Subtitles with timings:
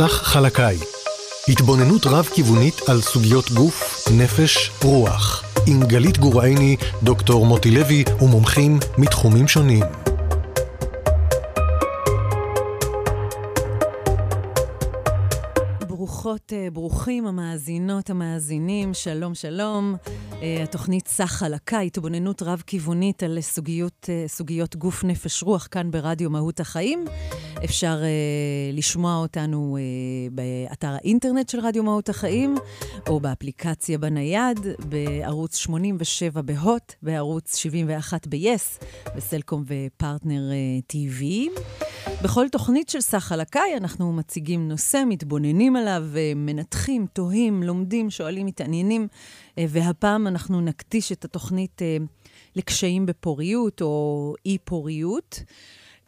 [0.00, 0.76] סך חלקאי.
[1.48, 5.44] התבוננות רב-כיוונית על סוגיות גוף, נפש, רוח.
[5.66, 9.84] עם גלית גורייני, דוקטור מוטי לוי ומומחים מתחומים שונים.
[15.88, 19.96] ברוכות, אה, ברוכים המאזינות, המאזינים, שלום, שלום.
[20.42, 26.30] אה, התוכנית סך חלקה, התבוננות רב-כיוונית על סוגיות, אה, סוגיות גוף, נפש, רוח, כאן ברדיו
[26.30, 27.04] מהות החיים.
[27.64, 32.54] אפשר uh, לשמוע אותנו uh, באתר האינטרנט של רדיו מהות החיים,
[33.08, 38.84] או באפליקציה בנייד, בערוץ 87 בהוט, בערוץ 71 ב-yes,
[39.16, 41.24] בסלקום ופרטנר uh, TV.
[42.22, 46.04] בכל תוכנית של סך חלקאי אנחנו מציגים נושא, מתבוננים עליו,
[46.36, 49.08] מנתחים, תוהים, לומדים, שואלים, מתעניינים,
[49.56, 51.82] והפעם אנחנו נקדיש את התוכנית
[52.56, 55.42] לקשיים בפוריות או אי-פוריות.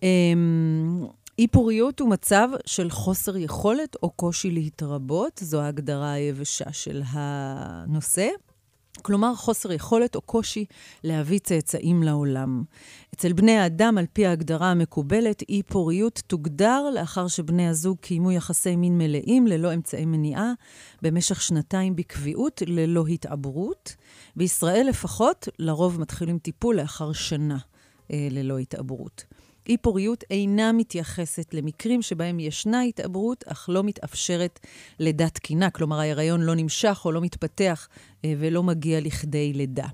[0.02, 1.06] אמ,
[1.38, 8.28] אי פוריות הוא מצב של חוסר יכולת או קושי להתרבות, זו ההגדרה היבשה של הנושא.
[9.02, 10.64] כלומר, חוסר יכולת או קושי
[11.04, 12.64] להביא צאצאים לעולם.
[13.14, 18.76] אצל בני האדם, על פי ההגדרה המקובלת, אי פוריות תוגדר לאחר שבני הזוג קיימו יחסי
[18.76, 20.52] מין מלאים ללא אמצעי מניעה
[21.02, 23.96] במשך שנתיים בקביעות, ללא התעברות.
[24.36, 27.58] בישראל לפחות, לרוב מתחילים טיפול לאחר שנה
[28.12, 29.24] אה, ללא התעברות.
[29.68, 34.60] אי פוריות אינה מתייחסת למקרים שבהם ישנה התעברות, אך לא מתאפשרת
[34.98, 37.88] לידה תקינה, כלומר ההיריון לא נמשך או לא מתפתח
[38.24, 39.86] אה, ולא מגיע לכדי לידה.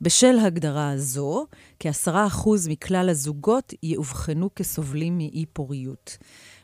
[0.00, 1.46] בשל הגדרה הזו,
[1.80, 6.18] כ-10% מכלל הזוגות יאובחנו כסובלים מאי פוריות.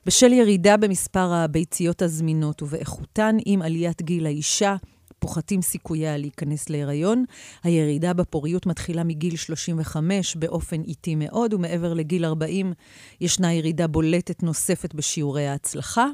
[0.07, 4.77] בשל ירידה במספר הביציות הזמינות ובאיכותן עם עליית גיל האישה,
[5.23, 7.25] פוחתים סיכוייה להיכנס להיריון.
[7.62, 12.73] הירידה בפוריות מתחילה מגיל 35 באופן איטי מאוד, ומעבר לגיל 40
[13.20, 16.06] ישנה ירידה בולטת נוספת בשיעורי ההצלחה.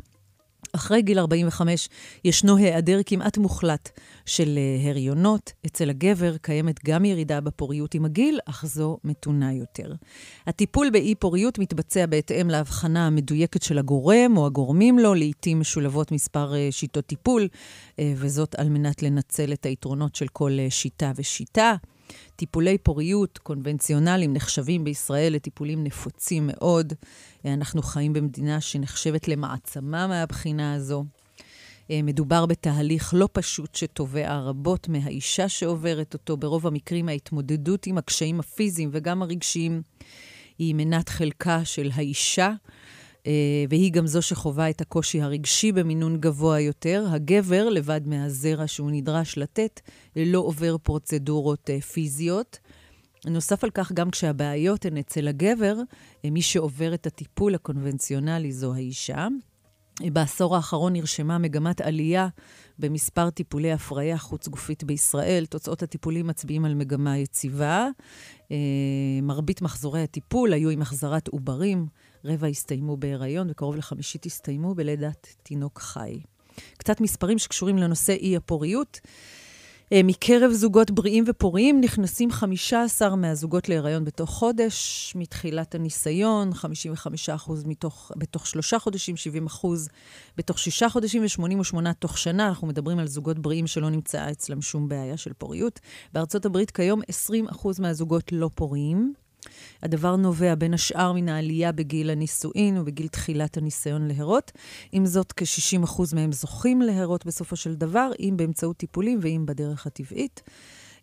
[0.73, 1.89] אחרי גיל 45
[2.25, 3.91] ישנו היעדר כמעט מוחלט
[4.27, 5.53] של אה, הריונות.
[5.67, 9.93] אצל הגבר קיימת גם ירידה בפוריות עם הגיל, אך זו מתונה יותר.
[10.47, 16.69] הטיפול באי-פוריות מתבצע בהתאם להבחנה המדויקת של הגורם או הגורמים לו, לעתים משולבות מספר אה,
[16.71, 17.49] שיטות טיפול,
[17.99, 21.75] אה, וזאת על מנת לנצל את היתרונות של כל שיטה ושיטה.
[22.37, 26.93] טיפולי פוריות קונבנציונליים נחשבים בישראל לטיפולים נפוצים מאוד.
[27.45, 31.05] אנחנו חיים במדינה שנחשבת למעצמה מהבחינה הזו.
[31.93, 36.37] מדובר בתהליך לא פשוט שתובע רבות מהאישה שעוברת אותו.
[36.37, 39.83] ברוב המקרים ההתמודדות עם הקשיים הפיזיים וגם הרגשיים
[40.59, 42.53] היא מנת חלקה של האישה.
[43.27, 47.07] אה, והיא גם זו שחווה את הקושי הרגשי במינון גבוה יותר.
[47.11, 49.81] הגבר, לבד מהזרע שהוא נדרש לתת,
[50.17, 52.59] לא עובר פרוצדורות אה, פיזיות.
[53.27, 55.75] נוסף על כך, גם כשהבעיות הן אצל הגבר,
[56.25, 59.29] אה, מי שעובר את הטיפול הקונבנציונלי זו האישה.
[60.13, 62.29] בעשור האחרון נרשמה מגמת עלייה
[62.79, 65.47] במספר טיפולי הפריה חוץ-גופית בישראל.
[65.47, 67.89] תוצאות הטיפולים מצביעים על מגמה יציבה.
[69.23, 71.87] מרבית מחזורי הטיפול היו עם החזרת עוברים.
[72.25, 76.21] רבע הסתיימו בהיריון וקרוב לחמישית הסתיימו בלידת תינוק חי.
[76.79, 79.01] קצת מספרים שקשורים לנושא אי הפוריות.
[79.93, 88.13] אה, מקרב זוגות בריאים ופוריים נכנסים 15 מהזוגות להיריון בתוך חודש, מתחילת הניסיון, 55% מתוך,
[88.17, 89.15] בתוך שלושה חודשים,
[89.49, 89.67] 70%
[90.37, 92.49] בתוך שישה חודשים ו-88 תוך שנה.
[92.49, 95.81] אנחנו מדברים על זוגות בריאים שלא נמצאה אצלם שום בעיה של פוריות.
[96.13, 97.01] בארצות הברית כיום
[97.51, 99.13] 20% מהזוגות לא פוריים.
[99.83, 104.53] הדבר נובע בין השאר מן העלייה בגיל הנישואין ובגיל תחילת הניסיון להרות.
[104.93, 110.43] עם זאת, כ-60% מהם זוכים להרות בסופו של דבר, אם באמצעות טיפולים ואם בדרך הטבעית.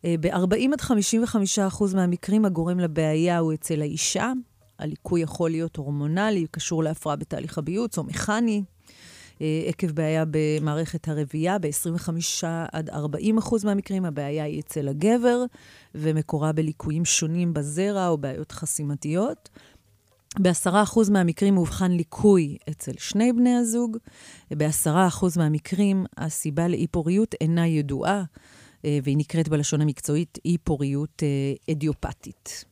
[0.05, 4.31] אה, ב-40 עד 55% מהמקרים הגורם לבעיה הוא אצל האישה.
[4.79, 8.63] הליקוי יכול להיות הורמונלי, קשור להפרעה בתהליך הביוץ או מכני,
[9.39, 11.59] עקב בעיה במערכת הרבייה.
[11.59, 12.09] ב-25
[12.71, 15.43] עד 40 אחוז מהמקרים הבעיה היא אצל הגבר,
[15.95, 19.49] ומקורה בליקויים שונים בזרע או בעיות חסימתיות.
[20.39, 23.97] ב-10% מהמקרים מאובחן ליקוי אצל שני בני הזוג.
[24.57, 28.23] ב-10% מהמקרים הסיבה לאי-פוריות אינה ידועה,
[28.85, 32.65] אה, והיא נקראת בלשון המקצועית אי-פוריות אה, אדיופתית.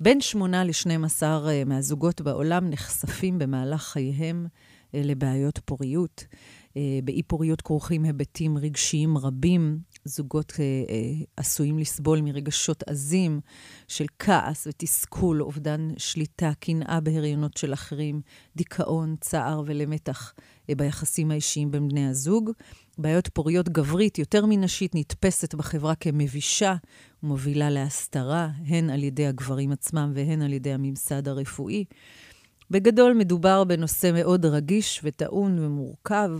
[0.00, 1.22] בין 8 ל-12
[1.66, 6.24] מהזוגות בעולם נחשפים במהלך חייהם אה, לבעיות פוריות.
[6.76, 9.78] אה, באי פוריות כרוכים היבטים רגשיים רבים.
[10.04, 13.40] זוגות אה, עשויים לסבול מרגשות עזים
[13.88, 18.20] של כעס ותסכול, אובדן שליטה, קנאה בהריונות של אחרים,
[18.56, 20.34] דיכאון, צער ולמתח
[20.68, 22.50] ביחסים האישיים בין בני הזוג.
[22.98, 26.74] בעיות פוריות גברית, יותר מנשית, נתפסת בחברה כמבישה
[27.22, 31.84] ומובילה להסתרה, הן על ידי הגברים עצמם והן על ידי הממסד הרפואי.
[32.72, 36.30] בגדול מדובר בנושא מאוד רגיש וטעון ומורכב,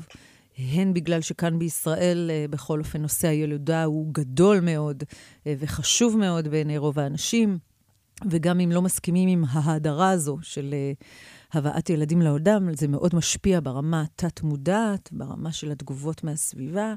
[0.58, 5.02] הן בגלל שכאן בישראל, אה, בכל אופן, נושא הילודה הוא גדול מאוד
[5.46, 7.58] אה, וחשוב מאוד בעיני רוב האנשים,
[8.30, 10.92] וגם אם לא מסכימים עם ההדרה הזו של אה,
[11.52, 16.94] הבאת ילדים לעולם, זה מאוד משפיע ברמה התת-מודעת, ברמה של התגובות מהסביבה.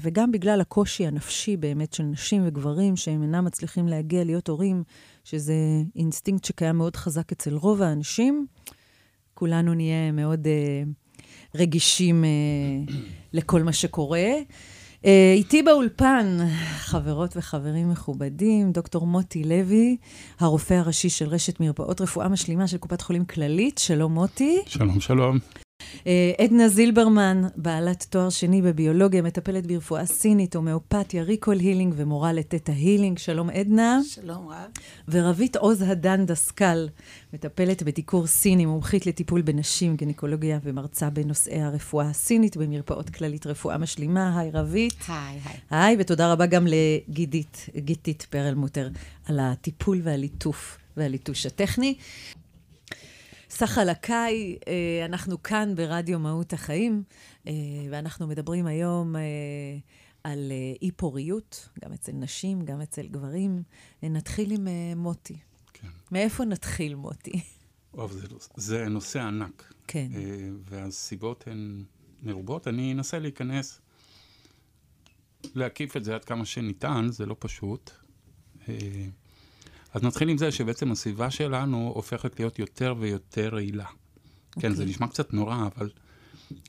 [0.00, 4.82] וגם בגלל הקושי הנפשי באמת של נשים וגברים שהם אינם מצליחים להגיע להיות הורים,
[5.26, 5.54] שזה
[5.96, 8.46] אינסטינקט שקיים מאוד חזק אצל רוב האנשים,
[9.34, 11.18] כולנו נהיה מאוד אה,
[11.54, 12.92] רגישים אה,
[13.32, 14.24] לכל מה שקורה.
[15.02, 16.38] אה, איתי באולפן,
[16.78, 19.96] חברות וחברים מכובדים, דוקטור מוטי לוי,
[20.38, 23.78] הרופא הראשי של רשת מרפאות רפואה משלימה של קופת חולים כללית.
[23.78, 24.62] שלום מוטי.
[24.66, 25.38] שלום, שלום.
[26.06, 32.39] אה, עדנה זילברמן, בעלת תואר שני בביולוגיה, מטפלת ברפואה סינית, הומאופתיה, Recall Healing ומורה ל
[32.39, 33.18] Theta Healing.
[33.18, 34.00] שלום עדנה.
[34.08, 34.70] שלום רב.
[35.08, 36.88] ורבית עוז הדן דסקל,
[37.32, 44.40] מטפלת בדיקור סיני, מומחית לטיפול בנשים, גינקולוגיה ומרצה בנושאי הרפואה הסינית במרפאות כללית רפואה משלימה.
[44.40, 44.94] היי רבית.
[45.08, 45.56] היי, היי.
[45.70, 48.88] היי, ותודה רבה גם לגידית, גיתית פרלמוטר,
[49.24, 51.94] על הטיפול והליטוף והליטוש הטכני.
[53.50, 57.02] סך הלקאי, אה, אנחנו כאן ברדיו מהות החיים,
[57.46, 57.52] אה,
[57.90, 59.22] ואנחנו מדברים היום אה,
[60.24, 60.52] על
[60.82, 63.62] אי-פוריות, גם אצל נשים, גם אצל גברים.
[64.02, 65.36] נתחיל עם מוטי.
[65.72, 65.88] כן.
[66.12, 67.40] מאיפה נתחיל, מוטי?
[67.94, 68.26] וואו, זה,
[68.56, 69.72] זה נושא ענק.
[69.86, 70.08] כן.
[70.64, 71.84] והסיבות הן
[72.22, 72.68] מרובות.
[72.68, 73.80] אני אנסה להיכנס,
[75.54, 77.90] להקיף את זה עד כמה שניתן, זה לא פשוט.
[79.96, 83.84] אז נתחיל עם זה שבעצם הסביבה שלנו הופכת להיות יותר ויותר רעילה.
[83.84, 84.60] Okay.
[84.60, 84.90] כן, זה אוקיי.
[84.90, 85.90] נשמע קצת נורא, אבל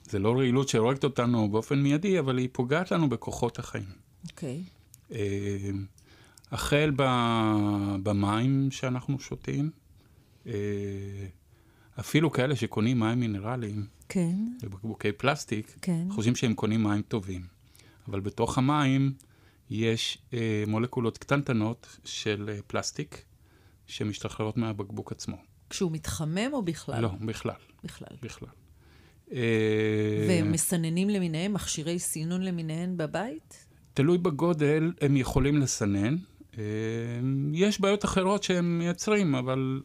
[0.09, 3.85] זה לא רעילות שהורגת אותנו באופן מיידי, אבל היא פוגעת לנו בכוחות החיים.
[4.29, 4.63] אוקיי.
[4.63, 5.13] Okay.
[5.13, 5.69] אה,
[6.51, 7.03] החל ב,
[8.03, 9.71] במים שאנחנו שותים,
[10.47, 10.53] אה,
[11.99, 14.35] אפילו כאלה שקונים מים מינרליים, כן.
[14.63, 16.07] בבקבוקי פלסטיק, כן.
[16.09, 17.41] חושבים שהם קונים מים טובים.
[18.07, 19.13] אבל בתוך המים
[19.69, 23.23] יש אה, מולקולות קטנטנות של אה, פלסטיק
[23.87, 25.37] שמשתחררות מהבקבוק עצמו.
[25.69, 27.01] כשהוא מתחמם או בכלל?
[27.01, 27.55] לא, בכלל.
[27.83, 28.17] בכלל.
[28.21, 28.49] בכלל.
[29.31, 33.65] אה, ומסננים למיניהם, מכשירי סינון למיניהם בבית?
[33.93, 36.15] תלוי בגודל, הם יכולים לסנן.
[36.57, 36.63] אה,
[37.53, 39.81] יש בעיות אחרות שהם מייצרים, אבל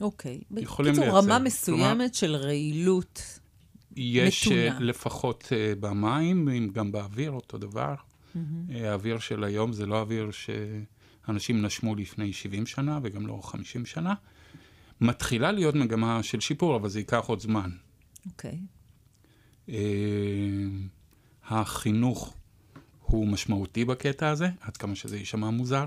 [0.00, 0.40] אוקיי.
[0.56, 1.06] יכולים לייצר.
[1.06, 3.40] בקיצור, רמה מסוימת כלומר, של רעילות
[3.96, 4.60] יש מתונה.
[4.64, 7.94] יש לפחות במים, גם באוויר, אותו דבר.
[8.34, 8.74] Mm-hmm.
[8.74, 14.14] האוויר של היום זה לא אוויר שאנשים נשמו לפני 70 שנה וגם לא 50 שנה.
[15.00, 17.70] מתחילה להיות מגמה של שיפור, אבל זה ייקח עוד זמן.
[18.26, 18.52] אוקיי.
[18.52, 18.74] Okay.
[19.68, 19.76] אה,
[21.48, 22.34] החינוך
[23.00, 25.84] הוא משמעותי בקטע הזה, עד כמה שזה יישמע מוזר.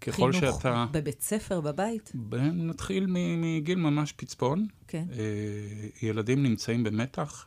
[0.00, 0.86] ככל חינוך שאתה...
[0.90, 2.12] בבית ספר, בבית?
[2.14, 2.34] ב...
[2.34, 3.06] נתחיל
[3.38, 4.66] מגיל ממש פצפון.
[4.88, 5.04] כן.
[5.12, 7.46] אה, ילדים נמצאים במתח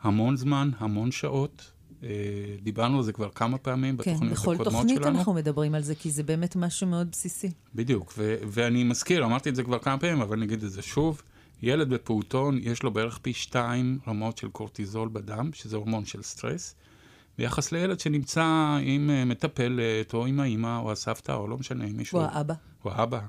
[0.00, 1.72] המון זמן, המון שעות.
[2.02, 2.08] אה,
[2.62, 4.64] דיברנו על זה כבר כמה פעמים כן, בתוכניות הקודמות שלנו.
[4.64, 7.50] כן, בכל תוכנית אנחנו מדברים על זה, כי זה באמת משהו מאוד בסיסי.
[7.74, 10.82] בדיוק, ו- ואני מזכיר, אמרתי את זה כבר כמה פעמים, אבל אני אגיד את זה
[10.82, 11.22] שוב.
[11.62, 16.74] ילד בפעוטון, יש לו בערך פי שתיים רמות של קורטיזול בדם, שזה הורמון של סטרס,
[17.38, 21.96] ביחס לילד שנמצא עם אה, מטפלת, או עם האימא, או הסבתא, או לא משנה, עם
[21.96, 22.18] מישהו.
[22.18, 22.54] או האבא.
[22.84, 23.20] או האבא.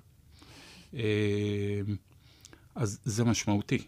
[0.94, 1.02] אה,
[2.76, 3.84] אז זה משמעותי.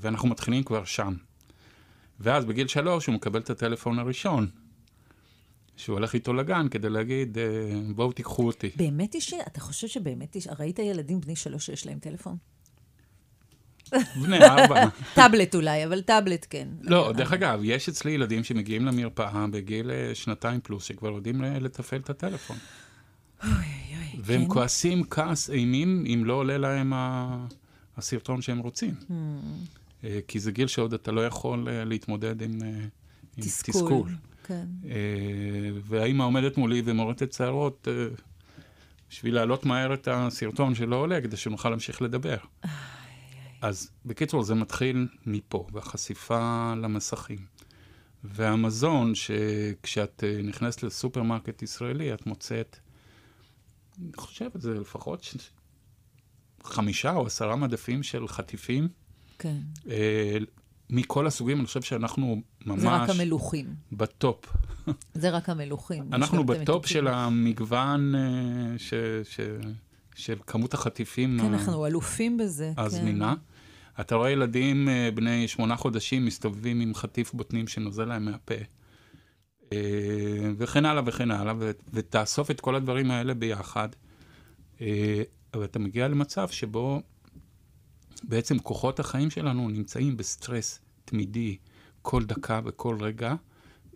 [0.00, 1.14] ואנחנו מתחילים כבר שם.
[2.20, 4.48] ואז בגיל שלוש הוא מקבל את הטלפון הראשון,
[5.76, 7.44] שהוא הולך איתו לגן כדי להגיד, אה,
[7.94, 8.70] בואו תיקחו אותי.
[8.76, 12.36] באמת יש, אתה חושב שבאמת יש, ראית ילדים בני שלוש שיש להם טלפון?
[14.22, 14.84] בני ארבע.
[15.14, 16.68] טאבלט אולי, אבל טאבלט כן.
[16.82, 22.00] לא, דרך אגב, יש אצלי ילדים שמגיעים למרפאה בגיל אה, שנתיים פלוס, שכבר יודעים לתפעל
[22.00, 22.56] את הטלפון.
[24.22, 24.48] והם כן.
[24.48, 26.92] כועסים כעס אימים אם לא עולה להם
[27.96, 28.94] הסרטון שהם רוצים.
[30.04, 33.72] אה, כי זה גיל שעוד אתה לא יכול אה, להתמודד עם, אה, עם תסכול.
[33.72, 34.10] תסכול.
[34.44, 34.66] כן.
[35.84, 37.88] והאימא עומדת מולי ומורטת שערות
[39.10, 42.36] בשביל להעלות מהר את הסרטון שלא עולה, כדי שנוכל להמשיך לדבר.
[43.62, 47.38] אז בקיצור, זה מתחיל מפה, והחשיפה למסכים.
[48.24, 52.76] והמזון, שכשאת נכנסת לסופרמרקט ישראלי, את מוצאת,
[53.98, 55.36] אני חושב, זה לפחות ש...
[56.64, 58.88] חמישה או עשרה מדפים של חטיפים
[59.40, 59.56] כן.
[59.90, 60.38] אה,
[60.90, 62.80] מכל הסוגים, אני חושב שאנחנו ממש...
[62.80, 63.66] זה רק המלוחים.
[63.92, 64.52] ב top.
[65.14, 66.04] זה רק המלוחים.
[66.12, 68.94] אנחנו ב top של המגוון אה, ש,
[69.24, 69.40] ש,
[70.14, 71.38] של כמות החטיפים.
[71.40, 72.72] כן, אנחנו אלופים בזה.
[72.76, 73.34] הזמינה.
[73.34, 74.02] כן.
[74.02, 78.54] אתה רואה ילדים אה, בני שמונה חודשים מסתובבים עם חטיף בוטנים שנוזל להם מהפה.
[80.56, 81.54] וכן הלאה וכן הלאה,
[81.92, 83.88] ותאסוף את כל הדברים האלה ביחד.
[85.54, 87.02] אבל אתה מגיע למצב שבו
[88.22, 91.56] בעצם כוחות החיים שלנו נמצאים בסטרס תמידי
[92.02, 93.34] כל דקה וכל רגע,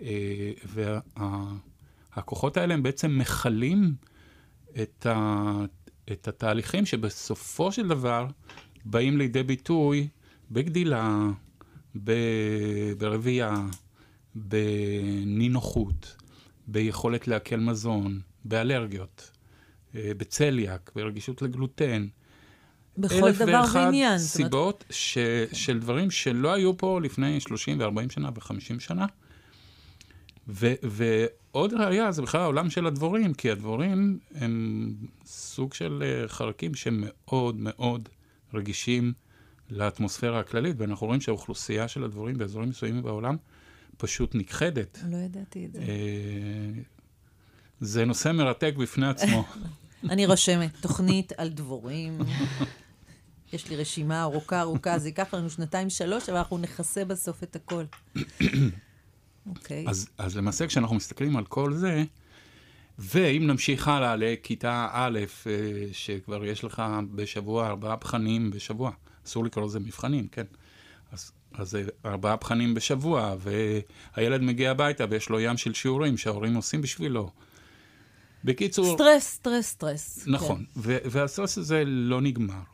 [0.01, 3.95] אה, והכוחות וה, האלה הם בעצם מכלים
[4.83, 5.53] את, ה,
[6.13, 8.27] את התהליכים שבסופו של דבר
[8.85, 10.09] באים לידי ביטוי
[10.51, 11.29] בגדילה,
[12.05, 12.13] ב,
[12.99, 13.67] ברבייה,
[14.35, 16.17] בנינוחות,
[16.67, 19.31] ביכולת לעכל מזון, באלרגיות,
[19.95, 22.07] אה, בצליאק, ברגישות לגלוטן.
[22.99, 24.19] בכל דבר ועניין.
[24.19, 25.19] סיבות ש.
[25.53, 29.07] של דברים שלא היו פה לפני 30 ו-40 שנה ו-50 שנה.
[30.49, 34.95] ו, ועוד ראיה זה בכלל העולם של הדבורים, כי הדבורים הם
[35.27, 38.09] סוג של אה, חרקים שהם מאוד מאוד
[38.55, 39.13] רגישים
[39.71, 43.37] לאטמוספירה הכללית, ואנחנו רואים שהאוכלוסייה של הדבורים באזורים מסוימים בעולם
[43.97, 44.99] פשוט נכחדת.
[45.11, 45.79] לא ידעתי את זה.
[45.79, 46.83] אה,
[47.81, 49.45] זה נושא מרתק בפני עצמו.
[50.11, 52.19] אני רושמת, תוכנית על דבורים.
[53.55, 57.57] יש לי רשימה ארוכה ארוכה, זה ייקח לנו שנתיים שלוש, אבל אנחנו נכסה בסוף את
[57.57, 57.85] הכל.
[59.47, 59.87] אוקיי.
[59.87, 59.91] okay.
[59.91, 62.05] אז, אז למעשה כשאנחנו מסתכלים על כל זה,
[62.99, 65.53] ואם נמשיך הלאה לכיתה א', אה,
[65.93, 66.83] שכבר יש לך
[67.15, 68.91] בשבוע ארבעה בחנים בשבוע,
[69.27, 70.45] אסור לקרוא לזה מבחנים, כן?
[71.13, 73.37] אז, אז ארבעה בחנים בשבוע,
[74.17, 77.31] והילד מגיע הביתה ויש לו ים של שיעורים שההורים עושים בשבילו.
[78.45, 78.95] בקיצור...
[78.95, 80.25] סטרס, סטרס, סטרס.
[80.27, 80.81] נכון, כן.
[81.05, 82.74] והסטרס הזה לא נגמר.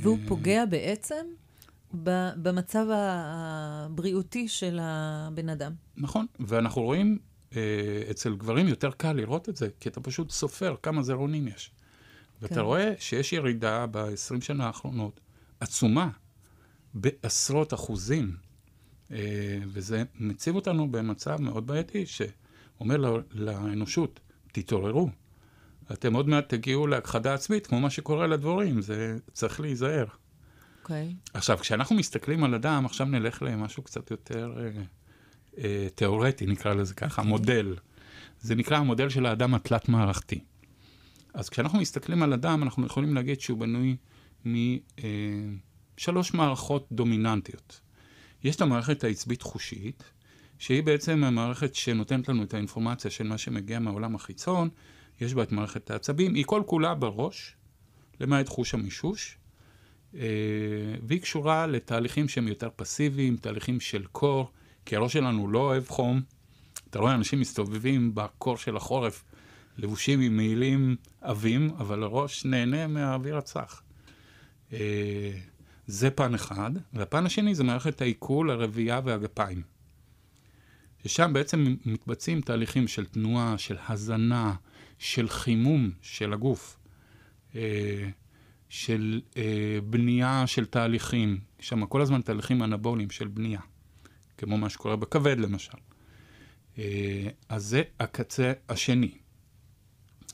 [0.00, 1.26] והוא פוגע בעצם
[2.42, 5.72] במצב הבריאותי של הבן אדם.
[5.96, 7.18] נכון, ואנחנו רואים,
[7.56, 11.70] אה, אצל גברים יותר קל לראות את זה, כי אתה פשוט סופר כמה זרעונים יש.
[12.42, 12.60] ואתה כן.
[12.60, 15.20] רואה שיש ירידה ב-20 שנה האחרונות,
[15.60, 16.10] עצומה,
[16.94, 18.36] בעשרות אחוזים.
[19.10, 24.20] אה, וזה מציב אותנו במצב מאוד בעייתי, שאומר לאנושות,
[24.52, 25.08] תתעוררו.
[25.92, 30.06] אתם עוד מעט תגיעו להכחדה עצמית, כמו מה שקורה לדבורים, זה צריך להיזהר.
[30.82, 31.14] אוקיי.
[31.14, 31.30] Okay.
[31.34, 34.82] עכשיו, כשאנחנו מסתכלים על אדם, עכשיו נלך למשהו קצת יותר אה,
[35.58, 37.24] אה, תיאורטי, נקרא לזה ככה, okay.
[37.24, 37.30] אוקיי.
[37.30, 37.76] מודל.
[38.40, 40.40] זה נקרא המודל של האדם התלת-מערכתי.
[41.34, 43.96] אז כשאנחנו מסתכלים על אדם, אנחנו יכולים להגיד שהוא בנוי
[44.44, 47.80] משלוש אה, מערכות דומיננטיות.
[48.44, 50.02] יש את המערכת העצבית-חושית,
[50.58, 54.68] שהיא בעצם המערכת שנותנת לנו את האינפורמציה של מה שמגיע מהעולם החיצון,
[55.20, 57.56] יש בה את מערכת העצבים, היא כל כולה בראש,
[58.20, 59.38] למעט חוש המישוש,
[60.14, 60.20] אה,
[61.02, 64.50] והיא קשורה לתהליכים שהם יותר פסיביים, תהליכים של קור,
[64.84, 66.22] כי הראש שלנו לא אוהב חום.
[66.90, 69.24] אתה רואה אנשים מסתובבים בקור של החורף,
[69.78, 73.82] לבושים עם מעילים עבים, אבל הראש נהנה מהאוויר הצח.
[74.72, 74.78] אה,
[75.86, 79.62] זה פן אחד, והפן השני זה מערכת העיכול, הרבייה והגפיים.
[81.06, 84.54] ששם בעצם מתבצעים תהליכים של תנועה, של הזנה,
[84.98, 86.78] של חימום של הגוף,
[87.54, 88.08] אה,
[88.68, 93.60] של אה, בנייה של תהליכים, שם כל הזמן תהליכים אנבוליים של בנייה,
[94.38, 95.78] כמו מה שקורה בכבד למשל.
[96.78, 99.10] אה, אז זה הקצה השני.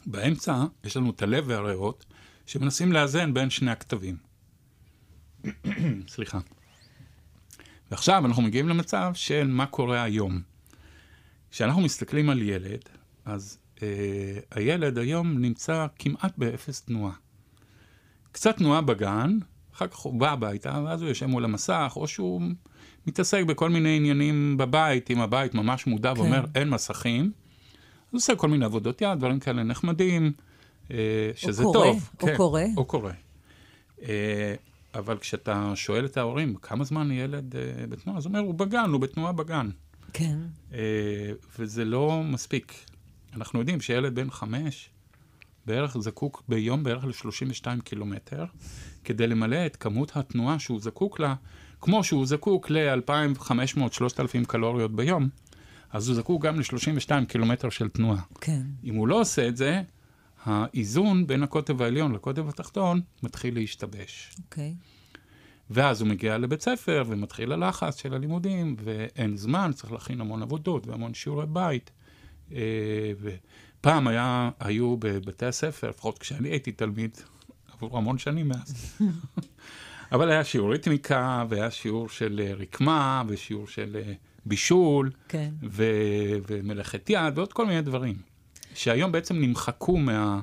[0.07, 2.05] באמצע יש לנו את הלב והריאות,
[2.47, 4.17] שמנסים לאזן בין שני הכתבים.
[6.09, 6.39] סליחה.
[7.91, 10.43] ועכשיו אנחנו מגיעים למצב של מה קורה היום.
[11.51, 12.89] כשאנחנו מסתכלים על ילד,
[13.25, 13.59] אז
[14.51, 17.13] הילד היום נמצא כמעט באפס תנועה.
[18.33, 19.39] קצת תנועה בגן,
[19.75, 22.43] אחר כך הוא בא הביתה, ואז הוא יושב מול המסך, או שהוא
[23.07, 26.21] מתעסק בכל מיני עניינים בבית, אם הבית ממש מודע כן.
[26.21, 27.25] ואומר אין מסכים.
[27.25, 27.31] אז
[28.11, 30.33] הוא עושה כל מיני עבודות יד, דברים כאלה נחמדים,
[30.91, 30.97] אה,
[31.35, 32.11] שזה או טוב.
[32.17, 32.63] קורא, כן, או קורא.
[32.77, 33.13] או קורא.
[34.03, 34.55] אה,
[34.95, 37.55] אבל כשאתה שואל את ההורים, כמה זמן ילד
[37.89, 38.19] בתנועה?
[38.19, 39.71] אז הוא אומר, הוא בגן, הוא בתנועה בגן.
[40.13, 40.39] כן.
[41.59, 42.92] וזה לא מספיק.
[43.37, 44.91] אנחנו יודעים שילד בן חמש
[45.67, 48.45] בערך זקוק ביום בערך ל-32 קילומטר,
[49.05, 51.35] כדי למלא את כמות התנועה שהוא זקוק לה,
[51.81, 55.29] כמו שהוא זקוק ל-2,500-3,000 קלוריות ביום,
[55.91, 58.23] אז הוא זקוק גם ל-32 קילומטר של תנועה.
[58.41, 58.63] כן.
[58.85, 59.83] אם הוא לא עושה את זה,
[60.45, 64.35] האיזון בין הקוטב העליון לקוטב התחתון מתחיל להשתבש.
[64.45, 64.75] אוקיי.
[65.71, 70.87] ואז הוא מגיע לבית ספר ומתחיל הלחץ של הלימודים, ואין זמן, צריך להכין המון עבודות
[70.87, 71.91] והמון שיעורי בית.
[72.55, 77.19] אה, ופעם היה, היו בבתי הספר, לפחות כשאני הייתי תלמיד,
[77.73, 79.01] עברו המון שנים מאז.
[80.13, 84.13] אבל היה שיעור ריתמיקה, והיה שיעור של אה, רקמה, ושיעור של אה,
[84.47, 85.51] בישול, כן.
[85.63, 88.17] ו- ומלאכת יד, ועוד כל מיני דברים,
[88.75, 90.41] שהיום בעצם נמחקו מה,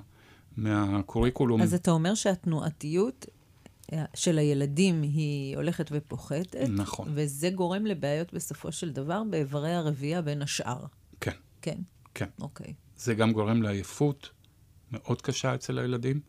[0.58, 1.62] מהקוריקולום.
[1.62, 3.26] אז אתה אומר שהתנועתיות
[4.14, 6.56] של הילדים היא הולכת ופוחתת.
[6.70, 7.08] נכון.
[7.14, 10.86] וזה גורם לבעיות בסופו של דבר באיברי הרבייה בין השאר.
[11.22, 11.32] כן.
[11.62, 11.78] כן.
[12.20, 12.26] כן.
[12.42, 12.74] אוקיי.
[12.98, 14.30] זה גם גורם לעייפות
[14.92, 16.20] מאוד קשה אצל הילדים.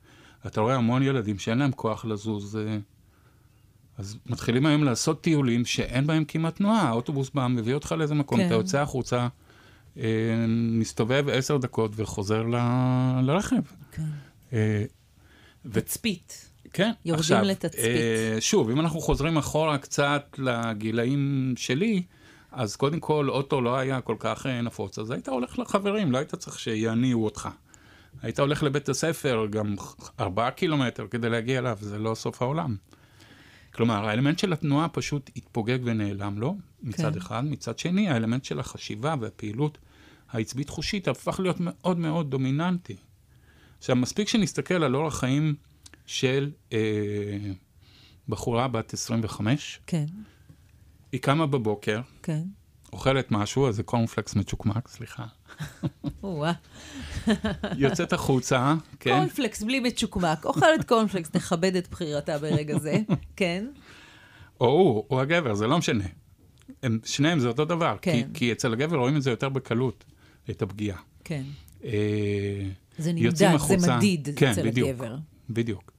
[0.47, 2.79] אתה רואה המון ילדים שאין להם כוח לזוז, אה,
[3.99, 6.89] אז מתחילים היום לעשות טיולים שאין בהם כמעט תנועה.
[6.89, 8.47] האוטובוס בא, מביא אותך לאיזה מקום, כן.
[8.47, 9.29] אתה יוצא החוצה,
[9.99, 10.05] אה,
[10.49, 12.57] מסתובב עשר דקות וחוזר ל...
[13.23, 13.63] לרכב.
[13.93, 14.03] כן.
[14.53, 14.85] אה,
[15.73, 16.51] תצפית.
[16.73, 17.85] כן, יורדים עכשיו, לתצפית.
[18.41, 22.03] שוב, אם אנחנו חוזרים אחורה קצת לגילאים שלי,
[22.53, 26.19] אז קודם כל אוטו לא היה כל כך אה, נפוץ, אז היית הולך לחברים, לא
[26.19, 27.49] היית צריך שיניעו אותך.
[28.23, 29.75] היית הולך לבית הספר גם
[30.21, 32.77] ארבעה קילומטר כדי להגיע אליו, זה לא סוף העולם.
[33.75, 37.19] כלומר, האלמנט של התנועה פשוט התפוגג ונעלם לו, מצד כן.
[37.19, 37.45] אחד.
[37.45, 39.79] מצד שני, האלמנט של החשיבה והפעילות
[40.31, 42.97] העצבית-חושית הפך להיות מאוד מאוד דומיננטי.
[43.79, 45.55] עכשיו, מספיק שנסתכל על אורח חיים
[46.07, 46.79] של אה,
[48.29, 50.07] בחורה בת 25, כן,
[51.13, 52.43] היא קמה בבוקר, כן.
[52.93, 55.25] אוכלת משהו, איזה קורנפלקס מצ'וקמק, סליחה.
[57.77, 60.45] יוצאת החוצה, כן, קורנפלקס בלי מצ'וקמק.
[60.45, 62.99] אוכלת קורנפלקס, נכבד את בחירתה ברגע זה.
[63.37, 63.67] כן,
[64.61, 66.05] או הוא, או הגבר, זה לא משנה.
[66.83, 68.13] הם, שניהם זה אותו דבר, כן.
[68.13, 70.05] כי, כי אצל הגבר רואים את זה יותר בקלות,
[70.51, 70.99] את הפגיעה.
[71.25, 71.43] כן.
[71.85, 71.91] אה,
[72.99, 73.97] זה נמדד, זה.
[73.97, 74.89] מדיד כן, אצל בדיוק.
[74.89, 75.17] הגבר.
[75.51, 75.93] בדיוק.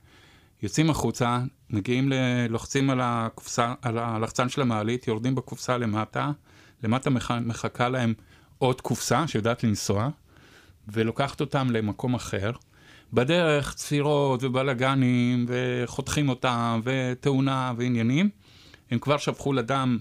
[0.63, 1.39] יוצאים החוצה,
[1.69, 2.13] מגיעים, ל...
[2.49, 6.31] לוחצים על, הקופסה, על הלחצן של המעלית, יורדים בקופסה למטה,
[6.83, 7.31] למטה מח...
[7.31, 8.13] מחכה להם
[8.57, 10.09] עוד קופסה שיודעת לנסוע,
[10.87, 12.51] ולוקחת אותם למקום אחר.
[13.13, 18.29] בדרך צפירות ובלאגנים, וחותכים אותם, ותאונה ועניינים.
[18.91, 19.97] הם כבר שפכו לדם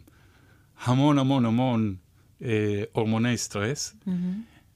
[0.84, 1.94] המון המון המון
[2.42, 3.96] אה, הורמוני סטרס.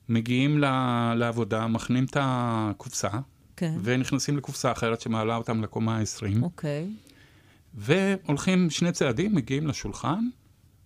[0.09, 3.09] מגיעים ל- לעבודה, מכנים את הקופסה,
[3.57, 6.91] כן, ונכנסים לקופסה אחרת שמעלה אותם לקומה ה-20, אוקיי.
[7.75, 10.25] והולכים שני צעדים, מגיעים לשולחן,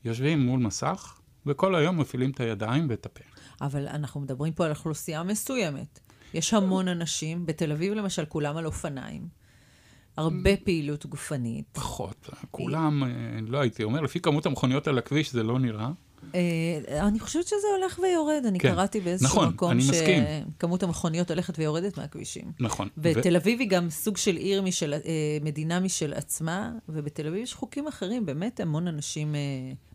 [0.04, 3.24] יושבים מול מסך, וכל היום מפעילים את הידיים ואת הפה.
[3.60, 6.00] אבל אנחנו מדברים פה על אוכלוסייה מסוימת.
[6.34, 9.28] יש המון אנשים, בתל אביב למשל, כולם על אופניים.
[10.16, 11.66] הרבה פעילות גופנית.
[11.72, 13.08] פחות, כולם, אה,
[13.46, 15.90] לא הייתי אומר, לפי כמות המכוניות על הכביש זה לא נראה.
[16.34, 16.38] אה,
[17.08, 18.42] אני חושבת שזה הולך ויורד.
[18.48, 18.68] אני כן.
[18.72, 20.22] קראתי באיזשהו נכון, מקום אני מסכים.
[20.56, 22.52] שכמות המכוניות הולכת ויורדת מהכבישים.
[22.60, 22.88] נכון.
[22.98, 25.00] ותל אביב היא גם סוג של עיר משל, אה,
[25.42, 29.40] מדינה משל עצמה, ובתל אביב יש חוקים אחרים, באמת המון אנשים אה,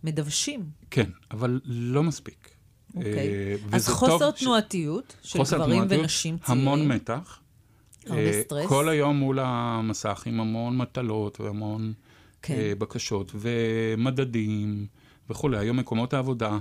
[0.04, 0.66] מדוושים.
[0.92, 2.50] כן, אבל לא מספיק.
[2.96, 3.30] אוקיי.
[3.72, 6.62] אז חוסר טוב ש- תנועתיות של גברים תנועתיות, ונשים צעירים.
[6.68, 7.40] המון מתח.
[8.08, 8.68] הרבה סטרס.
[8.68, 11.94] כל היום מול המסך עם המון מטלות והמון
[12.42, 12.56] כן.
[12.78, 14.88] בקשות ומדדים
[15.30, 15.58] וכולי.
[15.58, 16.58] היום מקומות העבודה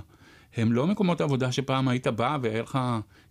[0.57, 2.79] הם לא מקומות העבודה שפעם היית בא והיה לך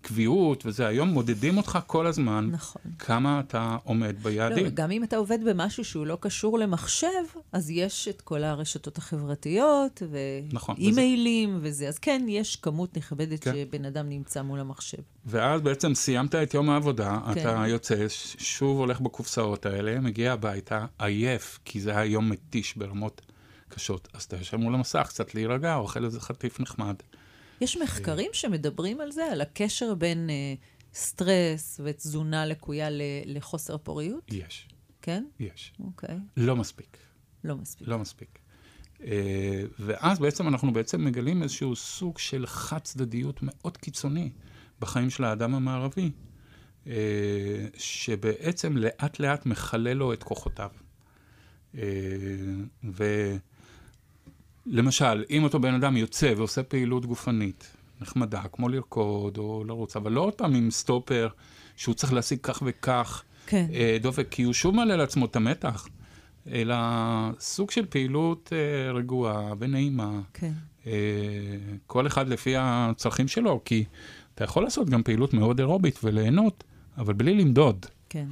[0.01, 2.83] קביעות וזה, היום מודדים אותך כל הזמן נכון.
[2.99, 4.64] כמה אתה עומד ביעדים.
[4.64, 7.09] לא, גם אם אתה עובד במשהו שהוא לא קשור למחשב,
[7.53, 10.03] אז יש את כל הרשתות החברתיות,
[10.53, 11.88] נכון, ואימיילים וזה.
[11.88, 13.53] אז כן, יש כמות נכבדת כן.
[13.55, 15.03] שבן אדם נמצא מול המחשב.
[15.27, 17.40] ואז בעצם סיימת את יום העבודה, כן.
[17.40, 18.07] אתה יוצא,
[18.38, 23.23] שוב הולך בקופסאות האלה, מגיע הביתה, עייף, כי זה היה יום מתיש ברמות
[23.74, 24.08] קשות.
[24.12, 26.94] אז אתה יושב מול המסך, קצת להירגע, אוכל איזה חטיף נחמד.
[27.61, 30.54] יש מחקרים שמדברים על זה, על הקשר בין אה,
[30.94, 34.24] סטרס ותזונה לקויה ל- לחוסר פוריות?
[34.32, 34.68] יש,
[35.02, 35.24] כן?
[35.40, 35.72] יש.
[35.85, 36.16] אוקיי.
[36.37, 36.96] לא מספיק.
[37.44, 37.88] לא מספיק.
[37.88, 38.38] לא מספיק.
[39.04, 44.30] אה, ואז בעצם אנחנו בעצם מגלים איזשהו סוג של חד צדדיות מאוד קיצוני
[44.80, 46.11] בחיים של האדם המערבי,
[46.87, 46.92] אה,
[47.76, 50.70] שבעצם לאט לאט מכלה לו את כוחותיו.
[51.78, 51.82] אה,
[54.66, 60.12] ולמשל, אם אותו בן אדם יוצא ועושה פעילות גופנית נחמדה, כמו לרקוד או לרוץ, אבל
[60.12, 61.29] לא עוד פעם עם סטופר
[61.77, 63.66] שהוא צריך להשיג כך וכך כן.
[63.75, 65.88] אה, דופק, כי הוא שוב מעלה לעצמו את המתח,
[66.53, 66.77] אלא
[67.40, 70.53] סוג של פעילות אה, רגועה ונעימה, כן.
[70.87, 70.92] אה,
[71.87, 73.85] כל אחד לפי הצרכים שלו, כי
[74.35, 76.64] אתה יכול לעשות גם פעילות מאוד אירובית וליהנות,
[76.98, 77.87] אבל בלי למדוד.
[78.09, 78.27] כן.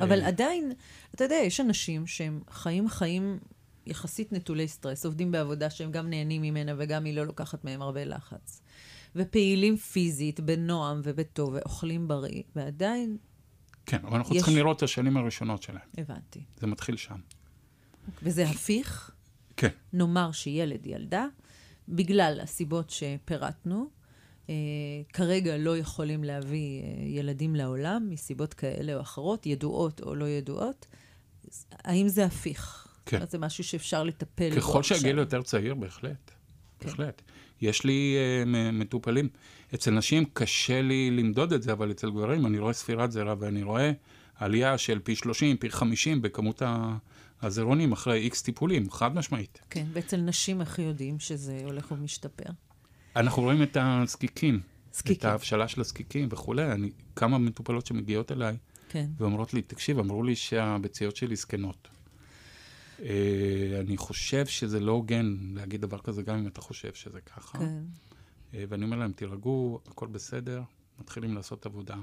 [0.00, 0.22] אבל.
[0.22, 0.72] עדיין,
[1.14, 3.38] אתה יודע, יש אנשים שהם חיים חיים
[3.86, 8.04] יחסית נטולי סטרס, עובדים בעבודה שהם גם נהנים ממנה וגם היא לא לוקחת מהם הרבה
[8.04, 8.62] לחץ.
[9.16, 13.16] ופעילים פיזית, בנועם ובטוב, ואוכלים בריא, ועדיין,
[13.86, 15.88] כן, אבל אנחנו יש- צריכים לראות את השנים הראשונות שלהם.
[15.98, 16.40] הבנתי.
[16.60, 17.16] זה מתחיל שם.
[18.22, 19.10] וזה הפיך,
[19.56, 21.26] כן, נאמר שילד ילדה,
[21.88, 23.90] בגלל הסיבות שפירטנו,
[24.50, 24.54] אה,
[25.12, 30.86] כרגע לא יכולים להביא אה, ילדים לעולם מסיבות כאלה או אחרות, ידועות או לא ידועות.
[31.72, 32.88] האם זה הפיך?
[33.06, 33.26] כן.
[33.26, 34.96] זה משהו שאפשר לטפל בו ככל עכשיו.
[34.96, 36.30] שהגיל יותר צעיר, בהחלט.
[36.78, 36.88] כן.
[36.88, 37.22] בהחלט.
[37.60, 39.28] יש לי uh, מטופלים.
[39.74, 43.62] אצל נשים קשה לי למדוד את זה, אבל אצל גברים אני רואה ספירת זרע ואני
[43.62, 43.92] רואה
[44.34, 46.62] עלייה של פי 30, פי 50 בכמות
[47.42, 49.60] הזרעונים אחרי איקס טיפולים, חד משמעית.
[49.70, 52.50] כן, ואצל נשים איך יודעים שזה הולך ומשתפר?
[53.16, 54.60] אנחנו רואים את הזקיקים.
[54.92, 55.18] זקיקים.
[55.18, 56.72] את ההבשלה של הזקיקים וכולי.
[56.72, 58.56] אני, כמה מטופלות שמגיעות אליי,
[58.88, 59.06] כן.
[59.18, 61.88] ואומרות לי, תקשיב, אמרו לי שהביציות שלי זקנות.
[63.00, 67.58] אה, אני חושב שזה לא הוגן להגיד דבר כזה, גם אם אתה חושב שזה ככה.
[67.58, 67.82] כן.
[68.54, 70.62] אה, ואני אומר להם, תירגעו, הכל בסדר,
[70.98, 71.96] מתחילים לעשות עבודה.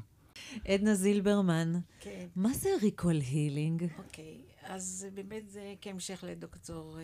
[0.65, 3.85] עדנה זילברמן, כן, מה זה Recall Healing?
[3.97, 4.37] אוקיי.
[4.63, 7.03] אז באמת זה כהמשך לדוקטור אה,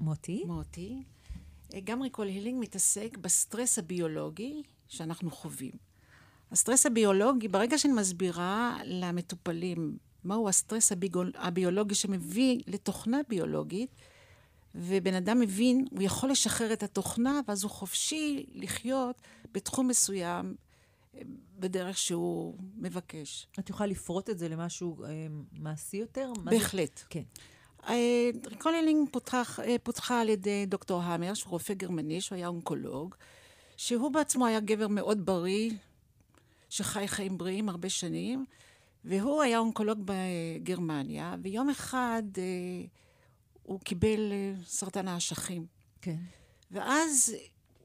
[0.00, 0.44] מוטי?
[0.46, 1.02] מוטי.
[1.84, 5.72] גם Recall Healing מתעסק בסטרס הביולוגי שאנחנו חווים.
[6.50, 13.90] הסטרס הביולוגי, ברגע שאני מסבירה למטופלים מהו הסטרס הביגול, הביולוגי שמביא לתוכנה ביולוגית,
[14.74, 19.16] ובן אדם מבין, הוא יכול לשחרר את התוכנה, ואז הוא חופשי לחיות
[19.54, 20.54] בתחום מסוים
[21.58, 23.46] בדרך שהוא מבקש.
[23.58, 25.08] את יכולה לפרוט את זה למשהו אה,
[25.52, 26.32] מעשי יותר?
[26.36, 27.00] מה זה- בהחלט.
[27.10, 27.22] כן.
[27.88, 32.48] אה, Recall Healing פותח, אה, פותחה על ידי דוקטור המר, שהוא רופא גרמני, שהוא היה
[32.48, 33.14] אונקולוג,
[33.76, 35.70] שהוא בעצמו היה גבר מאוד בריא,
[36.68, 38.44] שחי חיים בריאים הרבה שנים,
[39.04, 42.42] והוא היה אונקולוג בגרמניה, ויום אחד אה,
[43.62, 45.66] הוא קיבל אה, סרטן האשכים.
[46.02, 46.16] כן.
[46.70, 47.34] ואז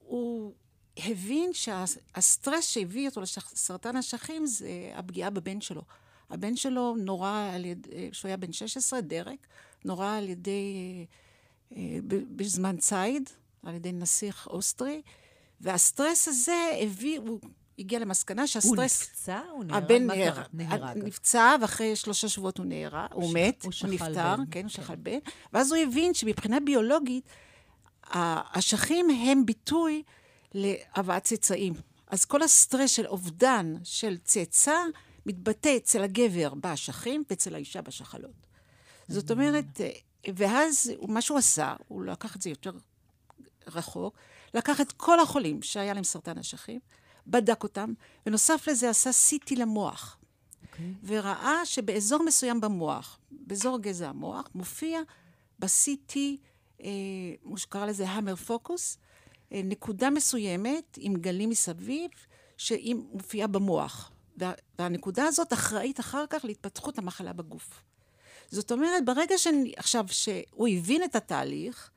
[0.04, 0.54] הוא
[0.98, 5.82] הבין שהסטרס שהביא אותו לסרטן האשכים זה הפגיעה בבן שלו.
[6.30, 9.48] הבן שלו נורה על ידי, כשהוא היה בן 16, דירק,
[9.86, 10.76] נורה על ידי,
[11.72, 11.98] אה, אה,
[12.36, 13.30] בזמן ציד,
[13.64, 15.02] על ידי נסיך אוסטרי,
[15.62, 17.40] והסטרס הזה הביא, הוא
[17.80, 19.02] הגיע למסקנה הוא שהסטרס...
[19.02, 19.42] נפצע?
[19.52, 19.84] הוא נהרג?
[19.84, 20.08] הבן
[20.54, 20.98] נהרג.
[20.98, 24.14] נפצע, ואחרי שלושה שבועות הוא נהרג, הוא שכ- מת, הוא הוא נפטר, בן.
[24.36, 24.70] כן, הוא כן.
[24.70, 25.18] שכל בן.
[25.54, 27.30] ואז הוא הבין שמבחינה ביולוגית,
[28.04, 30.04] האשכים הם ביטוי
[30.54, 31.74] להבאת צאצאים.
[32.08, 34.78] אז כל הסטרס של אובדן של צאצא
[35.26, 38.48] מתבטא אצל הגבר באשכים ואצל האישה בשחלות.
[39.08, 39.90] זאת אומרת, אה,
[40.36, 42.72] ואז מה שהוא עשה, הוא לקח את זה יותר
[43.68, 44.18] רחוק,
[44.54, 46.80] לקח את כל החולים שהיה להם סרטן אשכים,
[47.28, 47.94] בדק אותם,
[48.26, 50.18] ונוסף לזה עשה CT למוח.
[50.64, 50.94] אוקיי.
[51.04, 55.00] וראה שבאזור מסוים במוח, באזור גזע המוח, מופיע
[55.60, 56.18] ב-CT,
[56.84, 56.90] אה,
[57.44, 58.98] הוא שקרא לזה המר פוקוס,
[59.52, 62.10] אה, נקודה מסוימת עם גלים מסביב,
[62.58, 64.12] שהיא מופיעה במוח.
[64.38, 67.82] וה, והנקודה הזאת אחראית אחר כך להתפתחות המחלה בגוף.
[68.50, 71.92] זאת אומרת, ברגע שאני, עכשיו, שהוא הבין את התהליך,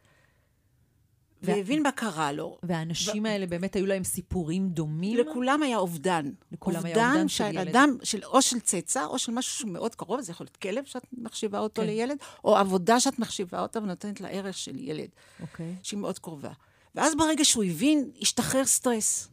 [1.43, 5.19] והבין מה קרה לו, והאנשים האלה באמת היו להם סיפורים דומים?
[5.19, 6.31] לכולם היה אובדן.
[6.53, 7.69] לכולם היה אובדן של ילד.
[7.69, 11.07] אדם, של, או של צאצא, או של משהו מאוד קרוב, זה יכול להיות כלב שאת
[11.13, 11.89] מחשיבה אותו כן.
[11.89, 15.09] לילד, או עבודה שאת מחשיבה אותה ונותנת לה ערך של ילד,
[15.41, 15.75] אוקיי.
[15.83, 16.53] שהיא מאוד קרובה.
[16.95, 19.29] ואז ברגע שהוא הבין, השתחרר סטרס.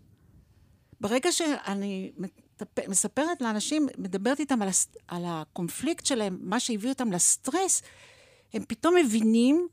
[1.01, 2.11] ברגע שאני
[2.87, 7.81] מספרת לאנשים, מדברת איתם על, הס, על הקונפליקט שלהם, מה שהביא אותם לסטרס,
[8.53, 9.67] הם פתאום מבינים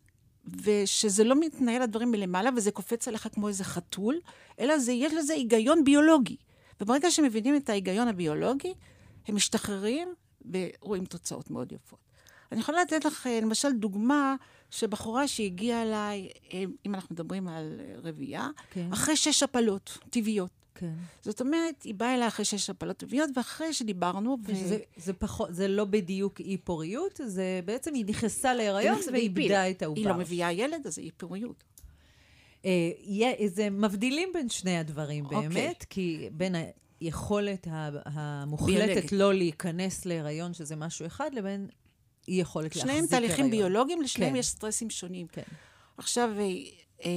[0.62, 4.20] ושזה לא מתנהל הדברים מלמעלה וזה קופץ עליך כמו איזה חתול,
[4.60, 6.36] אלא זה, יש לזה היגיון ביולוגי.
[6.80, 8.74] וברגע שמבינים את ההיגיון הביולוגי,
[9.28, 10.08] הם משתחררים
[10.52, 11.98] ורואים תוצאות מאוד יפות.
[12.52, 14.36] אני יכולה לתת לך, אה, למשל, דוגמה
[14.70, 18.92] שבחורה שהגיעה אליי, אה, אם אנחנו מדברים על אה, רבייה, כן.
[18.92, 20.63] אחרי שש הפלות טבעיות.
[20.74, 20.92] כן.
[21.22, 24.54] זאת אומרת, היא באה אליי אחרי שש הפלות טבעיות, ואחרי שדיברנו, ו...
[24.54, 29.82] זה, זה פחות, זה לא בדיוק אי פוריות, זה בעצם היא נכנסה להיריון ואיבדה את
[29.82, 30.00] העובר.
[30.00, 31.64] היא לא מביאה ילד, אז היא פוריות.
[32.64, 32.70] אה,
[33.46, 35.48] זה מבדילים בין שני הדברים אוקיי.
[35.48, 36.54] באמת, כי בין
[37.00, 37.66] היכולת
[38.04, 39.12] המוחלטת ביולוגית.
[39.12, 41.68] לא להיכנס להיריון, שזה משהו אחד, לבין
[42.28, 43.06] אי יכולת להחזיק הריון.
[43.08, 44.38] שניהם תהליכים ביולוגיים, לשניהם כן.
[44.38, 45.26] יש סטרסים שונים.
[45.26, 45.42] כן.
[45.96, 46.44] עכשיו, אה,
[47.04, 47.10] אה,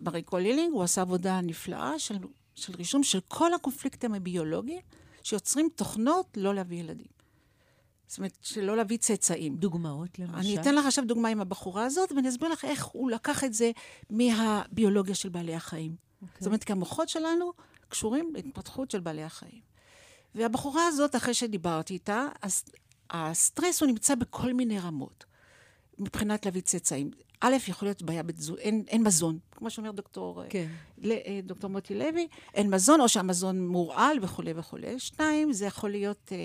[0.00, 2.14] בריקו לילינג הוא עשה עבודה נפלאה של,
[2.56, 4.80] של רישום של כל הקונפליקטים הביולוגיים
[5.22, 7.16] שיוצרים תוכנות לא להביא ילדים.
[8.06, 9.56] זאת אומרת, שלא להביא צאצאים.
[9.56, 10.36] דוגמאות למשל?
[10.36, 13.54] אני אתן לך עכשיו דוגמה עם הבחורה הזאת, ואני אסביר לך איך הוא לקח את
[13.54, 13.70] זה
[14.10, 15.96] מהביולוגיה של בעלי החיים.
[16.22, 16.36] אוקיי.
[16.38, 17.52] זאת אומרת, כי המוחות שלנו
[17.88, 19.60] קשורים להתפתחות של בעלי החיים.
[20.34, 22.64] והבחורה הזאת, אחרי שדיברתי איתה, אז
[23.10, 25.24] הסטרס הוא נמצא בכל מיני רמות,
[25.98, 27.10] מבחינת להביא צאצאים.
[27.40, 30.66] א', יכול להיות בעיה בתזונה, אין, אין מזון, כמו שאומר דוקטור, אה, כן.
[30.98, 34.98] ל- אה, דוקטור מוטי לוי, אין מזון, או שהמזון מורעל וכולי וכולי.
[34.98, 36.36] שתיים, זה יכול להיות, אה,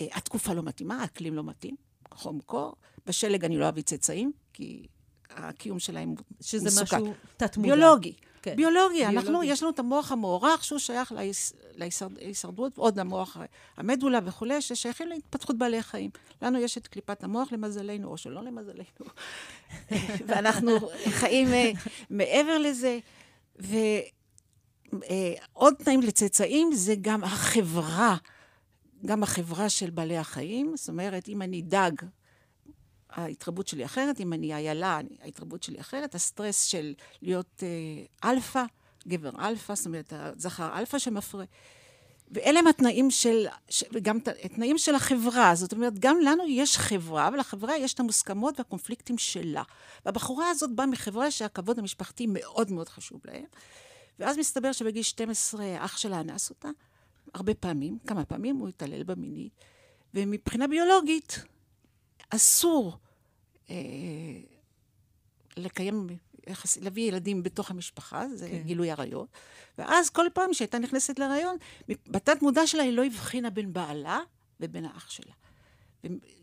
[0.00, 1.76] אה, התקופה לא מתאימה, האקלים לא מתאים,
[2.14, 2.74] חום קור.
[3.06, 4.86] בשלג אני לא אביא צאצאים, כי
[5.30, 6.96] הקיום שלהם שזה מסוכן.
[6.96, 7.74] משהו תת-מודע.
[7.74, 8.12] ביולוגי.
[8.42, 8.56] כן.
[8.56, 9.06] ביולוגי.
[9.06, 9.46] אנחנו, ביולוגי.
[9.46, 13.36] יש לנו את המוח המוערך, שהוא שייך להיש- להישרד- להישרדות, עוד המוח
[13.76, 16.10] המדולה וכולי, ששייכים להתפתחות בעלי החיים.
[16.42, 18.82] לנו יש את קליפת המוח למזלנו, או שלא למזלנו.
[20.26, 20.70] ואנחנו
[21.10, 21.70] חיים אה,
[22.10, 22.98] מעבר לזה.
[23.56, 23.74] ועוד
[25.74, 28.16] תנאים לצאצאים זה גם החברה,
[29.06, 30.72] גם החברה של בעלי החיים.
[30.76, 31.90] זאת אומרת, אם אני דג,
[33.10, 38.62] ההתרבות שלי אחרת, אם אני איילה, ההתרבות שלי אחרת, הסטרס של להיות אה, אלפא,
[39.08, 41.44] גבר אלפא, זאת אומרת, הזכר אלפא שמפרה.
[42.30, 43.46] ואלה הם התנאים של,
[43.92, 45.54] וגם התנאים של החברה.
[45.54, 49.62] זאת אומרת, גם לנו יש חברה, ולחברה יש את המוסכמות והקונפליקטים שלה.
[50.06, 53.44] והבחורה הזאת באה מחברה שהכבוד המשפחתי מאוד מאוד חשוב להם.
[54.18, 56.68] ואז מסתבר שבגיל 12 אח שלה אנס אותה,
[57.34, 59.52] הרבה פעמים, כמה פעמים הוא התעלל בה מינית,
[60.14, 61.44] ומבחינה ביולוגית
[62.30, 62.96] אסור
[63.70, 63.76] אה,
[65.56, 66.06] לקיים,
[66.46, 68.62] יחס, להביא ילדים בתוך המשפחה, זה כן.
[68.62, 69.28] גילוי עריות.
[69.78, 71.56] ואז כל פעם שהייתה נכנסת להריון,
[71.88, 74.20] בתת מודע שלה היא לא הבחינה בין בעלה
[74.60, 75.32] ובין האח שלה.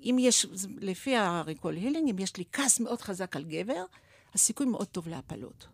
[0.01, 0.45] אם יש,
[0.79, 3.85] לפי הריקול הילינג, אם יש לי כעס מאוד חזק על גבר,
[4.33, 5.67] הסיכוי מאוד טוב להפלות.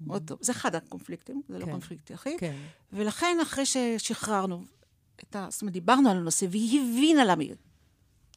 [0.00, 0.38] מאוד טוב.
[0.42, 2.40] זה אחד הקונפליקטים, זה לא כן, לא קונפליקט יחיד.
[2.40, 2.56] כן.
[2.92, 4.64] ולכן, אחרי ששחררנו,
[5.22, 5.46] את ה...
[5.50, 7.54] זאת אומרת, דיברנו על הנושא, והיא הבינה למה היא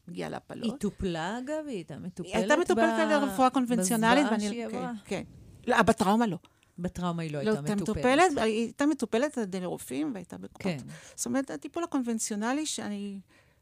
[0.08, 0.64] הגיעה להפלות.
[0.64, 1.64] היא טופלה, אגב?
[1.68, 3.12] היא הייתה מטופלת היא הייתה מטופלת ב...
[3.12, 4.26] על רפואה קונבנציונלית.
[4.26, 4.92] בזוועה שהיא עברה?
[5.06, 5.24] כן,
[5.66, 5.72] כן.
[5.72, 6.38] לא, בטראומה לא.
[6.80, 7.82] בטראומה היא לא, לא הייתה מטופלת.
[7.82, 8.38] מטופלת.
[8.38, 10.64] היא הייתה מטופלת על ידי רופאים והייתה בקופת.
[10.64, 10.78] כן.
[11.16, 13.20] זאת אומרת, הטיפול הקונבנציונלי, שאני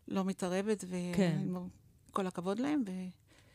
[0.08, 2.28] לא מתערבת, וכל כן.
[2.28, 2.92] הכבוד להם, ו...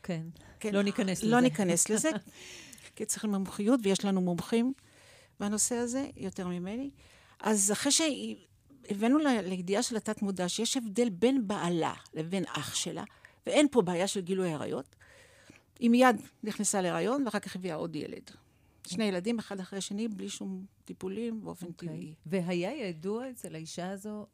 [0.03, 0.23] כן.
[0.59, 0.73] כן.
[0.73, 1.35] לא ניכנס לא לזה.
[1.35, 2.09] לא ניכנס לזה,
[2.95, 4.73] כי צריך מומחיות, ויש לנו מומחים
[5.39, 6.89] בנושא הזה, יותר ממני.
[7.39, 7.91] אז אחרי
[8.87, 13.03] שהבאנו לידיעה של התת-מודע שיש הבדל בין בעלה לבין אח שלה,
[13.45, 14.95] ואין פה בעיה של גילוי עריות,
[15.79, 18.31] היא מיד נכנסה להיריון, ואחר כך הביאה עוד ילד.
[18.87, 21.69] שני ילדים, אחד אחרי השני, בלי שום טיפולים, באופן okay.
[21.69, 21.87] אוקיי.
[21.87, 22.13] טבעי.
[22.25, 24.25] והיה ידוע אצל האישה הזו,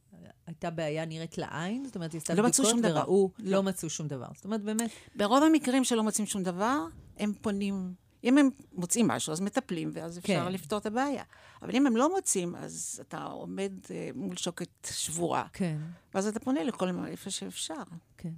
[0.47, 1.85] הייתה בעיה נראית לעין?
[1.85, 3.51] זאת אומרת, היא עשתה לא בדיקות וראו, לא.
[3.51, 4.27] לא מצאו שום דבר.
[4.35, 4.91] זאת אומרת, באמת...
[5.15, 6.85] ברוב המקרים שלא מוצאים שום דבר,
[7.17, 7.93] הם פונים
[8.27, 10.51] אם הם מוצאים משהו, אז מטפלים, ואז אפשר כן.
[10.51, 11.23] לפתור את הבעיה.
[11.61, 15.47] אבל אם הם לא מוצאים, אז אתה עומד uh, מול שוקת שבורה.
[15.53, 15.77] כן.
[16.13, 17.83] ואז אתה פונה לכל איפה שאפשר.
[18.17, 18.33] כן.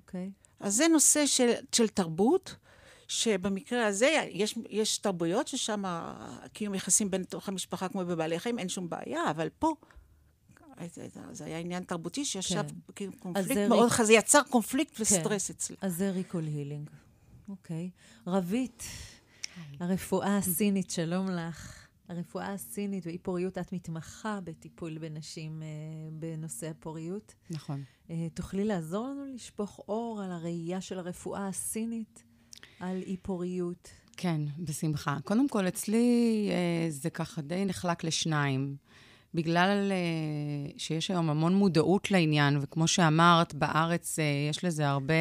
[0.00, 0.30] אוקיי.
[0.60, 2.56] אז זה נושא של, של תרבות,
[3.08, 5.82] שבמקרה הזה יש, יש תרבויות ששם
[6.52, 9.74] קיום יחסים בין תוך המשפחה כמו בבעלי חיים, אין שום בעיה, אבל פה...
[11.32, 12.62] זה היה עניין תרבותי שישב
[12.94, 13.10] כן.
[13.10, 14.02] קונפליקט מאוד, ריק...
[14.02, 15.54] זה יצר קונפליקט וסטרס כן.
[15.54, 15.76] אצלי.
[15.80, 16.90] אז זה ריקול הילינג.
[17.48, 17.90] אוקיי.
[18.26, 18.82] רבית,
[19.80, 21.86] הרפואה הסינית, שלום לך.
[22.08, 25.68] הרפואה הסינית ואי פוריות, את מתמחה בטיפול בנשים אה,
[26.12, 27.34] בנושא הפוריות.
[27.50, 27.82] נכון.
[28.10, 32.22] אה, תוכלי לעזור לנו לשפוך אור על הראייה של הרפואה הסינית
[32.80, 33.90] על אי פוריות?
[34.16, 35.16] כן, בשמחה.
[35.24, 38.76] קודם כל, אצלי אה, זה ככה די נחלק לשניים.
[39.34, 45.14] בגלל אה, שיש היום המון מודעות לעניין, וכמו שאמרת, בארץ אה, יש לזה הרבה...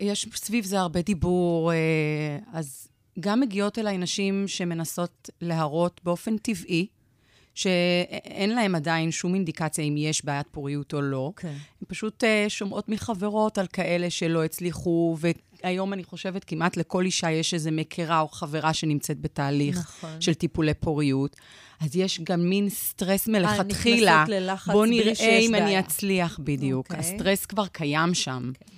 [0.00, 1.76] יש סביב זה הרבה דיבור, אה,
[2.52, 2.88] אז
[3.20, 6.86] גם מגיעות אליי נשים שמנסות להראות באופן טבעי,
[7.54, 11.32] שאין להן עדיין שום אינדיקציה אם יש בעיית פוריות או לא.
[11.36, 11.48] כן.
[11.48, 17.30] הן פשוט uh, שומעות מחברות על כאלה שלא הצליחו, והיום אני חושבת כמעט לכל אישה
[17.30, 20.20] יש איזו מכרה או חברה שנמצאת בתהליך נכון.
[20.20, 21.36] של טיפולי פוריות.
[21.80, 24.24] אז יש גם מין סטרס מלכתחילה.
[24.66, 25.64] בוא נראה אם בעיה.
[25.64, 26.86] אני אצליח בדיוק.
[26.86, 26.96] Okay.
[26.96, 27.14] אוקיי.
[27.14, 28.52] הסטרס כבר קיים שם.
[28.54, 28.74] Okay.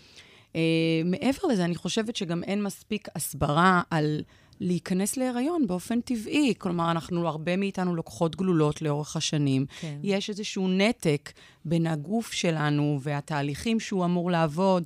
[0.57, 0.59] Uh,
[1.05, 4.21] מעבר לזה, אני חושבת שגם אין מספיק הסברה על
[4.61, 6.55] להיכנס להיריון באופן טבעי.
[6.59, 9.67] כלומר, אנחנו, הרבה מאיתנו לוקחות גלולות לאורך השנים.
[9.81, 9.99] כן.
[10.03, 11.33] יש איזשהו נתק
[11.65, 14.85] בין הגוף שלנו והתהליכים שהוא אמור לעבוד.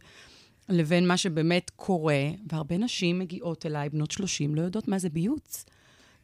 [0.69, 5.65] לבין מה שבאמת קורה, והרבה נשים מגיעות אליי, בנות 30, לא יודעות מה זה ביוץ.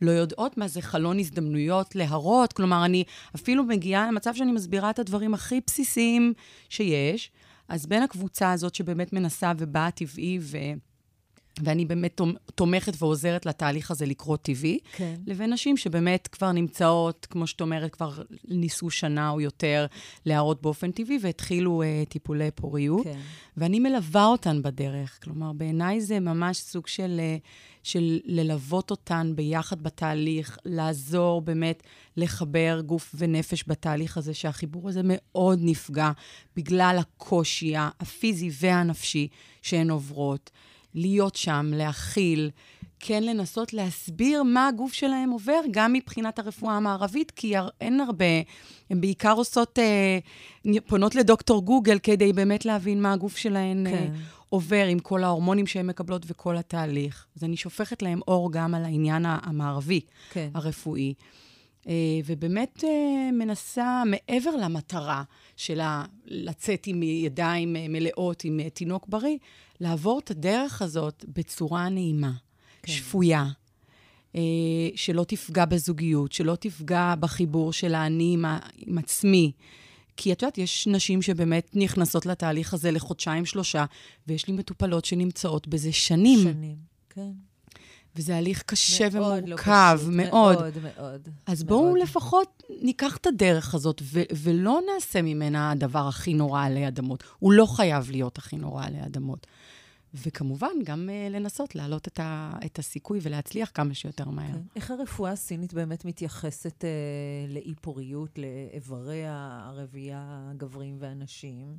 [0.02, 2.52] לא יודעות מה זה חלון הזדמנויות להרות.
[2.52, 3.04] כלומר, אני
[3.34, 6.32] אפילו מגיעה למצב שאני מסבירה את הדברים הכי בסיסיים
[6.68, 7.30] שיש,
[7.68, 10.56] אז בין הקבוצה הזאת שבאמת מנסה ובאה טבעי, ו...
[11.62, 12.20] ואני באמת
[12.54, 15.14] תומכת ועוזרת לתהליך הזה לקרות טבעי, כן.
[15.26, 19.86] לבין נשים שבאמת כבר נמצאות, כמו שאת אומרת, כבר ניסו שנה או יותר
[20.26, 23.04] להראות באופן טבעי והתחילו uh, טיפולי פוריות.
[23.04, 23.18] כן.
[23.56, 25.18] ואני מלווה אותן בדרך.
[25.22, 27.46] כלומר, בעיניי זה ממש סוג של, uh,
[27.82, 31.82] של ללוות אותן ביחד בתהליך, לעזור באמת
[32.16, 36.10] לחבר גוף ונפש בתהליך הזה, שהחיבור הזה מאוד נפגע
[36.56, 39.28] בגלל הקושי הפיזי והנפשי
[39.62, 40.50] שהן עוברות.
[40.96, 42.50] להיות שם, להכיל,
[43.00, 48.24] כן לנסות להסביר מה הגוף שלהם עובר, גם מבחינת הרפואה המערבית, כי אין הרבה,
[48.90, 50.18] הן בעיקר עושות, אה,
[50.86, 53.96] פונות לדוקטור גוגל כדי באמת להבין מה הגוף שלהן אה, כן.
[53.96, 57.26] אה, עובר עם כל ההורמונים שהן מקבלות וכל התהליך.
[57.36, 60.48] אז אני שופכת להם אור גם על העניין המערבי, כן.
[60.54, 61.14] הרפואי.
[61.88, 61.92] אה,
[62.26, 65.22] ובאמת אה, מנסה, מעבר למטרה
[65.56, 69.38] שלה לצאת עם ידיים אה, מלאות, עם תינוק בריא,
[69.80, 72.32] לעבור את הדרך הזאת בצורה נעימה,
[72.82, 72.92] כן.
[72.92, 73.46] שפויה,
[74.94, 78.44] שלא תפגע בזוגיות, שלא תפגע בחיבור של האני עם,
[78.76, 79.52] עם עצמי.
[80.16, 83.84] כי את יודעת, יש נשים שבאמת נכנסות לתהליך הזה לחודשיים, שלושה,
[84.26, 86.38] ויש לי מטופלות שנמצאות בזה שנים.
[86.38, 86.76] שנים,
[87.10, 87.32] כן.
[88.16, 90.58] וזה הליך קשה מאוד לא ומורכב, פשוט, מאוד.
[90.58, 91.28] מאוד, מאוד.
[91.46, 91.98] אז בואו מאוד.
[92.02, 97.24] לפחות ניקח את הדרך הזאת, ו- ולא נעשה ממנה הדבר הכי נורא עלי אדמות.
[97.38, 99.46] הוא לא חייב להיות הכי נורא עלי אדמות.
[100.14, 104.52] וכמובן, גם uh, לנסות להעלות את, ה- את הסיכוי ולהצליח כמה שיותר מהר.
[104.52, 104.58] כן.
[104.76, 106.90] איך הרפואה הסינית באמת מתייחסת אה,
[107.54, 111.76] לאי-פוריות, לאיברי הרבייה הגבריים והנשים?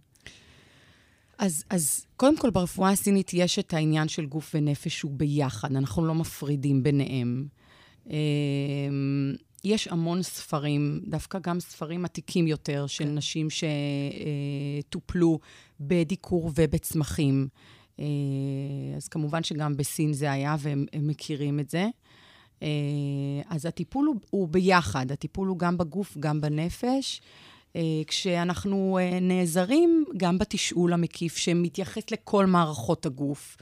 [1.37, 6.05] אז, אז קודם כל, ברפואה הסינית יש את העניין של גוף ונפש שהוא ביחד, אנחנו
[6.05, 7.47] לא מפרידים ביניהם.
[8.09, 13.47] אמ, יש המון ספרים, דווקא גם ספרים עתיקים יותר, של נשים
[14.79, 15.39] שטופלו
[15.79, 17.47] בדיקור ובצמחים.
[17.99, 18.05] אה,
[18.95, 21.87] אז כמובן שגם בסין זה היה, והם הם מכירים את זה.
[22.63, 22.67] אה,
[23.49, 27.21] אז הטיפול הוא, הוא ביחד, הטיפול הוא גם בגוף, גם בנפש.
[27.75, 33.57] אה, כשאנחנו אה, נעזרים גם בתשאול המקיף שמתייחס לכל מערכות הגוף,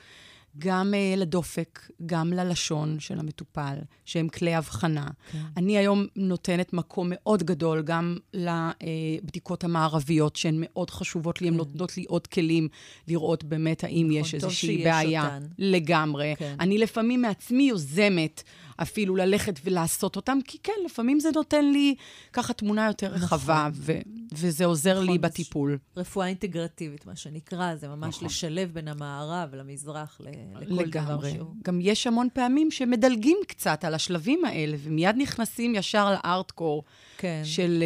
[0.58, 5.08] גם אה, לדופק, גם ללשון של המטופל, שהם כלי הבחנה.
[5.32, 5.40] כן.
[5.58, 11.58] אני היום נותנת מקום מאוד גדול גם לבדיקות המערביות, שהן מאוד חשובות לי, הן כן.
[11.58, 12.68] נותנות לי עוד כלים
[13.08, 15.26] לראות באמת האם נכון, יש איזושהי בעיה.
[15.26, 15.44] אותן.
[15.58, 16.34] לגמרי.
[16.38, 16.56] כן.
[16.60, 18.44] אני לפעמים מעצמי יוזמת
[18.82, 21.96] אפילו ללכת ולעשות אותם, כי כן, לפעמים זה נותן לי
[22.34, 24.00] ככה תמונה יותר רחבה, ו-
[24.34, 25.78] וזה עוזר לי נכון, בטיפול.
[25.98, 28.26] רפואה אינטגרטיבית, מה שנקרא, זה ממש נכון.
[28.28, 30.28] לשלב בין המערב למזרח, ל-
[30.62, 31.32] לכל דבר לגמרי.
[31.32, 31.54] שהוא.
[31.64, 36.84] גם יש המון פעמים שמדלגים קצת על השלבים האלה, ומיד נכנסים ישר לארטקור
[37.18, 37.42] כן.
[37.44, 37.84] של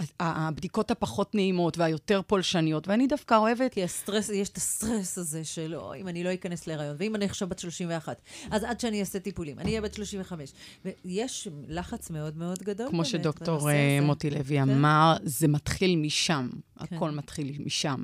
[0.00, 3.72] uh, הבדיקות הפחות נעימות והיותר פולשניות, ואני דווקא אוהבת...
[3.72, 7.24] כי הסטרס, יש את הסטרס הזה של, אוי, אם אני לא אכנס להיריון, ואם אני
[7.24, 10.52] עכשיו בת 31, אז עד שאני אעשה טיפולים, אני אהיה בת 35.
[10.84, 13.98] ויש לחץ מאוד מאוד גדול כמו באמת שדוקטור הזה.
[14.02, 14.70] מוטי לוי כן.
[14.70, 16.48] אמר, זה מתחיל משם.
[16.86, 16.96] כן.
[16.96, 18.02] הכל מתחיל משם.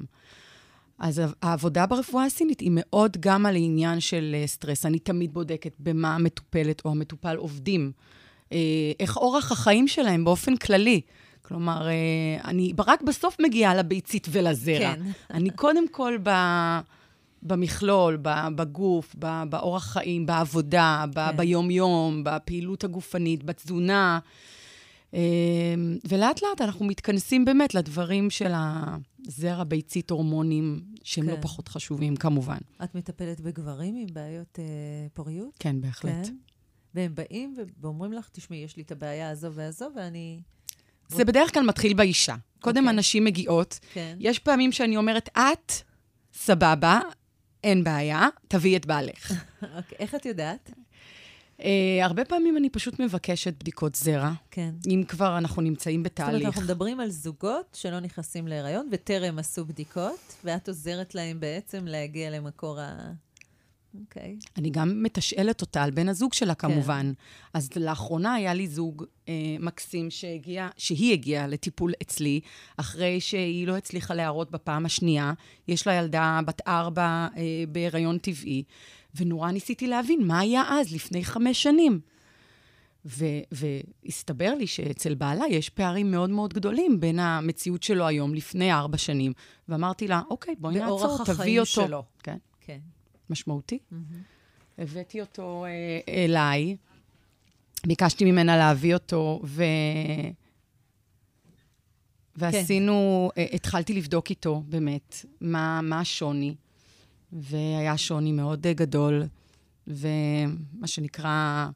[0.99, 4.87] אז העבודה ברפואה הסינית היא מאוד גם על העניין של אה, סטרס.
[4.87, 7.93] אני תמיד בודקת במה המטופלת או המטופל עובדים.
[8.53, 8.59] אה,
[9.01, 11.01] איך אורח החיים שלהם באופן כללי.
[11.43, 11.95] כלומר, אה,
[12.45, 14.79] אני רק בסוף מגיעה לביצית ולזרע.
[14.79, 15.01] כן.
[15.31, 16.31] אני קודם כל ב...
[17.43, 18.19] במכלול,
[18.57, 19.15] בגוף,
[19.49, 21.37] באורח חיים, בעבודה, כן.
[21.37, 24.19] ביום-יום, בפעילות הגופנית, בתזונה.
[25.15, 25.21] אה,
[26.09, 31.31] ולאט לאט אנחנו מתכנסים באמת לדברים של הזרע, ביצית, הורמונים, שהם כן.
[31.31, 32.59] לא פחות חשובים, כמובן.
[32.85, 34.65] את מטפלת בגברים עם בעיות אה,
[35.15, 35.51] פוריות?
[35.59, 36.27] כן, בהחלט.
[36.27, 36.35] כן.
[36.95, 40.41] והם באים ואומרים לך, תשמעי, יש לי את הבעיה הזו והזו, ואני...
[41.09, 42.37] זה בדרך כלל מתחיל באישה.
[42.61, 42.91] קודם אוקיי.
[42.91, 44.17] הנשים מגיעות, כן.
[44.21, 45.73] יש פעמים שאני אומרת, את,
[46.35, 47.01] סבבה,
[47.65, 49.33] אין בעיה, תביאי את בעלך.
[49.77, 50.71] אוקיי, איך את יודעת?
[51.59, 51.63] Uh,
[52.03, 54.71] הרבה פעמים אני פשוט מבקשת בדיקות זרע, כן.
[54.87, 56.47] אם כבר אנחנו נמצאים זאת אומרת, בתהליך.
[56.47, 62.31] אנחנו מדברים על זוגות שלא נכנסים להיריון וטרם עשו בדיקות, ואת עוזרת להם בעצם להגיע
[62.31, 63.13] למקור ה...
[64.01, 64.37] אוקיי.
[64.57, 67.13] אני גם מתשאלת אותה על בן הזוג שלה, כמובן.
[67.55, 72.41] אז לאחרונה היה לי זוג אה, מקסים שהגיע, שהיא הגיעה לטיפול אצלי,
[72.77, 75.33] אחרי שהיא לא הצליחה להראות בפעם השנייה.
[75.69, 78.63] יש לה ילדה בת ארבע אה, בהיריון טבעי,
[79.15, 82.01] ונורא ניסיתי להבין מה היה אז, לפני חמש שנים.
[83.05, 88.73] ו- והסתבר לי שאצל בעלה יש פערים מאוד מאוד גדולים בין המציאות שלו היום לפני
[88.73, 89.33] ארבע שנים.
[89.69, 91.71] ואמרתי לה, אוקיי, בואי באורח נעצור, החיים תביאי אותו.
[91.71, 92.05] שלו.
[92.23, 92.37] כן.
[92.61, 92.79] כן.
[93.31, 93.79] משמעותי.
[94.79, 96.77] הבאתי אותו אה, אליי,
[97.87, 99.65] ביקשתי ממנה להביא אותו, ו...
[102.37, 103.47] ועשינו, כן.
[103.53, 106.55] התחלתי לבדוק איתו באמת מה, מה השוני,
[107.33, 109.23] והיה שוני מאוד אה, גדול,
[109.87, 111.67] ומה שנקרא,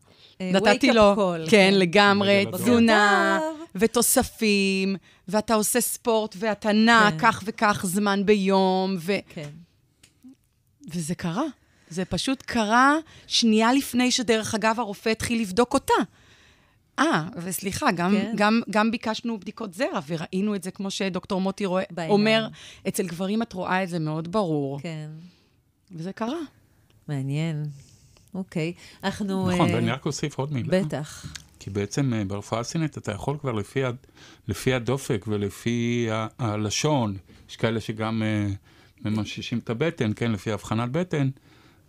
[0.41, 1.75] אה, נתתי לו, call, כן, כן.
[1.79, 3.41] לגמרי, תזונה.
[3.75, 4.97] ותוספים,
[5.29, 7.19] ואתה עושה ספורט, ואתה נע כן.
[7.19, 9.13] כך וכך זמן ביום, ו...
[9.29, 9.51] כן.
[10.91, 11.45] וזה קרה.
[11.89, 12.95] זה פשוט קרה
[13.27, 15.93] שנייה לפני שדרך אגב הרופא התחיל לבדוק אותה.
[16.99, 18.33] אה, וסליחה, גם, כן.
[18.37, 22.13] גם, גם ביקשנו בדיקות זרע, וראינו את זה, כמו שדוקטור מוטי רואה, בעיניים.
[22.21, 22.49] אומר,
[22.89, 24.81] אצל גברים את רואה את זה מאוד ברור.
[24.81, 25.11] כן.
[25.93, 26.39] וזה קרה.
[27.09, 27.65] מעניין.
[28.35, 28.73] אוקיי.
[29.05, 29.51] אנחנו...
[29.51, 30.69] נכון, אה, ואני רק אוסיף עוד מילה.
[30.85, 31.27] בטח.
[31.59, 33.91] כי בעצם אה, ברפואה הסינית אתה יכול כבר לפי, ה-
[34.49, 37.17] לפי הדופק ולפי ה- הלשון,
[37.51, 38.49] יש כאלה שגם אה,
[39.05, 41.31] ממששים את הבטן, כן, לפי הבחנת בטן,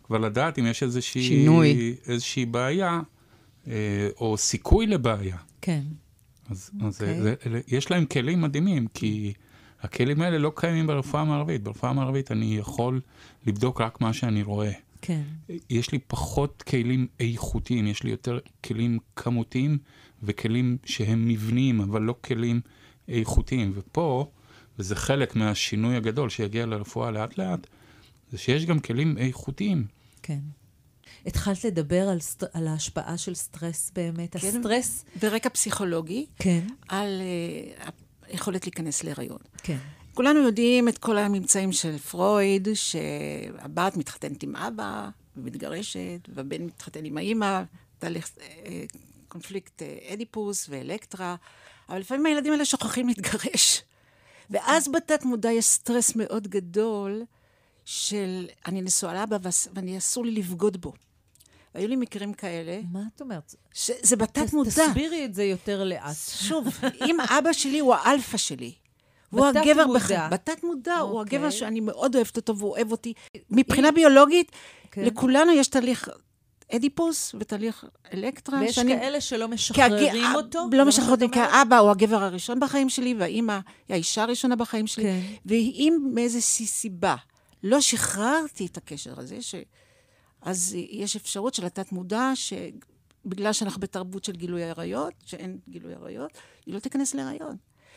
[0.03, 1.95] כבר לדעת אם יש איזושהי, שינוי.
[2.07, 3.01] איזושהי בעיה,
[3.67, 5.37] אה, או סיכוי לבעיה.
[5.61, 5.81] כן.
[6.49, 7.21] אז, אז אוקיי.
[7.21, 9.33] זה, זה, יש להם כלים מדהימים, כי
[9.81, 11.63] הכלים האלה לא קיימים ברפואה המערבית.
[11.63, 13.01] ברפואה המערבית אני יכול
[13.47, 14.71] לבדוק רק מה שאני רואה.
[15.01, 15.21] כן.
[15.69, 19.77] יש לי פחות כלים איכותיים, יש לי יותר כלים כמותיים
[20.23, 22.61] וכלים שהם מבניים, אבל לא כלים
[23.07, 23.71] איכותיים.
[23.75, 24.31] ופה,
[24.79, 27.67] וזה חלק מהשינוי הגדול שיגיע לרפואה לאט לאט,
[28.31, 29.85] זה שיש גם כלים איכותיים.
[30.23, 30.39] כן.
[31.25, 32.43] התחלת לדבר על, סט...
[32.53, 34.37] על ההשפעה של סטרס באמת.
[34.37, 34.47] כן.
[34.47, 35.05] הסטרס...
[35.21, 37.21] ברקע פסיכולוגי, כן, על
[37.81, 37.91] אה,
[38.27, 39.37] היכולת להיכנס להיריון.
[39.57, 39.77] כן.
[40.13, 47.17] כולנו יודעים את כל הממצאים של פרויד, שהבת מתחתנת עם אבא ומתגרשת, והבן מתחתן עם
[47.17, 47.61] האימא,
[47.99, 48.83] תהליך אה,
[49.27, 51.35] קונפליקט אה, אדיפוס ואלקטרה,
[51.89, 53.81] אבל לפעמים הילדים האלה שוכחים להתגרש.
[54.49, 57.23] ואז בתת מודע יש סטרס מאוד גדול
[57.85, 59.37] של אני נשואה לאבא
[59.73, 60.93] ואני אסור לי לבגוד בו.
[61.75, 63.55] והיו לי מקרים כאלה, מה את אומרת?
[63.73, 64.69] שזה בתת מודע.
[64.69, 66.15] תסבירי את זה יותר לאט.
[66.29, 66.67] שוב,
[67.07, 68.73] אם אבא שלי הוא האלפא שלי,
[69.33, 69.99] בתת הגבר מודע.
[69.99, 71.37] בחיים, בתת מודע, הוא אוקיי.
[71.37, 73.13] הגבר שאני מאוד אוהבת אותו והוא אוהב אותי.
[73.49, 74.51] מבחינה ביולוגית,
[74.91, 75.03] כן.
[75.05, 76.09] לכולנו יש תהליך
[76.75, 78.59] אדיפוס ותהליך אלקטרה.
[78.59, 80.67] ויש שאני- כאלה שלא משחררים הג- אותו?
[80.71, 81.39] לא משחררים כי?
[81.39, 83.53] האבא הוא הגבר הראשון בחיים שלי, והאימא
[83.87, 85.03] היא האישה הראשונה בחיים שלי.
[85.03, 85.19] כן.
[85.45, 87.15] ואם מאיזושהי סיבה
[87.63, 89.55] לא שחררתי את הקשר הזה, ש...
[90.41, 96.31] אז יש אפשרות של התת-מודע, שבגלל שאנחנו בתרבות של גילוי עריות, שאין גילוי עריות,
[96.65, 97.55] היא לא תיכנס להיריון.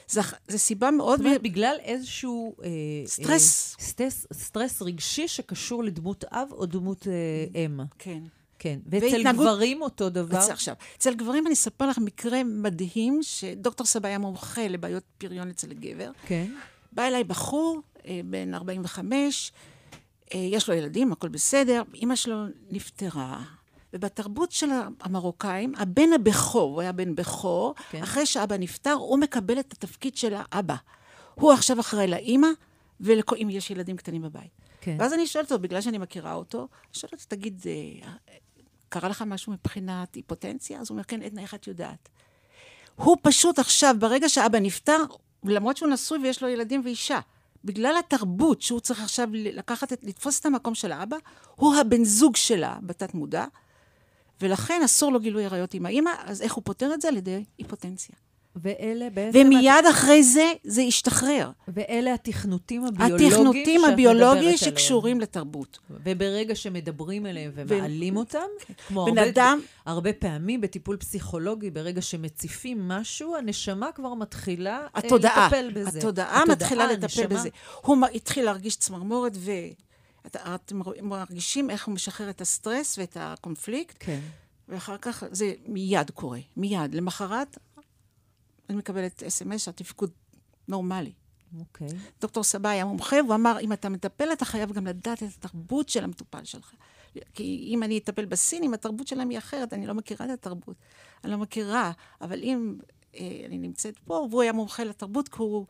[0.08, 1.18] זו סיבה מאוד...
[1.18, 2.56] זאת אומרת, בגלל איזשהו...
[2.64, 2.68] אה,
[3.06, 3.76] סטרס.
[3.80, 7.80] אה, סטרס, סטרס רגשי שקשור לדמות אב או דמות אה, אם.
[7.98, 8.22] כן.
[8.58, 8.78] כן.
[8.86, 10.38] ואצל והתנהגות- גברים אותו דבר.
[10.38, 15.48] אצל, עכשיו, אצל גברים אני אספר לך מקרה מדהים, שדוקטור סבא היה מומחה לבעיות פריון
[15.50, 16.10] אצל גבר.
[16.26, 16.46] כן.
[16.92, 19.52] בא אליי בחור, אה, בן 45,
[20.34, 22.36] אה, יש לו ילדים, הכל בסדר, אימא שלו
[22.70, 23.42] נפטרה.
[23.92, 24.66] ובתרבות של
[25.00, 28.02] המרוקאים, הבן הבכור, הוא היה בן בכור, כן.
[28.02, 30.74] אחרי שאבא נפטר, הוא מקבל את התפקיד של האבא.
[31.34, 32.48] הוא עכשיו אחראי לאימא,
[33.00, 34.50] ואם יש ילדים קטנים בבית.
[34.80, 34.96] כן.
[34.98, 38.08] ואז אני שואלת אותו, בגלל שאני מכירה אותו, שואלת אותו, תגיד, אה,
[38.88, 40.80] קרה לך משהו מבחינת היפוטנציה?
[40.80, 42.08] אז הוא אומר, כן, עדנה, איך את יודעת?
[42.96, 45.02] הוא פשוט עכשיו, ברגע שאבא נפטר,
[45.44, 47.20] למרות שהוא נשוי ויש לו ילדים ואישה,
[47.64, 51.16] בגלל התרבות שהוא צריך עכשיו לקחת, את, לתפוס את המקום של האבא,
[51.54, 53.44] הוא הבן זוג שלה בתת מודע,
[54.40, 57.08] ולכן אסור לו גילוי עריות עם האימא, אז איך הוא פותר את זה?
[57.08, 58.16] על ידי היפוטנציה.
[58.62, 59.38] ואלה בעצם...
[59.46, 61.50] ומיד אחרי זה, זה ישתחרר.
[61.68, 65.78] ואלה התכנותים הביולוגיים התכנותים הביולוגיים שקשורים לתרבות.
[65.90, 66.02] עליהם.
[66.06, 68.38] וברגע שמדברים עליהם ומעלים אותם,
[68.88, 74.86] כמו בן הרבה, אדם- הרבה פעמים בטיפול פסיכולוגי, ברגע שמציפים משהו, הנשמה כבר מתחילה אה,
[74.94, 75.98] התודעה, לטפל בזה.
[75.98, 77.26] התודעה מתחילה לטפל הנשמה.
[77.26, 77.48] בזה.
[77.82, 79.32] הוא מ- התחיל להרגיש צמרמורת,
[80.24, 84.20] ואתם מרגישים איך הוא משחרר את הסטרס ואת הקונפליקט, כן.
[84.68, 86.94] ואחר כך זה מיד קורה, מיד.
[86.94, 87.58] למחרת
[88.70, 90.10] אני מקבלת אס.אם.אס שהתפקוד
[90.68, 91.12] נורמלי.
[91.58, 91.88] אוקיי.
[92.20, 95.88] דוקטור סבא היה מומחה, והוא אמר, אם אתה מטפל, אתה חייב גם לדעת את התרבות
[95.88, 96.72] של המטופל שלך.
[97.34, 100.76] כי אם אני אטפל בסינים, התרבות שלהם היא אחרת, אני לא מכירה את התרבות.
[101.24, 102.76] אני לא מכירה, אבל אם
[103.14, 105.66] אה, אני נמצאת פה, והוא היה מומחה לתרבות, כי הוא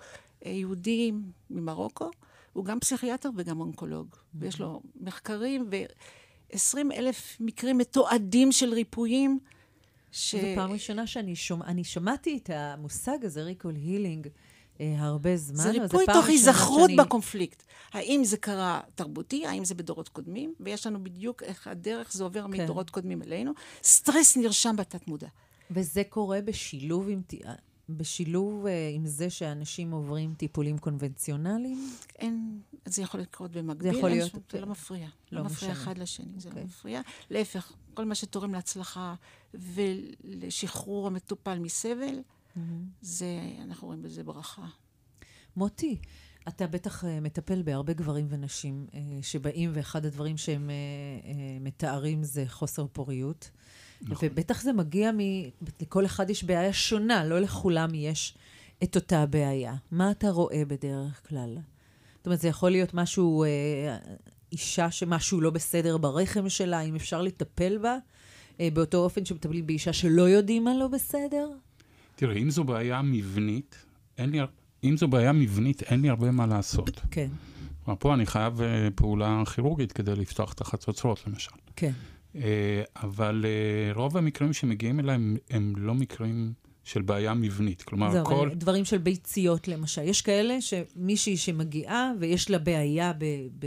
[0.47, 1.13] אה, יהודי
[1.51, 2.11] ממרוקו,
[2.53, 4.17] הוא גם פסיכיאטר וגם אונקולוג.
[4.35, 9.39] ויש לו מחקרים ו-20 אלף מקרים מתועדים של ריפויים.
[10.17, 10.35] ש...
[10.35, 14.29] זו פעם ראשונה שאני שומע, אני שמעתי את המושג הזה, Recall Healing,
[14.81, 15.57] אה, הרבה זמן.
[15.57, 17.62] זה ריפוי תוך היזכרות שאני- בקונפליקט.
[17.93, 22.43] האם זה קרה תרבותי, האם זה בדורות קודמים, ויש לנו בדיוק איך הדרך זה עובר
[22.43, 22.51] כן.
[22.62, 23.53] מדורות קודמים אלינו.
[23.83, 25.29] סטרס נרשם בתת-מודע.
[25.71, 27.23] וזה קורה בשילוב עם,
[27.89, 31.91] בשילוב אה, עם זה שאנשים עוברים טיפולים קונבנציונליים?
[32.18, 33.93] אין, זה יכול לקרות במקביל.
[33.93, 35.09] זה יכול להיות- שום- זה לא מפריע.
[35.32, 35.82] לא לא מפריע משנה.
[35.84, 36.62] אחד לשני, זה אוקיי.
[36.62, 37.01] לא מפריע.
[37.30, 39.14] להפך, כל מה שתורם להצלחה
[39.55, 42.14] ולשחרור המטופל מסבל,
[43.01, 43.26] זה,
[43.62, 44.66] אנחנו רואים בזה ברכה.
[45.57, 45.99] מוטי,
[46.49, 52.22] אתה בטח אה, מטפל בהרבה גברים ונשים אה, שבאים, ואחד הדברים שהם אה, אה, מתארים
[52.22, 53.51] זה חוסר פוריות.
[54.03, 54.29] נכון.
[54.33, 55.19] ובטח זה מגיע מ...
[55.81, 58.35] לכל אחד יש בעיה שונה, לא לכולם יש
[58.83, 59.75] את אותה בעיה.
[59.91, 61.59] מה אתה רואה בדרך כלל?
[62.17, 63.97] זאת אומרת, זה יכול להיות משהו, אה,
[64.53, 67.97] אישה שמשהו לא בסדר ברחם שלה, אם אפשר לטפל בה,
[68.61, 71.49] אה, באותו אופן שמטפלים באישה שלא יודעים מה לא בסדר?
[72.17, 73.85] תראי, אם זו בעיה מבנית,
[74.19, 74.39] אין לי,
[74.85, 77.01] אם זו בעיה מבנית, אין לי הרבה מה לעשות.
[77.11, 77.29] כן,
[77.85, 81.51] כלומר, פה אני חייב אה, פעולה כירורגית כדי לפתוח את החצוצרות, למשל.
[81.77, 81.87] כן.
[81.87, 81.93] אה,
[82.97, 86.53] אבל אה, רוב המקרים שמגיעים אליי הם, הם לא מקרים
[86.84, 87.82] של בעיה מבנית.
[87.82, 88.51] כלומר, זהו, כל...
[88.55, 90.03] דברים של ביציות למשל.
[90.03, 93.24] יש כאלה שמישהי שמגיעה ויש לה בעיה ב,
[93.59, 93.66] ב,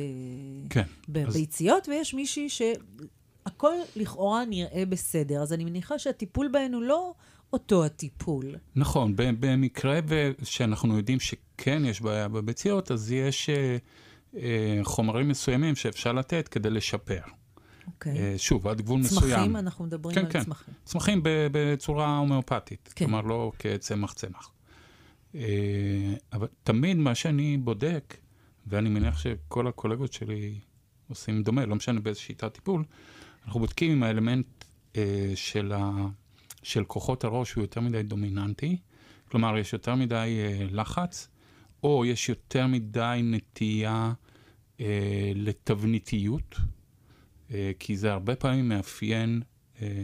[0.69, 0.79] כן.
[0.81, 5.41] אז- בביציות, ויש מישהי שהכל לכאורה נראה בסדר.
[5.41, 7.13] אז אני מניחה שהטיפול בהן הוא לא
[7.53, 8.55] אותו הטיפול.
[8.75, 9.99] נכון, במקרה
[10.43, 13.77] שאנחנו יודעים שכן יש בעיה בביציות, אז יש אה,
[14.37, 17.21] אה, חומרים מסוימים שאפשר לתת כדי לשפר.
[17.93, 18.17] אוקיי.
[18.17, 19.35] אה, שוב, עד גבול מסוים.
[19.35, 20.43] צמחים, אנחנו מדברים כן, על כן.
[20.43, 20.73] צמחים.
[20.83, 23.05] צמחים בצורה הומאופתית, כן.
[23.05, 24.51] כלומר לא כצמח צמח.
[25.35, 28.17] אה, אבל תמיד מה שאני בודק,
[28.67, 30.59] ואני מניח שכל הקולגות שלי
[31.09, 32.83] עושים דומה, לא משנה באיזה שיטת טיפול,
[33.45, 34.65] אנחנו בודקים אם האלמנט
[34.95, 35.91] אה, של, ה,
[36.63, 38.77] של כוחות הראש הוא יותר מדי דומיננטי,
[39.31, 40.39] כלומר, יש יותר מדי
[40.71, 41.27] לחץ,
[41.83, 44.13] או יש יותר מדי נטייה
[44.79, 46.55] אה, לתבניתיות,
[47.79, 49.41] כי זה הרבה פעמים מאפיין
[49.81, 50.03] אה,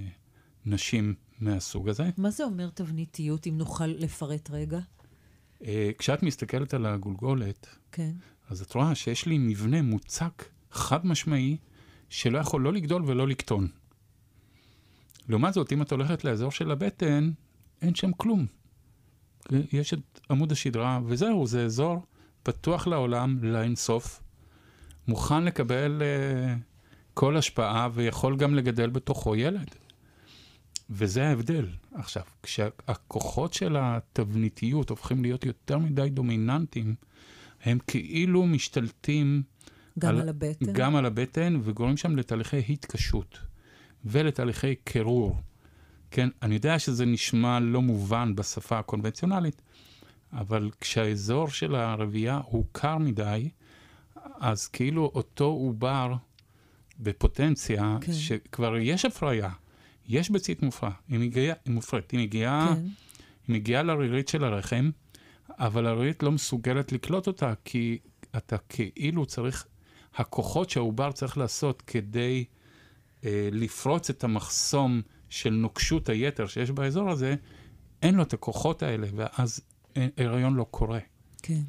[0.65, 2.09] נשים מהסוג הזה.
[2.17, 4.79] מה זה אומר תבניתיות, אם נוכל לפרט רגע?
[5.65, 8.11] אה, כשאת מסתכלת על הגולגולת, כן.
[8.49, 11.57] אז את רואה שיש לי מבנה מוצק, חד משמעי,
[12.09, 13.67] שלא יכול לא לגדול ולא לקטון.
[15.29, 17.31] לעומת זאת, אם את הולכת לאזור של הבטן,
[17.81, 18.45] אין שם כלום.
[19.51, 22.05] יש את עמוד השדרה, וזהו, זה אזור
[22.43, 24.21] פתוח לעולם, לאינסוף,
[25.07, 26.74] מוכן לקבל uh,
[27.15, 29.75] כל השפעה ויכול גם לגדל בתוכו ילד.
[30.89, 31.67] וזה ההבדל.
[31.93, 36.95] עכשיו, כשהכוחות של התבניתיות הופכים להיות יותר מדי דומיננטיים,
[37.63, 39.43] הם כאילו משתלטים
[39.99, 40.73] גם על, על הבטן.
[40.73, 43.39] גם על הבטן, וגורמים שם לתהליכי התקשות
[44.05, 45.37] ולתהליכי קירור.
[46.11, 49.61] כן, אני יודע שזה נשמע לא מובן בשפה הקונבנציונלית,
[50.33, 53.49] אבל כשהאזור של הרבייה הוא קר מדי,
[54.39, 56.13] אז כאילו אותו עובר
[56.99, 58.13] בפוטנציה, כן.
[58.13, 59.49] שכבר יש הפריה,
[60.07, 62.81] יש ביצית מופרע, היא מגיעה, היא מופרית, היא מגיעה, כן.
[63.47, 64.89] היא מגיעה לרירית של הרחם,
[65.49, 67.97] אבל הרירית לא מסוגלת לקלוט אותה, כי
[68.37, 69.65] אתה כאילו צריך,
[70.15, 72.45] הכוחות שהעובר צריך לעשות כדי
[73.25, 77.35] אה, לפרוץ את המחסום של נוקשות היתר שיש באזור הזה,
[78.01, 79.61] אין לו את הכוחות האלה, ואז
[80.17, 80.99] הריון לא קורה.
[81.41, 81.61] כן.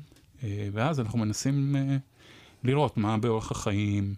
[0.43, 1.97] אה, ואז אנחנו מנסים אה,
[2.65, 4.15] לראות מה באורח החיים.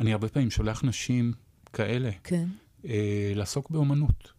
[0.00, 1.32] אני הרבה פעמים שולח נשים
[1.72, 2.48] כאלה כן.
[2.88, 4.32] אה, לעסוק באומנות,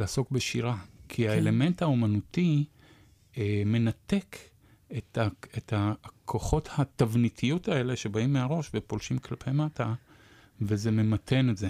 [0.00, 0.76] לעסוק בשירה,
[1.08, 1.30] כי כן.
[1.30, 2.64] האלמנט האומנותי
[3.38, 4.36] אה, מנתק
[4.96, 5.28] את, ה,
[5.58, 9.94] את הכוחות התבניתיות האלה שבאים מהראש ופולשים כלפי מטה,
[10.60, 11.68] וזה ממתן את זה.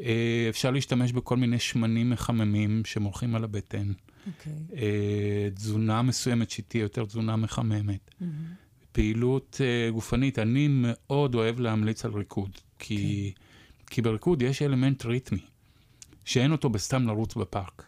[0.00, 3.92] אה, אפשר להשתמש בכל מיני שמנים מחממים שמולכים על הבטן.
[3.92, 4.08] Okay.
[4.26, 4.52] אוקיי.
[4.76, 8.10] אה, תזונה מסוימת שתהיה יותר תזונה מחממת.
[8.10, 8.24] Mm-hmm.
[8.92, 13.38] פעילות uh, גופנית, אני מאוד אוהב להמליץ על ריקוד, כי, okay.
[13.38, 13.94] כן.
[13.94, 15.40] כי בריקוד יש אלמנט ריתמי,
[16.24, 17.84] שאין אותו בסתם לרוץ בפארק.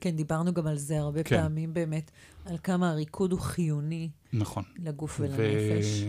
[0.00, 1.36] כן, דיברנו גם על זה הרבה כן.
[1.36, 2.10] פעמים באמת,
[2.44, 4.08] על כמה הריקוד הוא חיוני.
[4.32, 4.64] נכון.
[4.78, 6.04] לגוף ולנפש.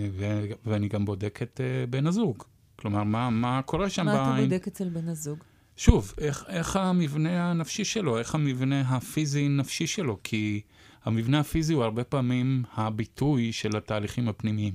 [0.65, 2.43] ואני גם בודק את uh, בן הזוג.
[2.76, 4.28] כלומר, מה, מה קורה שם מה בעין?
[4.28, 5.43] מה אתה בודק אצל בן הזוג?
[5.78, 10.61] שוב, איך, איך המבנה הנפשי שלו, איך המבנה הפיזי-נפשי שלו, כי
[11.07, 14.73] המבנה הפיזי הוא הרבה פעמים הביטוי של התהליכים הפנימיים.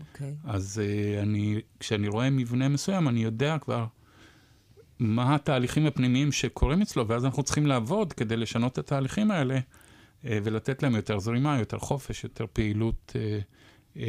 [0.00, 0.34] אוקיי.
[0.44, 0.50] Okay.
[0.50, 3.86] אז uh, אני, כשאני רואה מבנה מסוים, אני יודע כבר
[4.98, 10.26] מה התהליכים הפנימיים שקורים אצלו, ואז אנחנו צריכים לעבוד כדי לשנות את התהליכים האלה, uh,
[10.44, 14.00] ולתת להם יותר זרימה, יותר חופש, יותר פעילות uh, uh,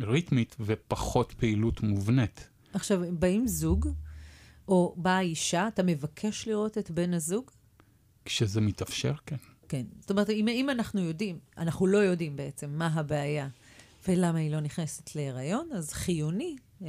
[0.00, 2.48] ריתמית ופחות פעילות מובנית.
[2.72, 3.88] עכשיו, באים זוג,
[4.68, 7.50] או באה אישה, אתה מבקש לראות את בן הזוג?
[8.24, 9.36] כשזה מתאפשר, כן.
[9.70, 9.82] כן.
[10.00, 13.48] זאת אומרת, אם, אם אנחנו יודעים, אנחנו לא יודעים בעצם מה הבעיה
[14.08, 16.88] ולמה היא לא נכנסת להיריון, אז חיוני, אה,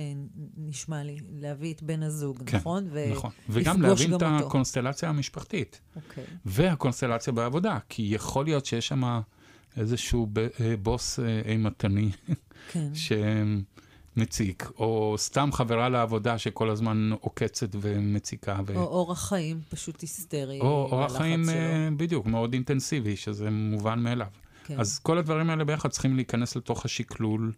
[0.57, 2.87] נשמע לי, להביא את בן הזוג, כן, נכון?
[2.91, 3.31] ו- נכון.
[3.49, 4.25] וגם להבין את אותו.
[4.25, 5.81] הקונסטלציה המשפחתית.
[5.95, 6.23] אוקיי.
[6.45, 9.21] והקונסטלציה בעבודה, כי יכול להיות שיש שם
[9.77, 12.09] איזשהו ב- אה, בוס אה, אימתני,
[12.71, 12.89] כן.
[14.15, 18.59] מציק, או סתם חברה לעבודה שכל הזמן עוקצת ומציקה.
[18.67, 18.75] ו...
[18.75, 20.59] או אורח חיים פשוט היסטרי.
[20.59, 21.53] או אורח חיים, שלו.
[21.53, 24.27] אה, בדיוק, מאוד אינטנסיבי, שזה מובן מאליו.
[24.63, 24.79] כן.
[24.79, 27.51] אז כל הדברים האלה ביחד צריכים להיכנס לתוך השקלול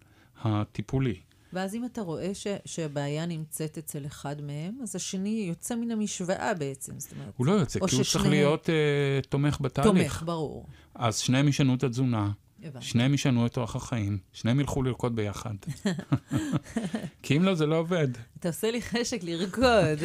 [0.43, 1.15] הטיפולי.
[1.53, 6.53] ואז אם אתה רואה ש, שהבעיה נמצאת אצל אחד מהם, אז השני יוצא מן המשוואה
[6.53, 6.93] בעצם.
[6.99, 9.91] זאת אומרת, הוא לא יוצא, כי הוא צריך להיות uh, תומך בתהליך.
[9.91, 10.65] תומך, ברור.
[10.95, 12.31] אז שניהם ישנו את התזונה,
[12.64, 12.86] הבנתי.
[12.86, 15.55] שניהם ישנו את אורח החיים, שניהם ילכו לרקוד ביחד.
[17.24, 18.07] כי אם לא, זה לא עובד.
[18.39, 19.99] אתה עושה לי חשק לרקוד.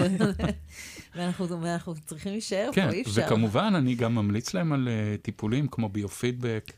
[1.16, 3.22] ואנחנו, ואנחנו צריכים להישאר כן, פה, אי אפשר.
[3.26, 6.72] וכמובן, אני גם ממליץ להם על uh, טיפולים כמו ביו-פידבק.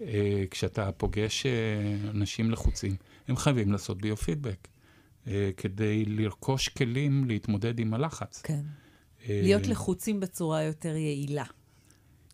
[0.00, 0.04] Uh,
[0.50, 2.96] כשאתה פוגש uh, אנשים לחוצים,
[3.28, 4.68] הם חייבים לעשות ביו-פידבק.
[5.24, 8.42] uh, כדי לרכוש כלים להתמודד עם הלחץ.
[8.42, 8.60] כן.
[9.28, 11.44] להיות לחוצים בצורה יותר יעילה.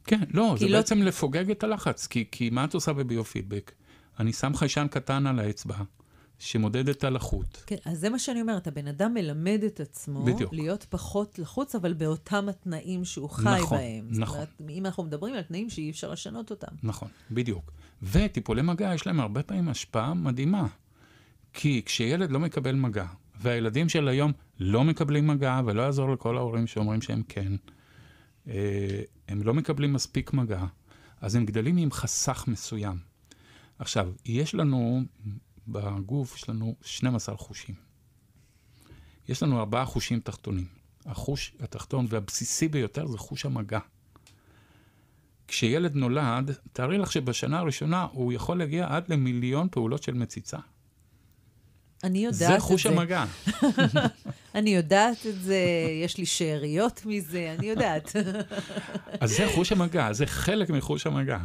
[0.05, 0.77] כן, לא, זה לא...
[0.77, 3.73] בעצם לפוגג את הלחץ, כי, כי מה את עושה בביו-פידבק?
[4.21, 5.77] אני שם חיישן קטן על האצבע,
[6.39, 7.63] שמודד את הלחות.
[7.67, 10.53] כן, אז זה מה שאני אומרת, הבן אדם מלמד את עצמו בדיוק.
[10.53, 14.07] להיות פחות לחוץ, אבל באותם התנאים שהוא חי נכון, בהם.
[14.11, 14.39] נכון.
[14.39, 16.73] זאת אומרת, אם אנחנו מדברים על תנאים שאי אפשר לשנות אותם.
[16.83, 17.73] נכון, בדיוק.
[18.03, 20.67] וטיפולי מגע, יש להם הרבה פעמים השפעה מדהימה.
[21.53, 23.07] כי כשילד לא מקבל מגע,
[23.41, 27.53] והילדים של היום לא מקבלים מגע, ולא יעזור לכל ההורים שאומרים שהם כן,
[29.29, 30.65] הם לא מקבלים מספיק מגע,
[31.21, 32.99] אז הם גדלים עם חסך מסוים.
[33.79, 35.03] עכשיו, יש לנו,
[35.69, 37.75] בגוף יש לנו 12 חושים.
[39.29, 40.67] יש לנו ארבעה חושים תחתונים.
[41.07, 43.79] החוש התחתון והבסיסי ביותר זה חוש המגע.
[45.49, 50.59] כשילד נולד, תארי לך שבשנה הראשונה הוא יכול להגיע עד למיליון פעולות של מציצה.
[52.05, 52.47] אני יודעת את זה.
[52.47, 53.25] זה חוש המגע.
[54.55, 55.59] אני יודעת את זה,
[56.05, 58.17] יש לי שאריות מזה, אני יודעת.
[59.21, 61.39] אז זה חוש המגע, זה חלק מחוש המגע.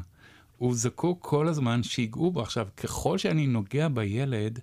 [0.57, 2.41] הוא זקוק כל הזמן שיגעו בו.
[2.41, 4.59] עכשיו, ככל שאני נוגע בילד,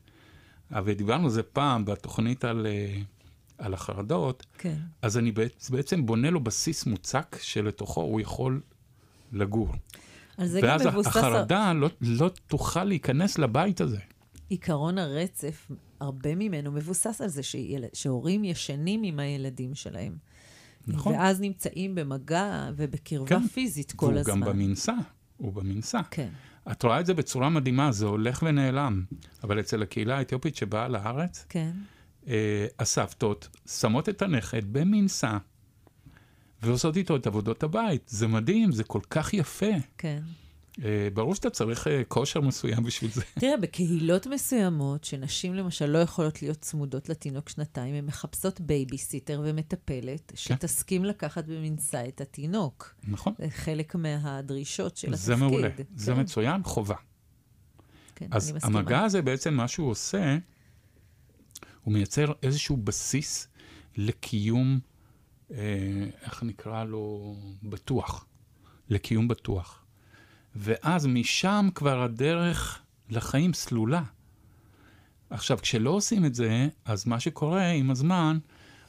[0.84, 3.00] ודיברנו על זה פעם בתוכנית על, אה,
[3.58, 4.76] על החרדות, כן.
[5.02, 5.32] אז אני
[5.70, 8.60] בעצם בונה לו בסיס מוצק שלתוכו הוא יכול
[9.32, 9.68] לגור.
[10.36, 11.06] על זה גם מבוסס...
[11.06, 13.98] ואז החרדה לא, לא תוכל להיכנס לבית הזה.
[14.52, 17.84] עיקרון הרצף, הרבה ממנו מבוסס על זה שיל...
[17.92, 20.16] שהורים ישנים עם הילדים שלהם.
[20.86, 21.12] נכון.
[21.12, 23.46] ואז נמצאים במגע ובקרבה כן.
[23.46, 24.34] פיזית כל והוא הזמן.
[24.34, 24.92] גם במנסה,
[25.36, 26.00] הוא במנסה.
[26.10, 26.28] כן.
[26.72, 29.04] את רואה את זה בצורה מדהימה, זה הולך ונעלם.
[29.44, 31.72] אבל אצל הקהילה האתיופית שבאה לארץ, כן.
[32.26, 35.38] אה, הסבתות שמות את הנכד במנסה,
[36.62, 38.08] ועושות איתו את עבודות הבית.
[38.08, 39.72] זה מדהים, זה כל כך יפה.
[39.98, 40.22] כן.
[40.84, 43.22] אה, ברור שאתה צריך אה, כושר מסוים בשביל זה.
[43.40, 50.32] תראה, בקהילות מסוימות, שנשים למשל לא יכולות להיות צמודות לתינוק שנתיים, הן מחפשות בייביסיטר ומטפלת,
[50.34, 52.94] שתסכים לקחת במנשא את התינוק.
[53.04, 53.32] נכון.
[53.38, 55.50] זה חלק מהדרישות של זה התפקיד.
[55.50, 55.82] מעולה, כן.
[55.96, 56.96] זה מצוין, חובה.
[58.14, 58.78] כן, אז אני מסכימה.
[58.78, 60.38] המגע הזה בעצם, מה שהוא עושה,
[61.82, 63.48] הוא מייצר איזשהו בסיס
[63.96, 64.80] לקיום,
[65.50, 65.56] אה,
[66.22, 68.26] איך נקרא לו, בטוח.
[68.88, 69.81] לקיום בטוח.
[70.56, 72.78] ואז משם כבר הדרך
[73.10, 74.02] לחיים סלולה.
[75.30, 78.38] עכשיו, כשלא עושים את זה, אז מה שקורה עם הזמן,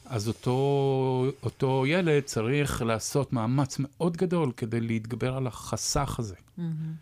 [0.06, 6.36] אז אותו, אותו ילד צריך לעשות מאמץ מאוד גדול כדי להתגבר על החסך הזה.
[6.58, 6.94] מהמם.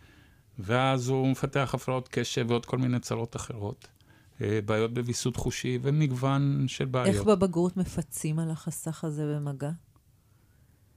[0.58, 3.88] ואז הוא מפתח הפרעות קשב ועוד כל מיני צרות אחרות.
[4.40, 7.14] אה, בעיות בוויסות חושי ומגוון של בעיות.
[7.14, 9.70] איך בבגרות מפצים על החסך הזה במגע?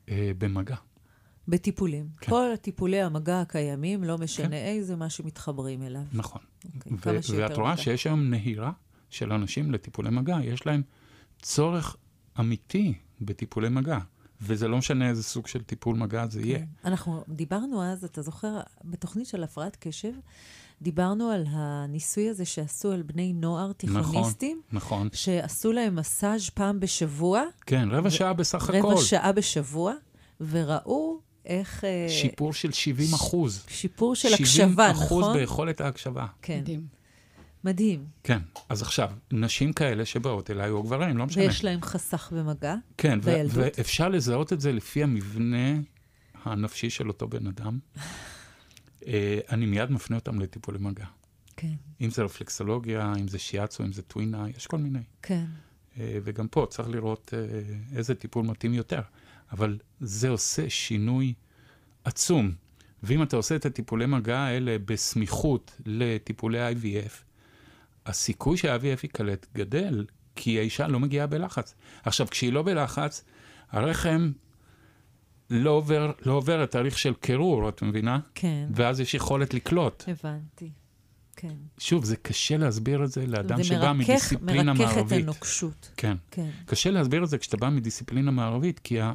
[0.09, 0.75] אה, במגע.
[1.47, 2.07] בטיפולים.
[2.21, 2.31] כן.
[2.31, 4.53] כל טיפולי המגע הקיימים, לא משנה כן.
[4.53, 6.01] איזה, מה שמתחברים אליו.
[6.13, 6.41] נכון.
[6.75, 7.81] אוקיי, ו- כמה שיותר ואת רואה מגע.
[7.81, 8.71] שיש היום נהירה
[9.09, 10.81] של אנשים לטיפולי מגע, יש להם
[11.41, 11.95] צורך
[12.39, 13.97] אמיתי בטיפולי מגע,
[14.41, 16.59] וזה לא משנה איזה סוג של טיפול מגע זה יהיה.
[16.59, 16.65] כן.
[16.85, 20.11] אנחנו דיברנו אז, אתה זוכר, בתוכנית של הפרעת קשב,
[20.81, 25.09] דיברנו על הניסוי הזה שעשו על בני נוער תיכוניסטים, נכון.
[25.13, 28.87] שעשו להם מסאז' פעם בשבוע, כן, רבע שעה בסך הכל.
[28.87, 29.93] רבע שעה בשבוע,
[30.41, 31.83] וראו איך...
[31.83, 33.65] אה, שיפור של 70 אחוז.
[33.67, 35.37] שיפור של 70 הקשבה, אחוז נכון?
[35.37, 36.25] ביכולת ההקשבה.
[36.41, 36.87] כן, מדהים.
[37.63, 38.05] מדהים.
[38.23, 38.39] כן.
[38.69, 41.43] אז עכשיו, נשים כאלה שבאות אליי, או גברים, לא משנה.
[41.43, 42.75] ויש להם חסך במגע.
[42.97, 43.57] כן, ו- בילדות.
[43.77, 45.79] ואפשר לזהות את זה לפי המבנה
[46.43, 47.79] הנפשי של אותו בן אדם.
[49.07, 51.05] אה, אני מיד מפנה אותם לטיפולי מגע.
[51.57, 55.03] כן, אם זה רפלקסולוגיה, אם זה שיאצו, אם זה טווינה, יש כל מיני.
[55.21, 55.45] כן.
[55.99, 57.33] אה, וגם פה צריך לראות
[57.95, 59.01] איזה טיפול מתאים יותר.
[59.51, 61.33] אבל זה עושה שינוי
[62.03, 62.51] עצום.
[63.03, 67.11] ואם אתה עושה את הטיפולי מגע האלה בסמיכות לטיפולי IVF,
[68.05, 71.75] הסיכוי שה-IVF ייקלט גדל, כי האישה לא מגיעה בלחץ.
[72.03, 73.23] עכשיו, כשהיא לא בלחץ,
[73.69, 74.31] הרחם
[75.49, 78.19] לא עובר, לא עובר את תהליך של קירור, את מבינה?
[78.35, 80.03] כן, ואז יש יכולת לקלוט.
[80.07, 80.71] הבנתי.
[81.35, 81.53] כן.
[81.77, 85.23] שוב, זה קשה להסביר את זה לאדם זה שבא מרכך, מדיסציפלינה מרכך את מערבית.
[85.23, 85.91] הנוקשות.
[85.97, 86.17] כן.
[86.31, 86.49] כן.
[86.65, 89.13] קשה להסביר את זה כשאתה בא מדיסציפלינה מערבית, כי ה-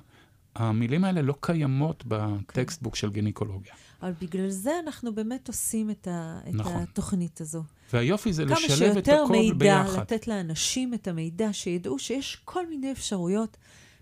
[0.61, 3.73] המילים האלה לא קיימות בטקסטבוק של גינקולוגיה.
[4.03, 6.83] אבל בגלל זה אנחנו באמת עושים את, ה, את נכון.
[6.83, 7.63] התוכנית הזו.
[7.93, 10.01] והיופי זה כמה לשלב את שיותר הכל מידע, ביחד.
[10.01, 13.57] לתת לאנשים את המידע, שידעו שיש כל מיני אפשרויות,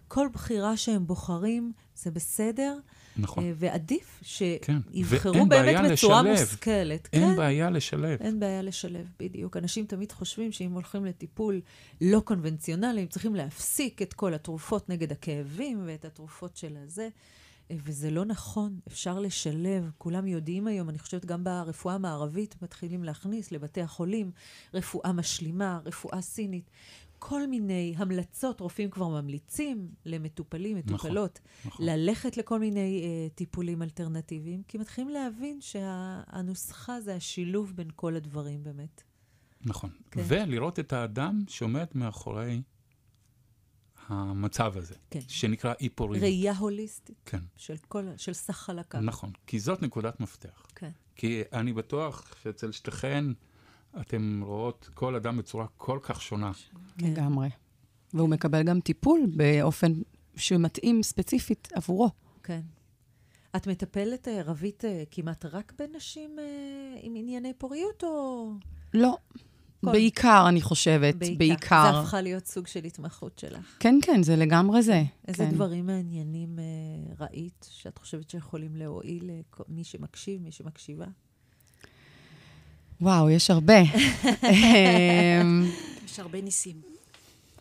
[0.09, 2.79] כל בחירה שהם בוחרים, זה בסדר,
[3.19, 3.45] נכון.
[3.45, 4.23] אה, ועדיף
[4.63, 4.79] כן.
[4.93, 6.41] שיבחרו ואין באמת בצורה לשלב.
[6.41, 7.09] מושכלת.
[7.13, 8.21] אין כן, בעיה לשלב.
[8.23, 9.57] אין בעיה לשלב, בדיוק.
[9.57, 11.61] אנשים תמיד חושבים שאם הולכים לטיפול
[12.01, 17.09] לא קונבנציונלי, הם צריכים להפסיק את כל התרופות נגד הכאבים ואת התרופות של הזה.
[17.71, 19.91] אה, וזה לא נכון, אפשר לשלב.
[19.99, 24.31] כולם יודעים היום, אני חושבת גם ברפואה המערבית מתחילים להכניס לבתי החולים
[24.75, 26.71] רפואה משלימה, רפואה סינית.
[27.19, 31.87] כל מיני המלצות, רופאים כבר ממליצים למטופלים, מטופלות, נכון.
[31.87, 38.63] ללכת לכל מיני אה, טיפולים אלטרנטיביים, כי מתחילים להבין שהנוסחה זה השילוב בין כל הדברים
[38.63, 39.03] באמת.
[39.65, 39.91] נכון.
[40.11, 40.23] כן.
[40.27, 42.63] ולראות את האדם שעומד מאחורי
[44.09, 45.21] המצב הזה, כן.
[45.29, 46.23] שנקרא אי-פוריות.
[46.23, 49.01] ראייה הוליסטית כן, של, כל, של סך חלקיו.
[49.01, 49.31] נכון.
[49.47, 50.67] כי זאת נקודת מפתח.
[50.75, 50.91] כן.
[51.15, 53.25] כי אני בטוח שאצל שתיכן
[54.01, 56.53] אתן רואות כל אדם בצורה כל כך שונה.
[57.03, 57.49] לגמרי.
[58.15, 59.93] והוא מקבל גם טיפול באופן
[60.37, 62.11] שמתאים ספציפית עבורו.
[62.43, 62.61] כן.
[63.57, 66.45] את מטפלת, אה, רבית, אה, כמעט רק בנשים אה,
[67.03, 68.51] עם ענייני פוריות, או...
[68.95, 69.17] לא,
[69.85, 71.93] כל- בעיקר, אני חושבת, בעיקר.
[71.93, 73.77] זה הפכה להיות סוג של התמחות שלך.
[73.81, 75.03] כן, כן, זה לגמרי זה.
[75.29, 75.51] איזה כן.
[75.55, 76.65] דברים מעניינים אה,
[77.27, 79.31] ראית, שאת חושבת שיכולים להועיל
[79.69, 81.07] למי שמקשיב, מי שמקשיבה?
[83.01, 83.81] וואו, יש הרבה.
[84.53, 85.67] אמ,
[86.07, 86.77] יש הרבה ניסים.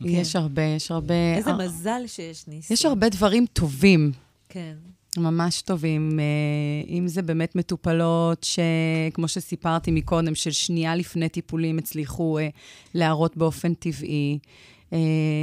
[0.01, 1.13] יש הרבה, יש הרבה...
[1.35, 2.67] איזה הר- מזל שיש ניסים.
[2.69, 4.11] אה, יש הרבה דברים טובים.
[4.49, 4.73] כן.
[5.17, 6.19] ממש טובים.
[6.19, 6.25] אה,
[6.89, 8.43] אם זה באמת מטופלות
[9.11, 12.47] שכמו שסיפרתי מקודם, של שנייה לפני טיפולים הצליחו אה,
[12.93, 14.39] להראות באופן טבעי.
[14.93, 14.97] אה,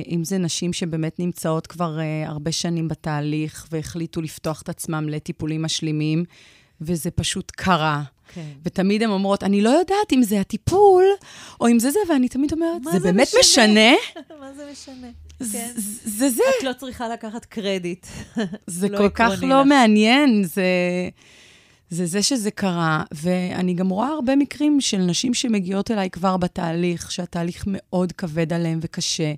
[0.09, 5.62] אם זה נשים שבאמת נמצאות כבר אה, הרבה שנים בתהליך והחליטו לפתוח את עצמם לטיפולים
[5.62, 6.24] משלימים,
[6.81, 8.03] וזה פשוט קרה.
[8.35, 8.51] כן.
[8.64, 11.05] ותמיד הן אומרות, אני לא יודעת אם זה הטיפול
[11.61, 13.93] או אם זה זה, ואני תמיד אומרת, זה זה באמת משנה?" משנה?
[14.41, 15.09] מה זה משנה?
[15.41, 15.72] זה כן.
[16.05, 16.31] זה.
[16.31, 16.43] זה.
[16.59, 18.07] את לא צריכה לקחת קרדיט.
[18.66, 19.66] זה לא כל כך לא לך.
[19.66, 20.64] מעניין, זה...
[21.91, 27.11] זה זה שזה קרה, ואני גם רואה הרבה מקרים של נשים שמגיעות אליי כבר בתהליך,
[27.11, 29.33] שהתהליך מאוד כבד עליהן וקשה,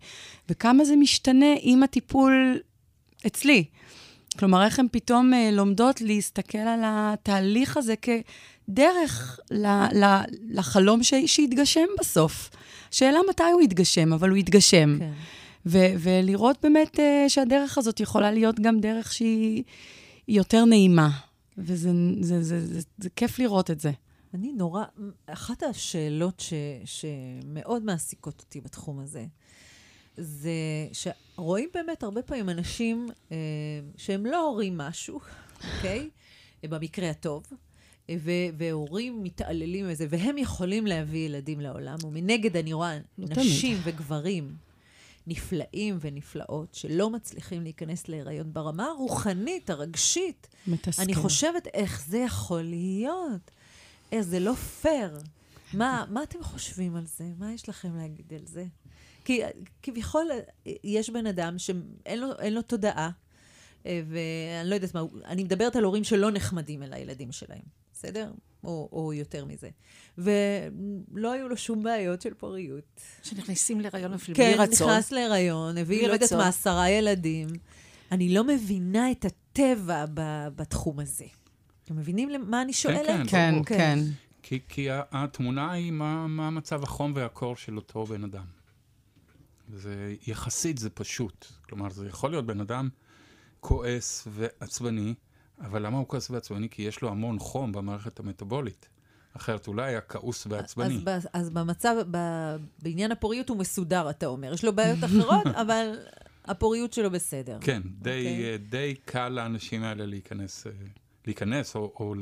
[0.48, 2.58] וכמה זה משתנה עם הטיפול
[3.26, 3.64] אצלי.
[4.38, 9.66] כלומר, איך הן פתאום אה, לומדות להסתכל על התהליך הזה כדרך ל,
[10.04, 12.50] ל, לחלום ש, שיתגשם בסוף.
[12.90, 14.96] שאלה מתי הוא יתגשם, אבל הוא יתגשם.
[14.98, 15.12] כן.
[15.66, 19.64] ו- ולראות באמת uh, שהדרך הזאת יכולה להיות גם דרך שהיא
[20.26, 21.10] היא יותר נעימה.
[21.58, 23.90] וזה זה, זה, זה, זה, זה כיף לראות את זה.
[24.34, 24.84] אני נורא,
[25.26, 26.52] אחת השאלות ש,
[26.84, 29.26] שמאוד מעסיקות אותי בתחום הזה,
[30.16, 30.50] זה
[30.92, 33.36] שרואים באמת הרבה פעמים אנשים אה,
[33.96, 35.20] שהם לא הורים משהו,
[35.76, 36.10] אוקיי?
[36.62, 37.44] במקרה הטוב,
[38.10, 44.56] ו- והורים מתעללים בזה, והם יכולים להביא ילדים לעולם, ומנגד אני רואה לא נשים וגברים
[45.26, 50.48] נפלאים ונפלאות שלא מצליחים להיכנס להיריון ברמה הרוחנית, הרגשית.
[50.66, 51.02] מתסכל.
[51.02, 53.50] אני חושבת איך זה יכול להיות.
[54.12, 55.18] איך זה לא פייר.
[55.72, 57.24] מה, מה אתם חושבים על זה?
[57.38, 58.64] מה יש לכם להגיד על זה?
[59.26, 59.40] כי
[59.82, 60.26] כביכול
[60.84, 63.10] יש בן אדם שאין לו, אין לו תודעה,
[63.86, 67.62] אה, ואני לא יודעת מה, אני מדברת על הורים שלא נחמדים אל הילדים שלהם,
[67.92, 68.32] בסדר?
[68.64, 69.68] או, או יותר מזה.
[70.18, 73.00] ולא היו לו שום בעיות של פוריות.
[73.22, 74.90] שנכנסים להיריון אפילו כן, בלי רצון.
[74.90, 76.32] נכנס להיריון, הביא, לא יודעת.
[76.32, 77.46] מה, עשרה ילדים.
[78.12, 81.24] אני לא מבינה את הטבע ב- בתחום הזה.
[81.84, 83.06] אתם מבינים למה אני שואלת?
[83.06, 83.64] כן, כן, ברור.
[83.64, 83.98] כן.
[84.42, 88.55] כי, כי ה- התמונה היא מה, מה מצב החום והקור של אותו בן אדם.
[89.70, 91.46] וזה, יחסית זה פשוט.
[91.68, 92.88] כלומר, זה יכול להיות בן אדם
[93.60, 95.14] כועס ועצבני,
[95.60, 96.68] אבל למה הוא כועס ועצבני?
[96.68, 98.88] כי יש לו המון חום במערכת המטבולית.
[99.36, 100.94] אחרת אולי היה כעוס ועצבני.
[100.96, 104.52] אז, ב- אז במצב, ב- בעניין הפוריות הוא מסודר, אתה אומר.
[104.52, 105.98] יש לו בעיות אחרות, אבל
[106.44, 107.58] הפוריות שלו בסדר.
[107.60, 108.52] כן, די, אוקיי.
[108.52, 110.72] אה, די קל לאנשים האלה להיכנס, אה,
[111.26, 112.14] להיכנס או, או,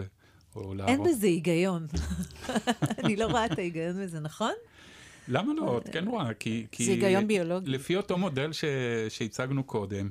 [0.57, 0.90] או לערוב.
[0.90, 1.86] אין בזה היגיון.
[3.05, 4.53] אני לא רואה את ההיגיון בזה, נכון?
[5.29, 5.79] למה לא?
[5.79, 6.66] את כן רואה, כי...
[6.70, 7.70] כי זה היגיון ביולוגי.
[7.70, 8.64] לפי אותו מודל ש...
[9.09, 10.11] שהצגנו קודם,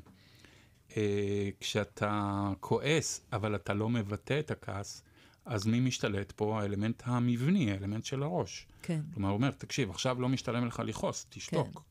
[0.97, 5.03] אה, כשאתה כועס, אבל אתה לא מבטא את הכעס,
[5.45, 6.61] אז מי משתלט פה?
[6.61, 8.67] האלמנט המבני, האלמנט של הראש.
[8.81, 9.01] כן.
[9.13, 11.83] כלומר, הוא אומר, תקשיב, עכשיו לא משתלם לך לכעוס, תשתוק.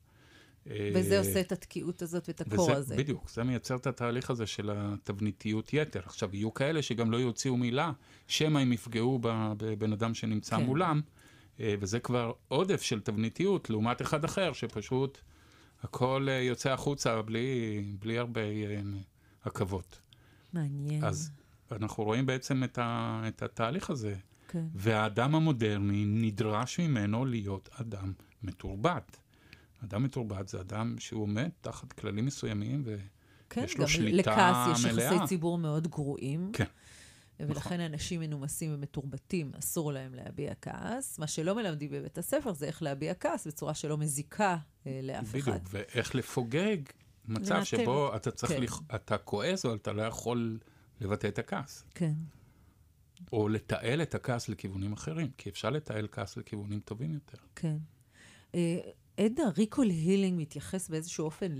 [0.71, 2.97] אה, וזה עושה את התקיעות הזאת ואת הקור וזה, הזה.
[2.97, 6.01] בדיוק, זה מייצר את התהליך הזה של התבניתיות יתר.
[6.05, 7.93] עכשיו, יהיו כאלה שגם לא יוציאו מילה,
[8.27, 10.63] שמא הם יפגעו בבן אדם שנמצא כן.
[10.63, 11.01] מולם,
[11.63, 15.19] וזה כבר עודף של תבניתיות לעומת אחד אחר, שפשוט
[15.83, 18.81] הכל אה, יוצא החוצה בלי, בלי הרבה אה,
[19.45, 20.01] עכבות.
[20.53, 21.05] מעניין.
[21.05, 21.31] אז
[21.73, 24.15] אנחנו רואים בעצם את, ה, את התהליך הזה,
[24.49, 24.65] כן.
[24.75, 29.17] והאדם המודרני נדרש ממנו להיות אדם מתורבת.
[29.85, 32.85] אדם מתורבת זה אדם שהוא עומד תחת כללים מסוימים.
[33.51, 35.15] כן, יש לו גם שליטה לכעס יש מלאה.
[35.15, 36.51] יחסי ציבור מאוד גרועים.
[36.53, 36.65] כן.
[37.49, 41.19] ולכן אנשים מנומסים ומתורבתים, אסור להם להביע כעס.
[41.19, 45.51] מה שלא מלמדים בבית הספר זה איך להביע כעס בצורה שלא מזיקה אה, לאף אחד.
[45.51, 46.77] בדיוק, ואיך לפוגג
[47.29, 47.65] מצב לנתב.
[47.65, 48.63] שבו אתה צריך, כן.
[48.63, 48.81] לכ...
[48.95, 50.59] אתה כועס, אבל אתה לא יכול
[51.01, 51.85] לבטא את הכעס.
[51.95, 52.13] כן.
[53.33, 57.39] או לתעל את הכעס לכיוונים אחרים, כי אפשר לתעל כעס לכיוונים טובים יותר.
[57.57, 57.77] כן.
[58.55, 58.79] אה,
[59.17, 61.53] עדנה, Recall Healing מתייחס באיזשהו אופן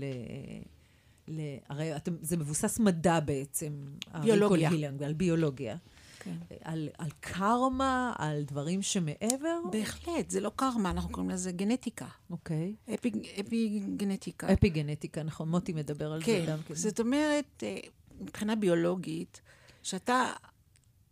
[1.27, 1.41] ל...
[1.69, 3.73] הרי אתם, זה מבוסס מדע בעצם.
[4.21, 4.69] ביולוגיה.
[4.69, 5.77] הילינג, על ביולוגיה.
[6.19, 6.35] כן.
[6.63, 9.59] על, על קרמה, על דברים שמעבר?
[9.71, 12.07] בהחלט, זה לא קרמה, אנחנו קוראים לזה גנטיקה.
[12.29, 12.75] אוקיי.
[12.93, 14.53] אפי, אפי גנטיקה.
[14.53, 16.75] אפי גנטיקה, נכון, מוטי מדבר על כן, זה גם כן.
[16.75, 17.77] זאת אומרת, אה,
[18.21, 19.41] מבחינה ביולוגית,
[19.83, 20.31] שאתה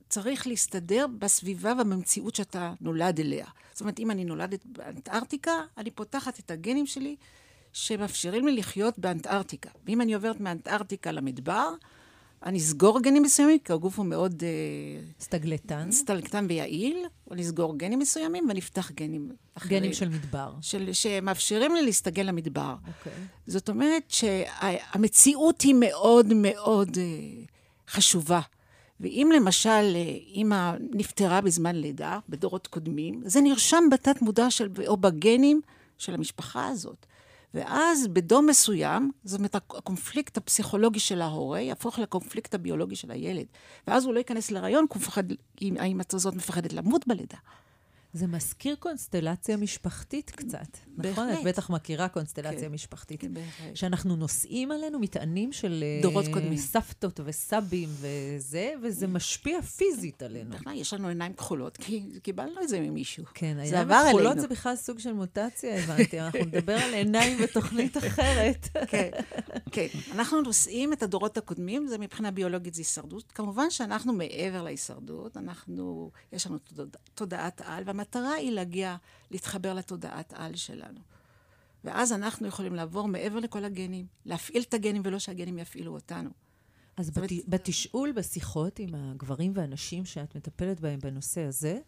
[0.09, 3.45] צריך להסתדר בסביבה ובמציאות שאתה נולד אליה.
[3.72, 7.16] זאת אומרת, אם אני נולדת באנטארקטיקה, אני פותחת את הגנים שלי
[7.74, 9.69] שמאפשרים לי לחיות באנטארקטיקה.
[9.86, 11.69] ואם אני עוברת מאנטארקטיקה למדבר,
[12.45, 14.49] אני אסגור גנים מסוימים, כי הגוף הוא מאוד אה,
[15.19, 15.91] סטגלטן.
[15.91, 19.80] סטלקטן ויעיל, או נסגור גנים מסוימים ונפתח גנים אחרים.
[19.80, 20.53] גנים של מדבר.
[20.61, 22.76] של, שמאפשרים לי להסתגל למדבר.
[22.88, 23.13] אוקיי.
[23.47, 27.03] זאת אומרת שהמציאות היא מאוד מאוד אה,
[27.89, 28.41] חשובה.
[28.99, 34.97] ואם למשל אה, אימא נפטרה בזמן לידה, בדורות קודמים, זה נרשם בתת מודע של, או
[34.97, 35.61] בגנים
[35.97, 37.05] של המשפחה הזאת.
[37.54, 43.45] ואז בדור מסוים, זאת אומרת, הקונפליקט הפסיכולוגי של ההורה יהפוך לקונפליקט הביולוגי של הילד.
[43.88, 44.86] ואז הוא לא ייכנס להיריון,
[45.58, 47.38] כי האמא הזאת מפחדת למות בלידה.
[48.14, 50.78] זה מזכיר קונסטלציה משפחתית קצת.
[50.97, 51.30] נכון?
[51.30, 53.22] את בטח מכירה קונסטלציה כן, משפחתית.
[53.22, 53.76] כן, בהחלט.
[53.76, 55.84] שאנחנו נושאים עלינו מטענים של...
[55.84, 56.57] אה, דורות קודמים.
[56.57, 60.49] סבתות וסבים וזה, וזה משפיע פיזית עלינו.
[60.49, 63.24] בכלל, יש לנו עיניים כחולות, כי קיבלנו את זה ממישהו.
[63.34, 64.41] כן, זה הכחולות אלינו.
[64.41, 66.20] זה בכלל סוג של מוטציה, הבנתי.
[66.20, 68.68] אנחנו נדבר על עיניים בתוכנית אחרת.
[68.91, 69.09] כן,
[69.72, 69.88] כן.
[70.12, 73.32] אנחנו נושאים את הדורות הקודמים, זה מבחינה ביולוגית זה הישרדות.
[73.32, 78.95] כמובן שאנחנו מעבר להישרדות, אנחנו, יש לנו תודע, תודעת על, והמטרה היא להגיע,
[79.32, 80.99] להתחבר לתודעת על שלנו.
[81.84, 86.30] ואז אנחנו יכולים לעבור מעבר לכל הגנים, להפעיל את הגנים ולא שהגנים יפעילו אותנו.
[86.97, 91.80] אז אומרת- בת, בתשאול, בשיחות עם הגברים והנשים שאת מטפלת בהם בנושא הזה,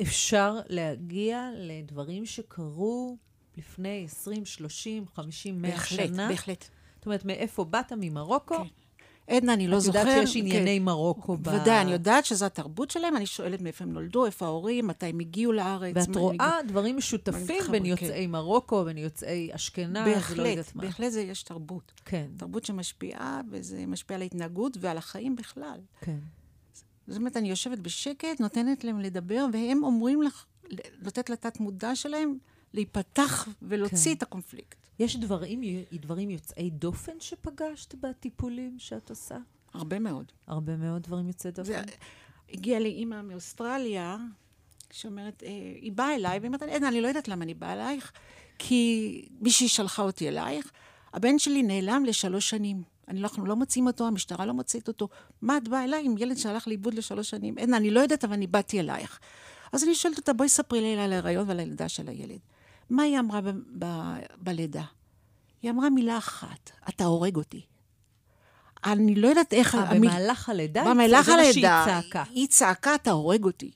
[0.00, 3.16] אפשר להגיע לדברים שקרו
[3.56, 6.28] לפני 20, 30, 50, 100 בהחלט, שנה?
[6.28, 6.64] בהחלט.
[6.96, 7.92] זאת אומרת, מאיפה באת?
[7.96, 8.56] ממרוקו?
[8.56, 8.81] כן.
[9.26, 9.98] עדנה, אני לא את זוכר.
[9.98, 10.38] יודעת שיש כן.
[10.46, 11.46] ענייני מרוקו ב...
[11.48, 15.18] ודאי, אני יודעת שזו התרבות שלהם, אני שואלת מאיפה הם נולדו, איפה ההורים, מתי הם
[15.18, 15.94] הגיעו לארץ.
[15.96, 17.88] ואת רואה הגיעו- דברים משותפים בין כן.
[17.88, 20.82] יוצאי מרוקו, בין יוצאי אשכנז, ולא בהחלט, יודעת מה.
[20.82, 21.92] בהחלט זה יש תרבות.
[22.04, 25.80] כן, תרבות שמשפיעה, וזה משפיע על ההתנהגות ועל החיים בכלל.
[26.00, 26.18] כן.
[27.06, 30.44] זאת אומרת, אני יושבת בשקט, נותנת להם לדבר, והם אומרים לך,
[31.02, 32.38] לתת לתת מודע שלהם
[32.74, 34.16] להיפתח ולהוציא כן.
[34.18, 34.78] את הקונפליקט.
[34.98, 35.60] יש דברים,
[35.92, 39.36] דברים יוצאי דופן שפגשת בטיפולים שאת עושה?
[39.74, 40.32] הרבה מאוד.
[40.46, 41.64] הרבה מאוד דברים יוצאי דופן.
[41.64, 41.82] זה,
[42.52, 44.16] הגיעה לי אימא מאוסטרליה,
[44.90, 45.48] שאומרת, אה,
[45.80, 48.12] היא באה אליי, והיא אומרת, עדנה, אני לא יודעת למה אני באה אלייך,
[48.58, 50.72] כי מישהי שלחה אותי אלייך.
[51.12, 52.82] הבן שלי נעלם לשלוש שנים.
[53.08, 55.08] אני לא, אנחנו לא מוצאים אותו, המשטרה לא מוצאת אותו.
[55.42, 57.58] מה את באה אליי עם ילד שהלך לאיבוד לשלוש שנים?
[57.58, 59.20] עדנה, אני לא יודעת, אבל אני באתי אלייך.
[59.72, 62.38] אז אני שואלת אותה, בואי ספרי לי על ההיריון ועל הלידה של הילד.
[62.90, 63.50] מה היא אמרה ב-
[63.84, 64.82] ב- בלידה?
[65.62, 67.60] היא אמרה מילה אחת, אתה הורג אותי.
[68.84, 69.74] אני לא יודעת איך...
[69.74, 70.84] אה, המיל- במהלך הלידה?
[70.84, 72.22] במהלך מה שהיא הלידה, צעקה.
[72.30, 73.70] היא צעקה, אתה הורג אותי.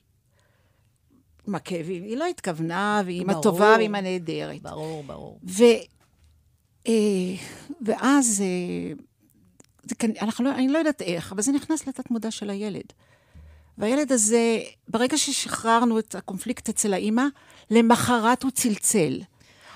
[1.47, 2.03] עם הכאבים.
[2.03, 3.43] היא לא התכוונה, והיא אימא ברור.
[3.43, 4.61] טובה ואימא נהדרת.
[4.61, 5.39] ברור, ברור.
[5.47, 5.63] ו...
[6.87, 6.93] אה,
[7.81, 8.93] ואז, אה,
[9.83, 12.93] זה, אנחנו לא, אני לא יודעת איך, אבל זה נכנס לתת מודע של הילד.
[13.77, 17.23] והילד הזה, ברגע ששחררנו את הקונפליקט אצל האימא,
[17.71, 19.21] למחרת הוא צלצל.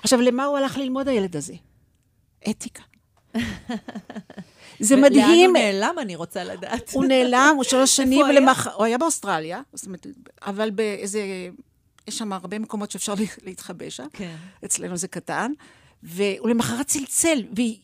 [0.02, 1.54] עכשיו, למה הוא הלך ללמוד הילד הזה?
[2.50, 2.82] אתיקה.
[4.80, 5.50] זה לאן מדהים.
[5.50, 6.90] הוא נעלם, אני רוצה לדעת.
[6.92, 8.40] הוא נעלם, הוא שלוש שנים, הוא היה?
[8.40, 8.66] ולמח...
[8.66, 10.06] הוא היה באוסטרליה, זאת אומרת,
[10.42, 11.20] אבל באיזה...
[12.08, 14.06] יש שם הרבה מקומות שאפשר לה- להתחבא שם.
[14.12, 14.36] כן.
[14.64, 15.52] אצלנו זה קטן.
[16.02, 17.78] והוא למחרת צלצל, והיא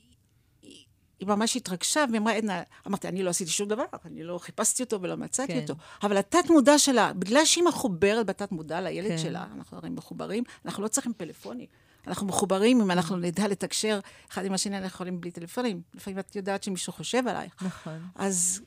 [1.21, 4.83] היא- ממש התרגשה, והיא אמרה, עדנה, אמרתי, אני לא עשיתי שום דבר, אני לא חיפשתי
[4.83, 5.61] אותו ולא מצאתי כן.
[5.61, 5.75] אותו.
[6.03, 9.19] אבל התת-מודע שלה, בגלל שהיא מחוברת בתת-מודע לילד כן.
[9.19, 11.67] שלה, אנחנו הרי מחוברים, אנחנו לא צריכים פלאפונים.
[12.07, 14.01] אנחנו מחוברים, אם אנחנו נדע לתקשר
[14.31, 15.83] אחד עם השני, אנחנו יכולים בלי טלפונים.
[15.95, 17.53] לפעמים את יודעת שמישהו חושב עלייך.
[17.63, 17.99] נכון.
[18.15, 18.61] אז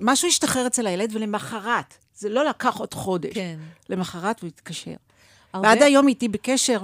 [0.00, 3.34] משהו השתחרר אצל הילד, ולמחרת, זה לא לקח עוד חודש.
[3.34, 3.58] כן.
[3.88, 4.94] למחרת הוא התקשר.
[5.52, 6.78] הרבה- ועד היום איתי בקשר,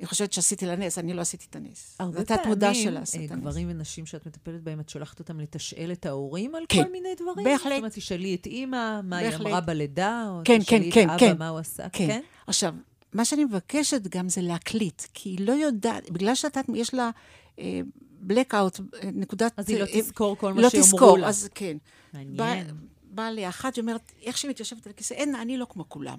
[0.00, 1.96] ואני חושבת שעשיתי לה נס, אני לא עשיתי את הנס.
[1.98, 2.96] הרבה פעמים,
[3.30, 3.36] אה.
[3.36, 6.84] גברים ונשים שאת מטפלת בהם, את שולחת אותם לתשאל את ההורים על כן.
[6.84, 7.44] כל מיני דברים?
[7.44, 7.72] בהחלט.
[7.72, 9.46] זאת אומרת, תשאלי את אימא, מה היא בהחלט.
[9.46, 11.38] אמרה בלידה, או כן, תשאלי כן, את כן, אבא, כן.
[11.38, 12.06] מה הוא עשה, כן.
[12.06, 12.20] כן?
[12.46, 12.74] עכשיו,
[13.12, 17.10] מה שאני מבקשת גם זה להקליט, כי היא לא יודעת, בגלל שאתה, יש לה
[17.58, 17.80] אה,
[18.28, 19.52] blackout, אה, נקודת...
[19.56, 21.28] אז היא לא אה, תזכור כל מה לא תזכור, לה.
[21.28, 21.76] אז כן.
[22.12, 22.36] מעניין.
[22.36, 22.62] באה
[23.02, 23.78] בא לי אחת
[24.22, 26.18] איך שהיא מתיישבת על הכיסא, עדנה, אני לא כמו כולם.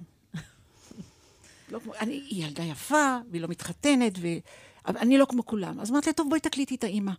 [1.72, 4.26] לא כמו, אני, היא ילדה יפה, והיא לא מתחתנת, ו...
[4.86, 5.80] אני לא כמו כולם.
[5.80, 7.12] אז אמרתי לה, טוב, בואי תקליטי את האימא.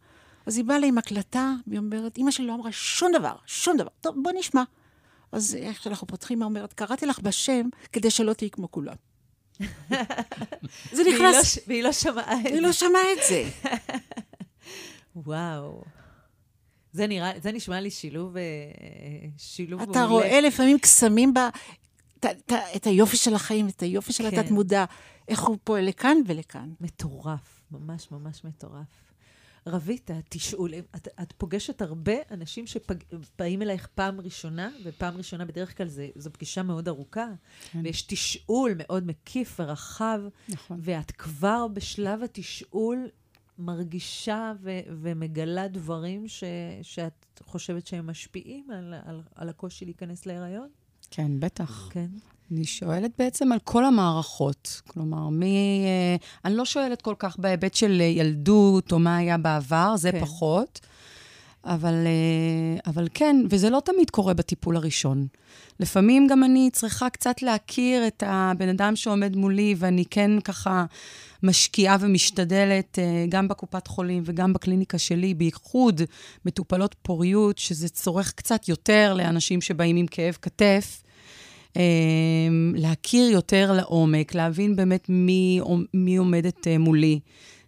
[0.46, 3.78] אז היא באה לה עם הקלטה, והיא אומרת, אימא שלי לא אמרה שום דבר, שום
[3.78, 3.90] דבר.
[4.02, 4.64] טוב, בוא נשמע.
[5.32, 8.96] אז איך שאנחנו פותחים, היא אומרת, קראתי לך בשם כדי שלא תהיי כמו כולם.
[10.92, 12.62] זה לא נכנס, והיא לא שמעה את היא זה.
[12.62, 13.50] לא שמעה את זה.
[15.26, 15.84] וואו.
[16.94, 18.44] זה נראה, זה נשמע לי שילוב, אה,
[19.38, 19.92] שילוב מעולה.
[19.92, 21.40] אתה רואה לפעמים קסמים ב...
[22.26, 24.40] את, את, את היופי של החיים, את היופי של כן.
[24.40, 24.86] התת-מודע,
[25.28, 26.74] איך הוא פועל לכאן ולכאן.
[26.82, 29.14] מטורף, ממש ממש מטורף.
[29.68, 35.88] רבית, התשאול, את, את פוגשת הרבה אנשים שבאים אלייך פעם ראשונה, ופעם ראשונה בדרך כלל
[35.88, 37.28] זה, זו פגישה מאוד ארוכה,
[37.72, 37.80] כן.
[37.84, 40.80] ויש תשאול מאוד מקיף ורחב, נכון.
[40.82, 43.08] ואת כבר בשלב התשאול
[43.58, 46.44] מרגישה ו- ומגלה דברים ש-
[46.82, 50.70] שאת חושבת שהם משפיעים על, על, על הקושי להיכנס להיריון?
[51.16, 51.90] כן, בטח.
[51.92, 52.06] כן.
[52.52, 54.82] אני שואלת בעצם על כל המערכות.
[54.88, 55.82] כלומר, מי...
[55.86, 60.22] אה, אני לא שואלת כל כך בהיבט של ילדות או מה היה בעבר, זה כן.
[60.22, 60.80] פחות.
[61.66, 65.28] אבל, אה, אבל כן, וזה לא תמיד קורה בטיפול הראשון.
[65.80, 70.86] לפעמים גם אני צריכה קצת להכיר את הבן אדם שעומד מולי, ואני כן ככה
[71.44, 76.02] משקיעה ומשתדלת, אה, גם בקופת חולים וגם בקליניקה שלי, בייחוד
[76.46, 81.04] מטופלות פוריות, שזה צורך קצת יותר לאנשים שבאים עם כאב כתף.
[81.78, 81.84] אה,
[82.74, 85.62] להכיר יותר לעומק, להבין באמת מי,
[85.94, 87.20] מי עומדת מולי.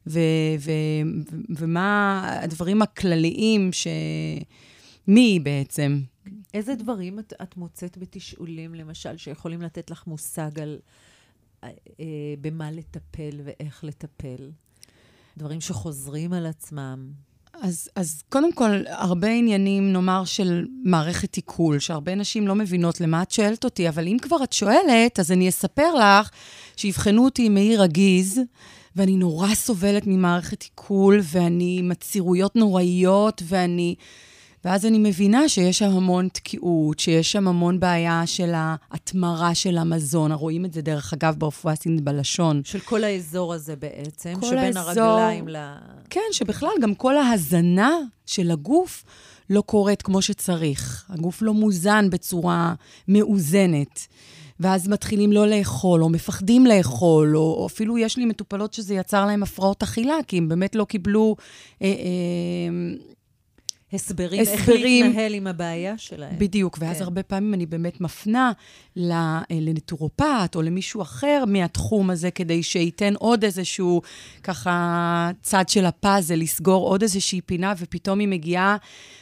[0.08, 0.20] ו-
[0.60, 3.88] ו- ומה הדברים הכלליים ש...
[5.08, 6.01] מי היא בעצם?
[6.53, 10.80] איזה דברים את, את מוצאת בתשאולים, למשל, שיכולים לתת לך מושג על
[11.64, 12.06] אה, אה,
[12.41, 14.51] במה לטפל ואיך לטפל?
[15.38, 17.12] דברים שחוזרים על עצמם.
[17.62, 23.22] אז, אז קודם כל, הרבה עניינים, נאמר, של מערכת עיכול, שהרבה נשים לא מבינות למה
[23.22, 26.30] את שואלת אותי, אבל אם כבר את שואלת, אז אני אספר לך
[26.76, 28.39] שיבחנו אותי עם מאיר רגיז,
[28.95, 33.95] ואני נורא סובלת ממערכת עיכול, ואני עם עצירויות נוראיות, ואני...
[34.65, 40.31] ואז אני מבינה שיש שם המון תקיעות, שיש שם המון בעיה של ההתמרה של המזון.
[40.31, 42.61] רואים את זה, דרך אגב, ברפואה הסינית בלשון.
[42.63, 45.55] של כל האזור הזה בעצם, שבין האזור- הרגליים ל...
[46.09, 47.91] כן, שבכלל גם כל ההזנה
[48.25, 49.03] של הגוף
[49.49, 51.05] לא קורית כמו שצריך.
[51.09, 52.73] הגוף לא מוזן בצורה
[53.07, 54.07] מאוזנת.
[54.60, 59.26] ואז מתחילים לא לאכול, או מפחדים לאכול, או, או אפילו יש לי מטופלות שזה יצר
[59.26, 61.36] להם הפרעות אכילה, כי הם באמת לא קיבלו...
[61.82, 63.14] אה, אה,
[63.95, 65.05] הסברים, איך הסברים.
[65.05, 66.39] להתנהל עם הבעיה שלהם.
[66.39, 67.03] בדיוק, ואז כן.
[67.03, 68.51] הרבה פעמים אני באמת מפנה
[68.97, 74.01] אה, לנטורופט או למישהו אחר מהתחום הזה, כדי שייתן עוד איזשהו,
[74.43, 78.77] ככה, צד של הפאזל, לסגור עוד איזושהי פינה, ופתאום היא מגיעה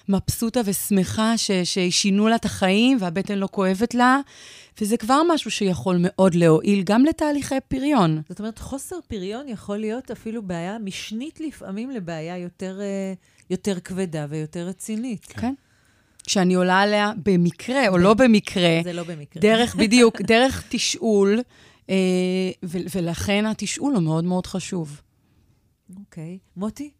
[0.09, 4.19] מבסוטה ושמחה ש- ששינו לה את החיים והבטן לא כואבת לה,
[4.81, 8.21] וזה כבר משהו שיכול מאוד להועיל גם לתהליכי פריון.
[8.29, 13.13] זאת אומרת, חוסר פריון יכול להיות אפילו בעיה משנית לפעמים לבעיה יותר, אה,
[13.53, 15.25] יותר כבדה ויותר רצינית.
[15.25, 15.53] כן.
[16.23, 19.41] כשאני עולה עליה במקרה או לא במקרה, זה לא במקרה.
[19.41, 21.39] דרך, בדיוק, דרך תשאול,
[21.89, 21.95] אה,
[22.63, 25.01] ו- ולכן התשאול הוא מאוד מאוד חשוב.
[25.99, 26.39] אוקיי.
[26.55, 26.91] מוטי,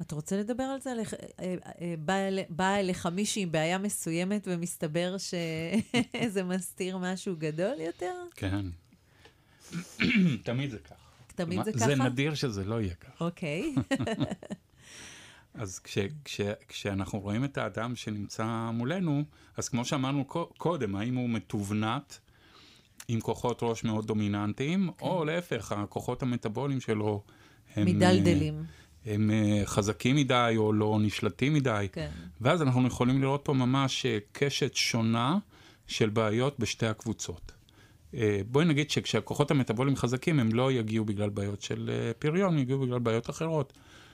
[0.00, 0.92] אתה רוצה לדבר על זה?
[1.40, 8.14] אה, אה, באה באה אליך מישהי עם בעיה מסוימת ומסתבר שזה מסתיר משהו גדול יותר?
[8.36, 8.66] כן.
[10.44, 10.94] תמיד זה ככה.
[11.34, 12.08] תמיד זה זה ככה?
[12.08, 13.24] נדיר שזה לא יהיה ככה.
[13.24, 13.74] אוקיי.
[15.54, 19.24] אז כש, כש, כשאנחנו רואים את האדם שנמצא מולנו,
[19.56, 22.18] אז כמו שאמרנו קו- קודם, האם הוא מתובנת
[23.08, 25.04] עם כוחות ראש מאוד דומיננטיים, כן.
[25.04, 27.22] או להפך, הכוחות המטאבוליים שלו
[27.76, 27.88] הם...
[27.88, 28.64] אה, מדלדלים.
[29.06, 31.86] הם אה, חזקים מדי או לא נשלטים מדי.
[31.92, 32.10] כן.
[32.40, 35.38] ואז אנחנו יכולים לראות פה ממש אה, קשת שונה
[35.86, 37.52] של בעיות בשתי הקבוצות.
[38.14, 42.58] אה, בואי נגיד שכשהכוחות המטאבוליים חזקים, הם לא יגיעו בגלל בעיות של אה, פריון, הם
[42.58, 43.72] יגיעו בגלל בעיות אחרות.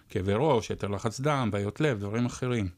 [0.08, 2.68] כאבי ראש, יתר לחץ דם, בעיות לב, דברים אחרים.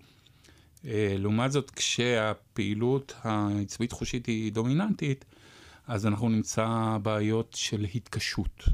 [0.84, 5.24] אה, לעומת זאת, כשהפעילות העצבית חושית היא דומיננטית,
[5.86, 8.64] אז אנחנו נמצא בעיות של התקשות,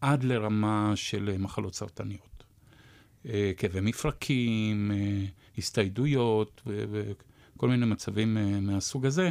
[0.00, 2.44] עד לרמה של מחלות סרטניות.
[3.28, 5.24] אה, כאבי מפרקים, אה,
[5.58, 8.36] הסתיידויות וכל מיני מצבים
[8.66, 9.30] מהסוג הזה,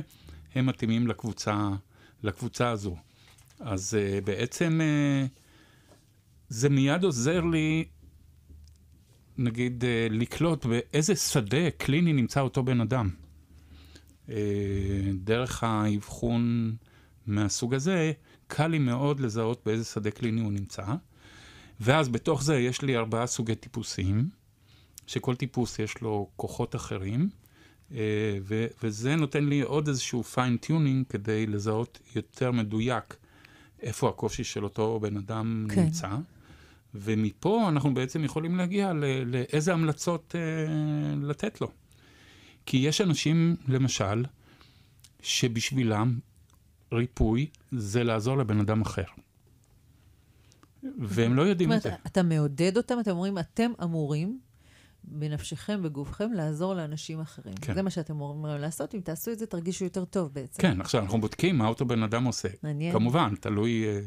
[0.56, 1.70] הם מתאימים לקבוצה,
[2.24, 2.96] לקבוצה הזו.
[3.60, 4.80] אז בעצם
[6.50, 7.86] זה מיד עוזר לי,
[9.38, 13.10] נגיד, אה, לקלוט באיזה שדה קליני נמצא אותו בן אדם.
[14.30, 14.36] אה,
[15.24, 16.76] דרך האבחון
[17.28, 18.12] מהסוג הזה,
[18.48, 20.84] קל לי מאוד לזהות באיזה שדה קליני הוא נמצא.
[21.80, 24.30] ואז בתוך זה יש לי ארבעה סוגי טיפוסים,
[25.08, 27.30] שכל טיפוס יש לו כוחות אחרים,
[27.92, 33.16] אה, ו- וזה נותן לי עוד איזשהו fine-tuning כדי לזהות יותר מדויק
[33.82, 35.68] איפה הקושי של אותו בן אדם.
[35.70, 35.84] כן.
[35.84, 36.10] נמצא.
[36.96, 38.94] ומפה אנחנו בעצם יכולים להגיע
[39.26, 40.42] לאיזה המלצות אה,
[41.22, 41.72] לתת לו.
[42.66, 44.26] כי יש אנשים, למשל,
[45.22, 46.20] שבשבילם
[46.94, 49.04] ריפוי זה לעזור לבן אדם אחר.
[51.00, 52.08] והם לא זאת יודעים את אומרת, זה.
[52.08, 54.39] אתה מעודד אותם, אתם אומרים, אתם אמורים,
[55.04, 57.54] בנפשכם, בגופכם, לעזור לאנשים אחרים.
[57.62, 57.74] כן.
[57.74, 58.16] זה מה שאתם
[58.46, 58.96] להם לעשות.
[58.96, 60.62] אם תעשו את זה, תרגישו יותר טוב בעצם.
[60.62, 62.50] כן, עכשיו אנחנו בודקים מה אותו בן אדם עושה.
[62.64, 62.94] מעניין.
[62.94, 63.86] כמובן, תלוי...
[63.86, 64.02] אה,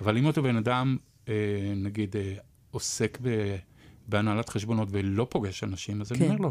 [0.00, 0.96] אבל אם אותו בן אדם,
[1.76, 2.34] נגיד, אה,
[2.70, 3.56] עוסק ב-
[4.08, 6.26] בהנהלת חשבונות ולא פוגש אנשים, אז אני כן.
[6.28, 6.50] אומר לו,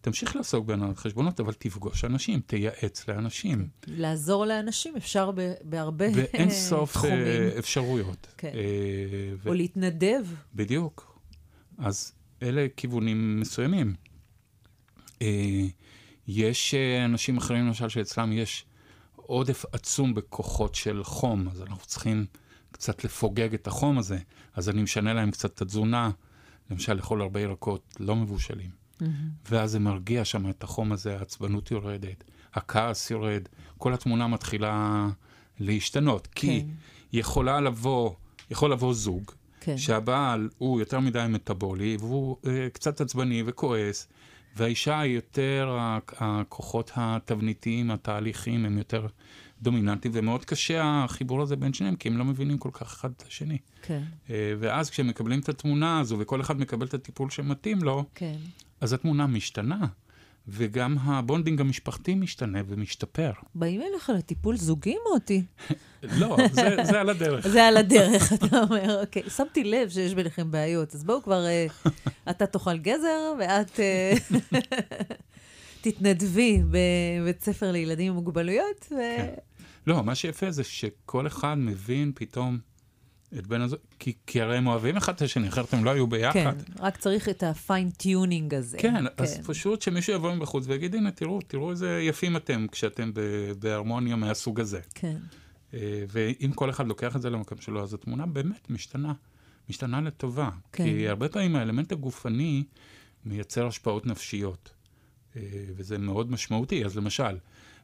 [0.00, 3.68] תמשיך לעסוק בהנהלת חשבונות, אבל תפגוש אנשים, תייעץ לאנשים.
[3.86, 7.18] לעזור לאנשים אפשר ב- בהרבה ואין סוף תחומים.
[7.18, 8.26] אה, אפשרויות.
[8.38, 8.50] כן.
[8.54, 10.26] אה, ו- או להתנדב.
[10.54, 11.18] בדיוק.
[11.78, 13.94] אז אלה כיוונים מסוימים.
[15.22, 15.62] אה,
[16.28, 18.64] יש אה, אנשים אחרים, למשל, שאצלם יש
[19.16, 22.26] עודף עצום בכוחות של חום, אז אנחנו צריכים
[22.84, 24.18] קצת לפוגג את החום הזה.
[24.54, 26.10] אז אני משנה להם קצת את התזונה,
[26.70, 28.70] למשל, לאכול הרבה ירקות לא מבושלים.
[28.70, 29.04] Mm-hmm.
[29.50, 32.24] ואז זה מרגיע שם את החום הזה, העצבנות יורדת,
[32.54, 35.06] הכעס יורד, כל התמונה מתחילה
[35.60, 36.26] להשתנות.
[36.26, 36.34] כן.
[36.34, 36.64] כי
[37.12, 38.14] יכולה לבוא,
[38.50, 39.30] יכול לבוא זוג,
[39.60, 39.78] כן.
[39.78, 44.08] שהבעל הוא יותר מדי מטאבולי, והוא אה, קצת עצבני וכועס,
[44.56, 45.78] והאישה היא יותר,
[46.16, 49.06] הכוחות התבניתיים, התהליכים, הם יותר
[49.64, 53.24] דומיננטיים, ומאוד קשה החיבור הזה בין שניהם, כי הם לא מבינים כל כך אחד את
[53.28, 53.58] השני.
[53.82, 54.02] כן.
[54.30, 58.36] אה, ואז כשהם מקבלים את התמונה הזו, וכל אחד מקבל את הטיפול שמתאים לו, כן.
[58.80, 59.86] אז התמונה משתנה.
[60.48, 63.32] וגם ה bonding המשפחתי משתנה ומשתפר.
[63.54, 65.42] באים אליך לטיפול זוגי, מוטי?
[66.20, 67.48] לא, זה, זה על הדרך.
[67.48, 69.22] זה על הדרך, אתה אומר, אוקיי.
[69.36, 71.88] שמתי לב שיש ביניכם בעיות, אז בואו כבר, אה,
[72.30, 74.34] אתה תאכל גזר, ואת אה,
[75.82, 78.86] תתנדבי בבית ספר לילדים עם מוגבלויות.
[78.90, 78.96] ו...
[79.86, 82.58] לא, מה שיפה זה שכל אחד מבין פתאום
[83.38, 86.06] את בן הזוג, כי, כי הרי הם אוהבים אחד את השני, אחרת הם לא היו
[86.06, 86.34] ביחד.
[86.34, 88.78] כן, רק צריך את ה fine-tuning הזה.
[88.78, 93.12] כן, כן, אז פשוט שמישהו יבוא מבחוץ ויגיד, הנה, תראו, תראו איזה יפים אתם כשאתם
[93.58, 94.80] בהרמוניה מהסוג הזה.
[94.94, 95.16] כן.
[95.74, 99.12] אה, ואם כל אחד לוקח את זה למקום שלו, אז התמונה באמת משתנה,
[99.68, 100.50] משתנה לטובה.
[100.72, 100.84] כן.
[100.84, 102.64] כי הרבה פעמים האלמנט הגופני
[103.24, 104.70] מייצר השפעות נפשיות,
[105.36, 105.42] אה,
[105.76, 106.84] וזה מאוד משמעותי.
[106.84, 107.36] אז למשל,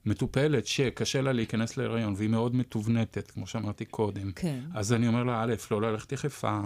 [0.07, 4.61] מטופלת שקשה לה להיכנס להיריון והיא מאוד מתובנתת, כמו שאמרתי קודם, כן.
[4.75, 6.61] אז אני אומר לה, א', לא ללכת יחפה,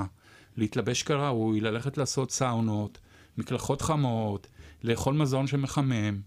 [0.57, 2.99] להתלבש כראוי, ללכת לעשות סאונות,
[3.39, 4.47] מקלחות חמות,
[4.85, 6.21] לאכול מזון שמחמם,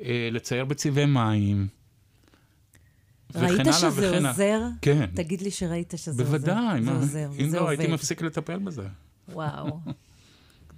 [0.00, 1.68] אה, לצייר בצבעי מים.
[3.34, 4.62] ראית שזה עוזר?
[4.82, 5.06] כן.
[5.14, 7.28] תגיד לי שראית שזה בוודאי, עוזר.
[7.28, 7.70] בוודאי, אם לא, עובד.
[7.70, 8.88] הייתי מפסיק לטפל בזה.
[9.28, 9.80] וואו.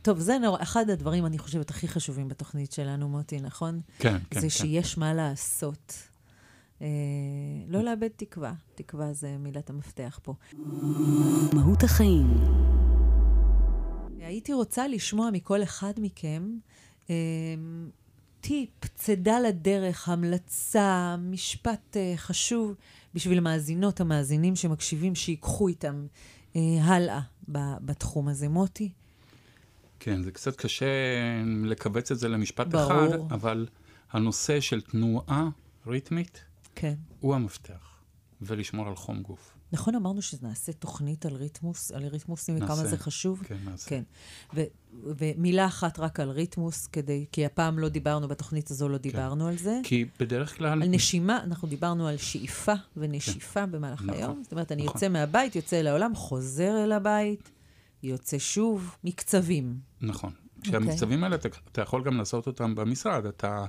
[0.03, 0.63] טוב, זה נור...
[0.63, 3.81] אחד הדברים, אני חושבת, הכי חשובים בתוכנית שלנו, מוטי, נכון?
[3.99, 4.41] כן, כן.
[4.41, 4.49] זה כן.
[4.49, 5.95] שיש מה לעשות.
[6.83, 6.87] אה,
[7.69, 8.53] לא לאבד תקווה.
[8.75, 10.35] תקווה זה מילת המפתח פה.
[11.53, 12.27] מהות החיים.
[14.21, 16.59] הייתי רוצה לשמוע מכל אחד מכם
[17.11, 17.15] אה,
[18.41, 22.75] טיפ, צידה לדרך, המלצה, משפט אה, חשוב
[23.15, 26.07] בשביל המאזינות, המאזינים שמקשיבים, שיקחו איתם
[26.57, 27.21] אה, הלאה
[27.81, 28.49] בתחום הזה.
[28.49, 28.93] מוטי?
[30.01, 30.87] כן, זה קצת קשה
[31.65, 32.87] לכווץ את זה למשפט ברור.
[32.87, 33.67] אחד, אבל
[34.11, 35.49] הנושא של תנועה
[35.87, 36.45] ריתמית
[36.75, 36.95] כן.
[37.21, 38.01] הוא המפתח,
[38.43, 39.53] ולשמור על חום גוף.
[39.73, 43.43] נכון אמרנו שנעשה תוכנית על ריתמוס, על ריתמוסים וכמה זה חשוב?
[43.45, 43.91] כן, נעשה.
[43.91, 44.03] כן.
[44.55, 44.65] ו-
[45.19, 49.03] ומילה אחת רק על ריתמוס, כדי, כי הפעם לא דיברנו, בתוכנית הזו לא כן.
[49.03, 49.51] דיברנו כן.
[49.51, 49.81] על זה.
[49.85, 50.83] כי בדרך כלל...
[50.83, 53.73] על נשימה, אנחנו דיברנו על שאיפה ונשיפה כן.
[53.73, 54.43] במהלך נכון, היום.
[54.43, 54.95] זאת אומרת, אני נכון.
[54.97, 57.51] יוצא מהבית, יוצא לעולם, חוזר אל הבית,
[58.03, 59.79] יוצא שוב, מקצבים.
[60.01, 60.33] נכון.
[60.63, 61.25] כשהמקצבים okay.
[61.25, 63.27] האלה, אתה, אתה יכול גם לעשות אותם במשרד.
[63.27, 63.65] אתה,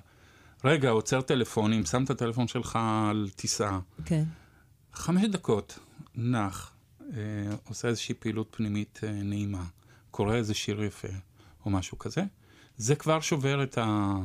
[0.63, 2.79] רגע, עוצר טלפונים, שם את הטלפון שלך
[3.09, 3.79] על טיסה.
[4.05, 4.23] כן.
[4.93, 5.79] חמש דקות,
[6.15, 7.17] נח, אה,
[7.69, 9.63] עושה איזושהי פעילות פנימית אה, נעימה,
[10.11, 11.07] קורא איזה שיר יפה
[11.65, 12.23] או משהו כזה.
[12.77, 14.15] זה כבר שובר את, ה,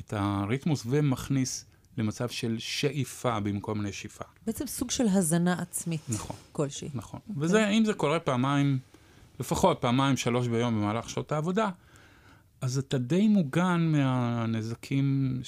[0.00, 1.64] את הריתמוס ומכניס
[1.96, 4.24] למצב של שאיפה במקום נשיפה.
[4.46, 6.00] בעצם סוג של הזנה עצמית.
[6.08, 6.36] נכון.
[6.52, 6.88] כלשהי.
[6.94, 7.20] נכון.
[7.20, 7.30] Okay.
[7.30, 7.44] אוקיי.
[7.44, 8.78] וזה, אם זה קורה פעמיים...
[9.42, 11.70] לפחות פעמיים, שלוש ביום במהלך שעות העבודה,
[12.60, 15.40] אז אתה די מוגן מהנזקים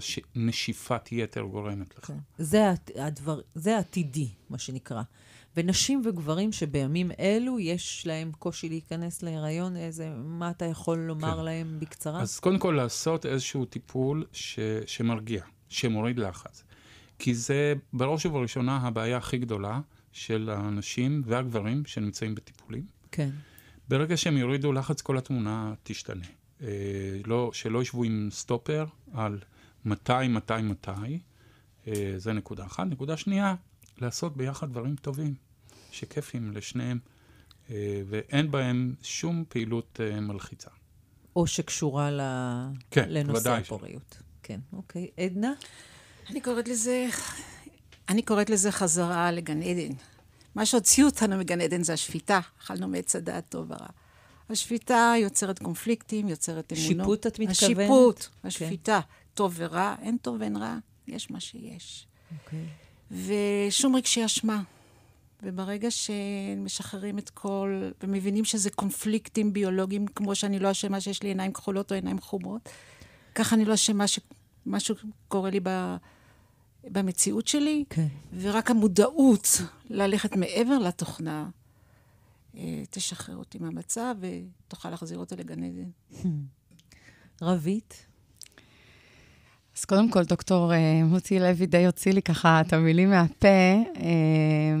[0.00, 2.04] שהנשיפת יתר גורמת לך.
[2.04, 2.18] כן.
[2.38, 5.02] זה, הדבר, זה עתידי, מה שנקרא.
[5.56, 11.44] ונשים וגברים שבימים אלו יש להם קושי להיכנס להיריון, איזה, מה אתה יכול לומר כן.
[11.44, 12.20] להם בקצרה?
[12.20, 16.64] אז קודם כל לעשות איזשהו טיפול ש, שמרגיע, שמוריד לחץ.
[17.18, 19.80] כי זה בראש ובראשונה הבעיה הכי גדולה,
[20.12, 22.86] של האנשים והגברים שנמצאים בטיפולים.
[23.12, 23.30] כן.
[23.88, 26.26] ברגע שהם יורידו לחץ, כל התמונה תשתנה.
[26.62, 26.68] אה,
[27.26, 29.38] לא, שלא ישבו עם סטופר על
[29.84, 31.20] מתי, מתי, מתי.
[31.86, 32.86] אה, זה נקודה אחת.
[32.86, 33.54] נקודה שנייה,
[33.98, 35.34] לעשות ביחד דברים טובים,
[35.90, 36.98] שכיפים לשניהם,
[37.70, 40.70] אה, ואין בהם שום פעילות אה, מלחיצה.
[41.36, 42.20] או שקשורה ל...
[42.90, 44.22] כן, לנושא הפוריות.
[44.42, 45.08] כן, אוקיי.
[45.16, 45.52] עדנה?
[46.30, 47.08] אני קוראת לזה
[48.10, 49.92] אני קוראת לזה חזרה לגן עדן.
[50.54, 52.40] מה שהוציא אותנו מגן עדן זה השפיטה.
[52.62, 53.86] אכלנו מעץ הדעת טוב ורע.
[54.50, 56.88] השפיטה יוצרת קונפליקטים, יוצרת אמונות.
[56.88, 57.78] שיפוט, את מתכוונת?
[57.78, 58.48] השיפוט, כן.
[58.48, 59.00] השפיטה.
[59.00, 59.34] Okay.
[59.34, 60.76] טוב ורע, אין טוב ואין רע,
[61.08, 62.06] יש מה שיש.
[62.44, 62.58] אוקיי.
[62.58, 63.14] Okay.
[63.68, 64.62] ושום רגשי אשמה.
[65.42, 71.52] וברגע שמשחררים את כל, ומבינים שזה קונפליקטים ביולוגיים, כמו שאני לא אשמה שיש לי עיניים
[71.52, 72.68] כחולות או עיניים חומות,
[73.34, 74.94] ככה אני לא אשמה שמשהו
[75.28, 75.96] קורה לי ב...
[76.84, 78.06] במציאות שלי, כן.
[78.40, 81.48] ורק המודעות ללכת מעבר לתוכנה,
[82.56, 85.90] אה, תשחרר אותי מהמצב ותוכל להחזיר אותי לגן עדן.
[87.42, 88.06] רבית?
[89.78, 93.48] אז קודם כל, דוקטור אה, מוטי לוי די הוציא לי ככה את המילים מהפה.
[93.96, 94.76] אה,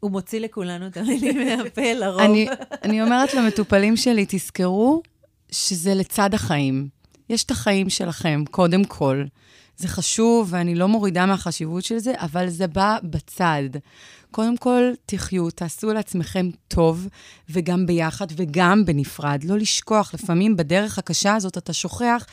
[0.00, 2.20] הוא מוציא לכולנו את המילים מהפה לרוב.
[2.20, 2.46] אני,
[2.82, 5.02] אני אומרת למטופלים שלי, תזכרו
[5.50, 6.88] שזה לצד החיים.
[7.28, 9.24] יש את החיים שלכם, קודם כל.
[9.76, 13.68] זה חשוב, ואני לא מורידה מהחשיבות של זה, אבל זה בא בצד.
[14.30, 17.08] קודם כל, תחיו, תעשו לעצמכם טוב,
[17.48, 19.44] וגם ביחד וגם בנפרד.
[19.44, 22.26] לא לשכוח, לפעמים בדרך הקשה הזאת אתה שוכח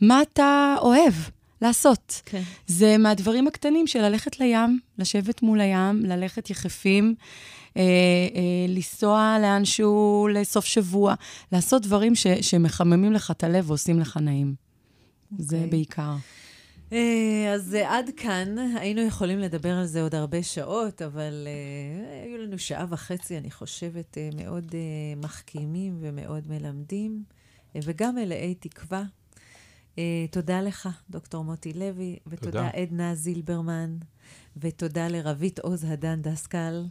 [0.00, 1.14] מה אתה אוהב
[1.62, 2.22] לעשות.
[2.24, 2.42] כן.
[2.66, 7.14] זה מהדברים הקטנים של ללכת לים, לשבת מול הים, ללכת יחפים.
[7.76, 11.14] אה, אה, לנסוע לאנשהו לסוף שבוע,
[11.52, 14.54] לעשות דברים ש, שמחממים לך את הלב ועושים לך נעים.
[14.54, 15.34] Okay.
[15.38, 15.70] זה אוקיי.
[15.70, 16.14] בעיקר.
[16.92, 22.38] אה, אז עד כאן, היינו יכולים לדבר על זה עוד הרבה שעות, אבל uh, היו
[22.38, 24.74] לנו שעה וחצי, אני חושבת, uh, מאוד uh,
[25.16, 27.24] מחכימים ומאוד מלמדים,
[27.74, 29.02] uh, וגם מלאי תקווה.
[29.96, 29.98] Uh,
[30.30, 32.68] תודה לך, דוקטור מוטי לוי, ותודה תודה.
[32.68, 33.96] עדנה זילברמן,
[34.56, 36.84] ותודה לרבית עוז הדן דסקל.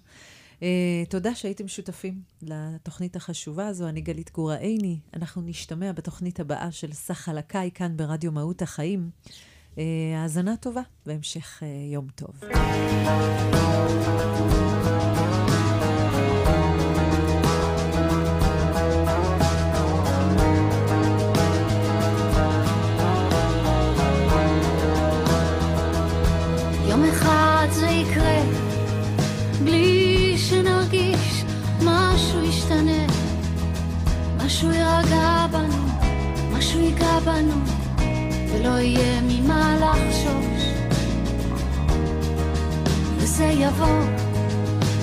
[0.60, 0.64] Uh,
[1.10, 3.88] תודה שהייתם שותפים לתוכנית החשובה הזו.
[3.88, 5.00] אני גלית גורעיני.
[5.14, 9.10] אנחנו נשתמע בתוכנית הבאה של סך חלקאי כאן ברדיו מהות החיים.
[9.78, 9.80] Uh,
[10.18, 12.30] האזנה טובה והמשך uh, יום טוב.
[26.90, 28.42] יום אחד זה יקרה
[29.64, 31.44] בלי שנרגיש
[31.84, 33.08] משהו ישתנה
[34.38, 35.88] משהו ירגע בנו
[36.52, 37.77] משהו ייגע בנו
[38.60, 40.64] ולא יהיה ממה לחשוש.
[43.18, 44.00] וזה יבוא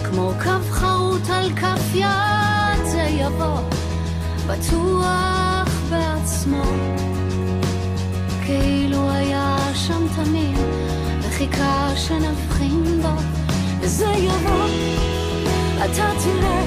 [0.05, 3.59] כמו קו חרוט על כף יד זה יבוא
[4.47, 6.63] בטוח בעצמו.
[8.47, 10.59] כאילו היה שם תמיד
[11.21, 13.23] וחיכה שנבחין בו
[13.81, 14.69] וזה יבוא.
[15.85, 16.65] אתה תראה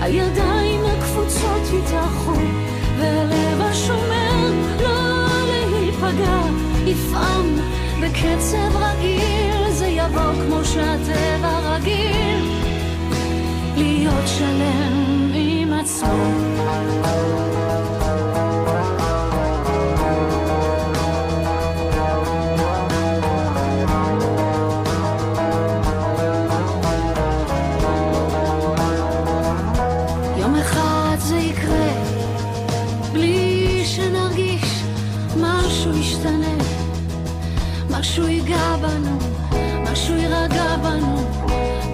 [0.00, 2.40] הידיים הקפוצות יתאחו
[2.98, 4.52] והלב השומר
[4.82, 5.23] לא
[6.04, 6.40] להיפגע
[6.86, 7.56] יפעם
[8.02, 12.24] בקצב רגיל זה יבוא כמו שהטבע רגיל.
[13.76, 16.24] להיות שלם עם עצמו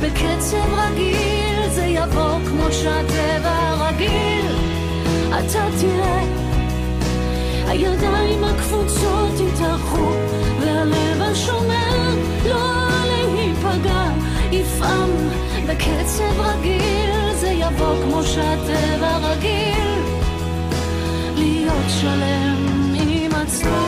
[0.00, 4.46] בקצב רגיל זה יבוא כמו שהטבע רגיל
[5.38, 6.22] אתה תראה
[7.66, 10.10] הידיים הקפוצות יתארחו
[10.60, 12.14] והלב השומר
[12.48, 14.06] לא להיפגע.
[14.52, 15.10] יפעם
[15.68, 20.02] בקצב רגיל זה יבוא כמו שהטבע רגיל
[21.36, 23.86] להיות שלם עם עצמו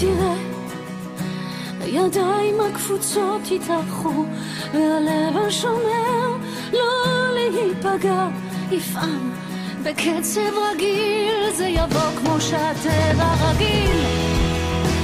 [0.00, 0.34] תראה
[1.80, 4.24] הידיים הקפוצות יתארחו
[4.74, 6.36] והלב השומר
[6.72, 6.88] לא
[7.34, 8.28] להיפגע.
[8.70, 9.32] יפעם
[9.82, 10.40] בקצב
[10.72, 14.04] רגיל זה יבוא כמו שהטבע רגיל.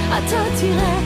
[0.08, 0.98] אתה תראה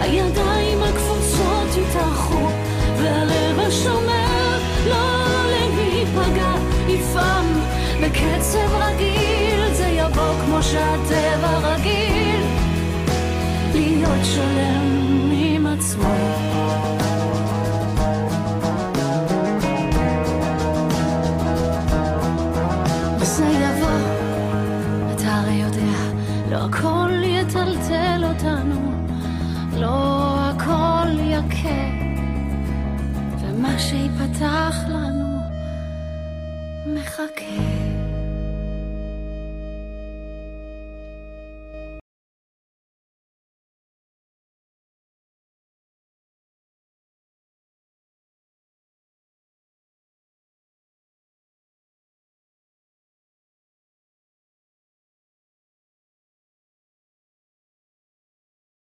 [0.00, 2.48] הידיים הקפוצות יתארחו
[2.96, 4.58] והלב השומר
[4.88, 6.52] לא להיפגע.
[6.88, 7.60] יפעם
[8.02, 12.25] בקצב רגיל זה יבוא כמו שהטבע רגיל
[14.08, 16.36] להיות שלם עם עצמו
[26.50, 28.92] לא הכל יטלטל אותנו,
[29.76, 31.84] לא הכל יכה,
[33.40, 35.38] ומה שיפתח לנו
[36.86, 37.65] מחכה.